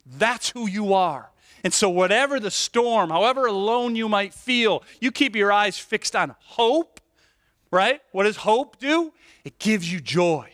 That's 0.06 0.50
who 0.50 0.66
you 0.66 0.94
are. 0.94 1.30
And 1.62 1.74
so, 1.74 1.90
whatever 1.90 2.40
the 2.40 2.50
storm, 2.50 3.10
however 3.10 3.44
alone 3.44 3.94
you 3.94 4.08
might 4.08 4.32
feel, 4.32 4.82
you 4.98 5.12
keep 5.12 5.36
your 5.36 5.52
eyes 5.52 5.78
fixed 5.78 6.16
on 6.16 6.34
hope 6.38 7.00
right? 7.70 8.00
What 8.12 8.24
does 8.24 8.36
hope 8.36 8.78
do? 8.78 9.12
It 9.44 9.58
gives 9.58 9.90
you 9.90 10.00
joy, 10.00 10.50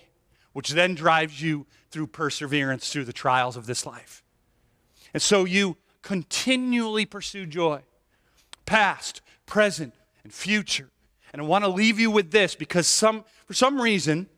which 0.57 0.71
then 0.71 0.95
drives 0.95 1.43
you 1.43 1.67
through 1.91 2.07
perseverance 2.07 2.91
through 2.91 3.05
the 3.05 3.13
trials 3.13 3.59
of 3.59 3.67
this 3.67 3.85
life. 3.85 4.23
And 5.13 5.21
so 5.21 5.45
you 5.45 5.77
continually 6.01 7.05
pursue 7.05 7.45
joy, 7.45 7.83
past, 8.65 9.21
present, 9.45 9.93
and 10.25 10.33
future. 10.33 10.89
And 11.31 11.43
I 11.43 11.45
want 11.45 11.65
to 11.65 11.69
leave 11.69 12.01
you 12.01 12.11
with 12.11 12.31
this 12.31 12.55
because 12.55 12.87
some, 12.87 13.27
for 13.45 13.53
some 13.53 13.79
reason, 13.79 14.31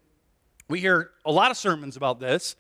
we 0.68 0.80
hear 0.80 1.12
a 1.24 1.30
lot 1.30 1.52
of 1.52 1.56
sermons 1.56 1.96
about 1.96 2.18
this 2.18 2.56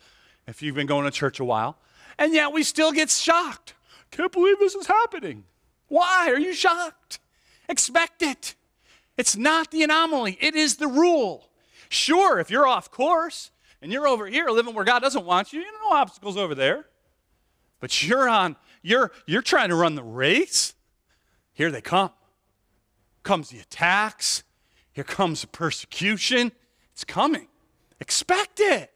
if 0.46 0.62
you've 0.62 0.76
been 0.76 0.86
going 0.86 1.06
to 1.06 1.10
church 1.10 1.40
a 1.40 1.44
while, 1.44 1.78
and 2.16 2.32
yet 2.32 2.52
we 2.52 2.62
still 2.62 2.92
get 2.92 3.10
shocked. 3.10 3.74
Can't 4.12 4.30
believe 4.30 4.60
this 4.60 4.76
is 4.76 4.86
happening. 4.86 5.42
Why 5.88 6.30
are 6.30 6.38
you 6.38 6.54
shocked? 6.54 7.18
Expect 7.68 8.22
it. 8.22 8.54
It's 9.16 9.36
not 9.36 9.72
the 9.72 9.82
anomaly, 9.82 10.38
it 10.40 10.54
is 10.54 10.76
the 10.76 10.86
rule. 10.86 11.48
Sure, 11.88 12.38
if 12.38 12.50
you're 12.50 12.66
off 12.66 12.90
course 12.90 13.50
and 13.80 13.92
you're 13.92 14.06
over 14.06 14.26
here 14.26 14.48
living 14.48 14.74
where 14.74 14.84
God 14.84 15.00
doesn't 15.00 15.24
want 15.24 15.52
you, 15.52 15.60
you 15.60 15.66
know, 15.66 15.90
no 15.90 15.96
obstacles 15.96 16.36
over 16.36 16.54
there. 16.54 16.86
But 17.80 18.02
you're 18.02 18.28
on, 18.28 18.56
you're 18.82 19.12
you're 19.26 19.42
trying 19.42 19.68
to 19.68 19.76
run 19.76 19.94
the 19.94 20.02
race. 20.02 20.74
Here 21.52 21.70
they 21.70 21.80
come. 21.80 22.10
Comes 23.22 23.50
the 23.50 23.60
attacks. 23.60 24.42
Here 24.92 25.04
comes 25.04 25.42
the 25.42 25.46
persecution. 25.46 26.52
It's 26.92 27.04
coming. 27.04 27.48
Expect 28.00 28.60
it, 28.60 28.92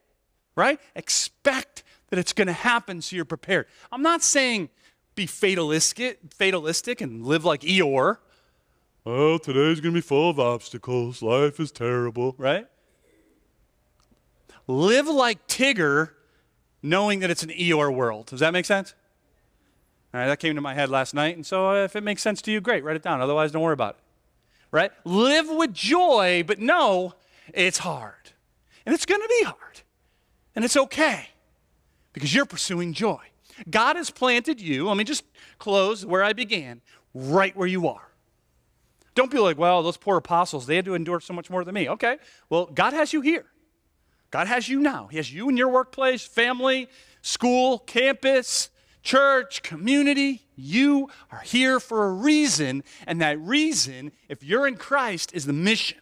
right? 0.57 0.80
Expect 0.97 1.84
that 2.11 2.18
it's 2.18 2.32
going 2.32 2.47
to 2.47 2.53
happen 2.53 3.01
so 3.01 3.16
you're 3.16 3.24
prepared. 3.24 3.66
I'm 3.90 4.03
not 4.03 4.22
saying 4.22 4.68
be 5.14 5.26
fatalistic, 5.26 6.18
fatalistic 6.30 7.01
and 7.01 7.26
live 7.26 7.45
like 7.45 7.62
Eeyore. 7.62 8.18
Oh, 9.05 9.38
today's 9.38 9.80
going 9.80 9.95
to 9.95 9.99
be 9.99 10.01
full 10.01 10.30
of 10.30 10.38
obstacles. 10.38 11.22
Life 11.22 11.59
is 11.59 11.72
terrible, 11.72 12.34
right? 12.38 12.66
Live 14.66 15.08
like 15.08 15.46
Tigger, 15.46 16.10
knowing 16.82 17.20
that 17.20 17.30
it's 17.30 17.42
an 17.42 17.50
Eeyore 17.50 17.94
world. 17.94 18.26
Does 18.26 18.40
that 18.40 18.52
make 18.52 18.64
sense? 18.64 18.94
All 20.14 20.20
right, 20.20 20.26
that 20.26 20.38
came 20.38 20.54
to 20.54 20.60
my 20.60 20.74
head 20.74 20.90
last 20.90 21.14
night, 21.14 21.36
and 21.36 21.46
so 21.46 21.70
uh, 21.70 21.84
if 21.84 21.96
it 21.96 22.02
makes 22.02 22.22
sense 22.22 22.42
to 22.42 22.52
you, 22.52 22.60
great, 22.60 22.84
write 22.84 22.96
it 22.96 23.02
down. 23.02 23.20
Otherwise, 23.20 23.50
don't 23.52 23.62
worry 23.62 23.72
about 23.72 23.94
it. 23.94 24.00
Right? 24.70 24.92
Live 25.04 25.48
with 25.48 25.72
joy, 25.72 26.44
but 26.46 26.58
know 26.58 27.14
it's 27.52 27.78
hard. 27.78 28.32
And 28.84 28.94
it's 28.94 29.06
going 29.06 29.20
to 29.20 29.28
be 29.28 29.44
hard. 29.44 29.80
And 30.54 30.64
it's 30.64 30.76
okay 30.76 31.28
because 32.12 32.34
you're 32.34 32.46
pursuing 32.46 32.92
joy. 32.92 33.20
God 33.70 33.96
has 33.96 34.10
planted 34.10 34.60
you, 34.60 34.86
let 34.88 34.96
me 34.96 35.04
just 35.04 35.24
close 35.58 36.04
where 36.04 36.22
I 36.22 36.32
began, 36.32 36.80
right 37.14 37.56
where 37.56 37.68
you 37.68 37.88
are. 37.88 38.08
Don't 39.14 39.30
be 39.30 39.38
like, 39.38 39.58
well, 39.58 39.82
those 39.82 39.98
poor 39.98 40.16
apostles, 40.16 40.66
they 40.66 40.76
had 40.76 40.86
to 40.86 40.94
endure 40.94 41.20
so 41.20 41.34
much 41.34 41.50
more 41.50 41.64
than 41.64 41.74
me. 41.74 41.88
Okay, 41.88 42.16
well, 42.48 42.66
God 42.66 42.92
has 42.92 43.12
you 43.12 43.20
here. 43.20 43.44
God 44.33 44.47
has 44.49 44.66
you 44.68 44.80
now. 44.80 45.09
He 45.09 45.18
has 45.18 45.33
you 45.33 45.51
in 45.51 45.59
your 45.59 45.68
workplace, 45.68 46.24
family, 46.24 46.89
school, 47.20 47.78
campus, 47.78 48.70
church, 49.03 49.62
community. 49.62 50.41
You 50.57 51.11
are 51.30 51.41
here 51.41 51.78
for 51.78 52.07
a 52.07 52.12
reason, 52.12 52.83
and 53.07 53.20
that 53.20 53.39
reason, 53.39 54.11
if 54.28 54.43
you're 54.43 54.66
in 54.66 54.76
Christ, 54.76 55.35
is 55.35 55.45
the 55.45 55.53
mission. 55.53 55.99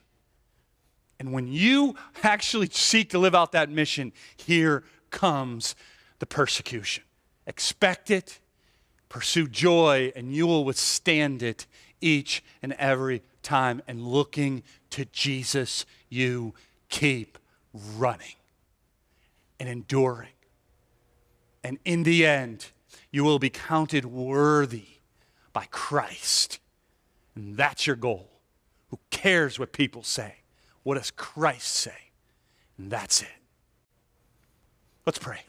And 1.19 1.33
when 1.33 1.49
you 1.49 1.97
actually 2.23 2.69
seek 2.71 3.11
to 3.11 3.19
live 3.19 3.35
out 3.35 3.51
that 3.53 3.69
mission, 3.69 4.13
here 4.37 4.85
comes 5.11 5.75
the 6.21 6.27
persecution. 6.27 7.03
Expect 7.49 8.13
it, 8.13 8.39
pursue 9.09 9.49
joy, 9.49 10.13
and 10.15 10.33
you 10.33 10.47
will 10.47 10.65
withstand 10.65 11.43
it 11.43 11.67
each 12.01 12.45
and 12.63 12.75
every 12.75 13.23
time. 13.43 13.83
And 13.89 14.07
looking 14.07 14.63
to 14.91 15.05
Jesus, 15.07 15.85
you 16.09 16.55
keep 16.89 17.39
running 17.73 18.35
and 19.59 19.69
enduring. 19.69 20.29
And 21.63 21.79
in 21.85 22.03
the 22.03 22.27
end, 22.27 22.69
you 23.11 23.25
will 23.25 23.39
be 23.39 23.51
counted 23.51 24.05
worthy 24.05 24.87
by 25.53 25.67
Christ. 25.71 26.59
And 27.35 27.57
that's 27.57 27.87
your 27.87 27.97
goal. 27.97 28.31
Who 28.89 28.99
cares 29.11 29.59
what 29.59 29.73
people 29.73 30.03
say? 30.03 30.37
What 30.83 30.97
does 30.97 31.11
Christ 31.11 31.69
say? 31.69 32.11
And 32.79 32.91
that's 32.91 33.23
it. 33.23 33.29
Let's 35.07 35.19
pray. 35.19 35.41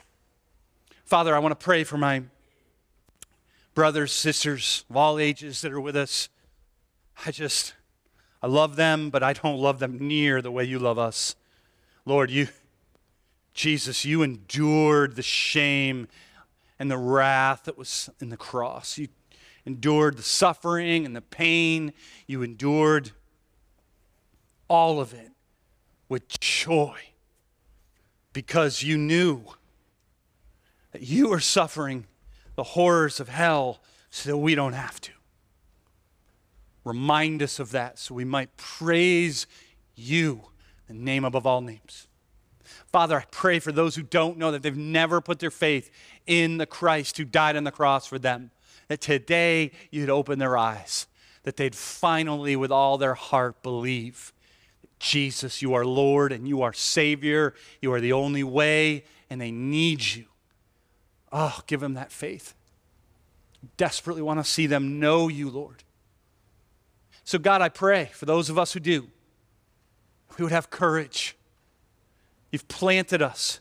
Father, 1.06 1.36
I 1.36 1.40
want 1.40 1.58
to 1.58 1.64
pray 1.64 1.84
for 1.84 1.98
my 1.98 2.24
brothers, 3.74 4.12
sisters 4.12 4.86
of 4.90 4.98
all 4.98 5.18
ages 5.18 5.62
that 5.62 5.72
are 5.72 5.82
with 5.82 5.96
us. 5.96 6.30
I 7.26 7.32
just, 7.32 7.74
I 8.42 8.48
love 8.48 8.76
them, 8.76 9.10
but 9.10 9.24
I 9.24 9.34
don't 9.34 9.58
love 9.58 9.80
them 9.80 9.98
near 10.00 10.42
the 10.42 10.52
way 10.52 10.64
you 10.64 10.80
love 10.80 10.98
us. 10.98 11.36
Lord, 12.06 12.32
you, 12.32 12.48
Jesus, 13.54 14.06
you 14.06 14.24
endured 14.24 15.16
the 15.16 15.22
shame 15.22 16.08
and 16.80 16.90
the 16.90 16.98
wrath 16.98 17.66
that 17.66 17.78
was 17.78 18.10
in 18.20 18.30
the 18.30 18.38
cross. 18.38 18.98
You 18.98 19.08
endured 19.66 20.18
the 20.18 20.24
suffering 20.24 21.06
and 21.06 21.16
the 21.16 21.22
pain. 21.22 21.94
You 22.28 22.42
endured 22.42 23.12
all 24.68 25.00
of 25.00 25.14
it 25.14 25.32
with 26.10 26.28
joy 26.40 26.98
because 28.34 28.84
you 28.84 28.98
knew 28.98 29.44
that 30.92 31.04
you 31.04 31.30
were 31.30 31.40
suffering 31.40 32.06
the 32.56 32.64
horrors 32.64 33.20
of 33.20 33.30
hell 33.30 33.82
so 34.10 34.30
that 34.30 34.38
we 34.38 34.56
don't 34.56 34.74
have 34.74 35.00
to. 35.02 35.12
Remind 36.84 37.44
us 37.44 37.60
of 37.60 37.72
that 37.72 38.00
so 38.00 38.16
we 38.16 38.26
might 38.26 38.56
praise 38.58 39.46
you, 39.96 40.42
name 40.94 41.26
above 41.26 41.46
all 41.46 41.62
names. 41.62 42.08
Father, 42.92 43.18
I 43.18 43.26
pray 43.32 43.60
for 43.60 43.72
those 43.72 43.96
who 43.96 44.04
don't 44.04 44.38
know 44.38 44.52
that 44.52 44.64
they've 44.64 44.76
never 44.76 45.22
put 45.22 45.40
their 45.40 45.52
faith 45.52 45.92
in 46.28 46.58
the 46.58 46.66
Christ 46.66 47.18
who 47.18 47.26
died 47.26 47.56
on 47.56 47.64
the 47.64 47.72
cross 47.72 48.06
for 48.06 48.20
them, 48.20 48.52
that 48.88 49.02
today 49.02 49.72
you'd 49.90 50.10
open 50.10 50.40
their 50.40 50.58
eyes, 50.58 51.08
that 51.44 51.58
they'd 51.58 51.76
finally, 51.76 52.56
with 52.56 52.72
all 52.72 52.98
their 52.98 53.14
heart, 53.14 53.64
believe 53.64 54.34
that 54.82 55.00
Jesus, 55.00 55.62
you 55.62 55.74
are 55.74 55.86
Lord 55.86 56.32
and 56.32 56.48
you 56.48 56.62
are 56.62 56.74
Savior. 56.74 57.56
You 57.82 57.92
are 57.94 58.02
the 58.02 58.14
only 58.14 58.44
way, 58.44 59.06
and 59.30 59.42
they 59.42 59.52
need 59.52 60.04
you. 60.16 60.26
Oh, 61.32 61.62
give 61.66 61.80
them 61.80 61.96
that 61.96 62.12
faith. 62.12 62.54
Desperately 63.78 64.22
want 64.22 64.40
to 64.40 64.44
see 64.44 64.68
them 64.68 65.00
know 65.00 65.28
you, 65.28 65.50
Lord. 65.50 65.84
So, 67.24 67.40
God, 67.40 67.62
I 67.62 67.70
pray 67.70 68.10
for 68.14 68.26
those 68.26 68.50
of 68.50 68.60
us 68.60 68.74
who 68.74 68.80
do, 68.80 69.08
we 70.38 70.44
would 70.44 70.52
have 70.52 70.70
courage 70.70 71.36
You've 72.52 72.68
planted 72.68 73.22
us 73.22 73.60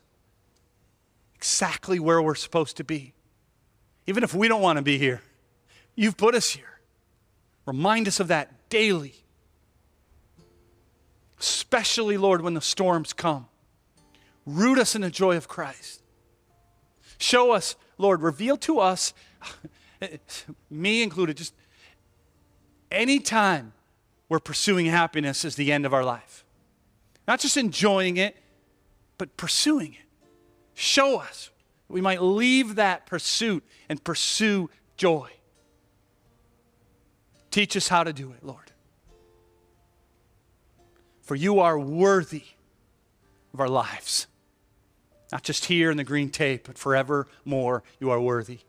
exactly 1.35 1.99
where 1.99 2.21
we're 2.21 2.35
supposed 2.35 2.77
to 2.79 2.85
be. 2.85 3.14
Even 4.07 4.25
if 4.25 4.35
we 4.35 4.49
don't 4.49 4.61
want 4.61 4.77
to 4.79 4.83
be 4.83 4.99
here, 4.99 5.23
you've 5.95 6.16
put 6.16 6.35
us 6.35 6.51
here. 6.51 6.81
Remind 7.66 8.09
us 8.09 8.18
of 8.18 8.29
that 8.29 8.68
daily. 8.68 9.14
Especially, 11.39 12.18
Lord, 12.18 12.43
when 12.43 12.55
the 12.55 12.61
storms 12.61 13.12
come. 13.12 13.47
Root 14.45 14.79
us 14.79 14.97
in 14.97 15.03
the 15.03 15.11
joy 15.11 15.37
of 15.37 15.47
Christ. 15.47 16.03
Show 17.18 17.53
us, 17.53 17.77
Lord, 17.97 18.23
reveal 18.23 18.57
to 18.59 18.81
us, 18.81 19.14
me 20.71 21.03
included, 21.03 21.37
just 21.37 21.55
any 22.91 23.21
time 23.21 23.73
we're 24.29 24.41
pursuing 24.41 24.87
happiness 24.87 25.45
is 25.45 25.55
the 25.55 25.71
end 25.71 25.87
of 25.87 25.95
our 25.95 26.05
life. 26.05 26.45
Not 27.27 27.41
just 27.41 27.57
enjoying 27.57 28.16
it, 28.16 28.37
but 29.18 29.37
pursuing 29.37 29.95
it. 29.95 30.07
Show 30.75 31.18
us. 31.21 31.51
We 31.89 32.01
might 32.01 32.23
leave 32.23 32.77
that 32.77 33.07
pursuit 33.07 33.64
and 33.89 34.03
pursue 34.03 34.71
joy. 34.97 35.29
Teach 37.51 37.77
us 37.77 37.89
how 37.89 38.05
to 38.05 38.12
do 38.12 38.33
it, 38.33 38.45
Lord. 38.45 38.71
For 41.23 41.35
you 41.35 41.61
are 41.61 41.79
worthy 41.79 42.45
of 43.53 43.61
our 43.61 43.68
lives. 43.68 44.27
Not 45.33 45.43
just 45.43 45.66
here 45.66 45.91
in 45.91 45.97
the 45.97 46.05
green 46.05 46.31
tape, 46.31 46.66
but 46.66 46.79
forevermore, 46.79 47.83
you 47.99 48.11
are 48.11 48.21
worthy. 48.21 48.61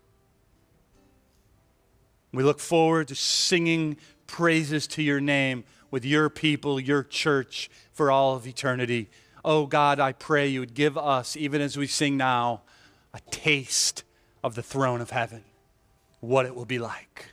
We 2.31 2.43
look 2.43 2.59
forward 2.59 3.07
to 3.09 3.15
singing 3.15 3.97
praises 4.27 4.87
to 4.87 5.03
your 5.03 5.19
name 5.19 5.63
with 5.89 6.05
your 6.05 6.29
people, 6.29 6.79
your 6.79 7.03
church, 7.03 7.69
for 8.01 8.09
all 8.09 8.33
of 8.33 8.47
eternity. 8.47 9.11
Oh 9.45 9.67
God, 9.67 9.99
I 9.99 10.11
pray 10.11 10.47
you 10.47 10.59
would 10.59 10.73
give 10.73 10.97
us, 10.97 11.37
even 11.37 11.61
as 11.61 11.77
we 11.77 11.85
sing 11.85 12.17
now, 12.17 12.61
a 13.13 13.19
taste 13.29 14.03
of 14.43 14.55
the 14.55 14.63
throne 14.63 15.01
of 15.01 15.11
heaven, 15.11 15.43
what 16.19 16.47
it 16.47 16.55
will 16.55 16.65
be 16.65 16.79
like, 16.79 17.27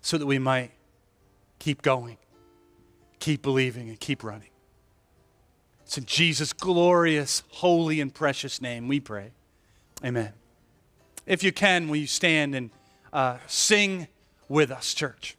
so 0.00 0.18
that 0.18 0.26
we 0.26 0.36
might 0.36 0.72
keep 1.60 1.80
going, 1.82 2.16
keep 3.20 3.40
believing, 3.40 3.88
and 3.88 4.00
keep 4.00 4.24
running. 4.24 4.50
It's 5.84 5.96
in 5.96 6.06
Jesus' 6.06 6.52
glorious, 6.52 7.44
holy, 7.50 8.00
and 8.00 8.12
precious 8.12 8.60
name 8.60 8.88
we 8.88 8.98
pray. 8.98 9.30
Amen. 10.04 10.32
If 11.24 11.44
you 11.44 11.52
can, 11.52 11.86
will 11.86 11.98
you 11.98 12.08
stand 12.08 12.56
and 12.56 12.70
uh, 13.12 13.36
sing 13.46 14.08
with 14.48 14.72
us, 14.72 14.92
church? 14.92 15.36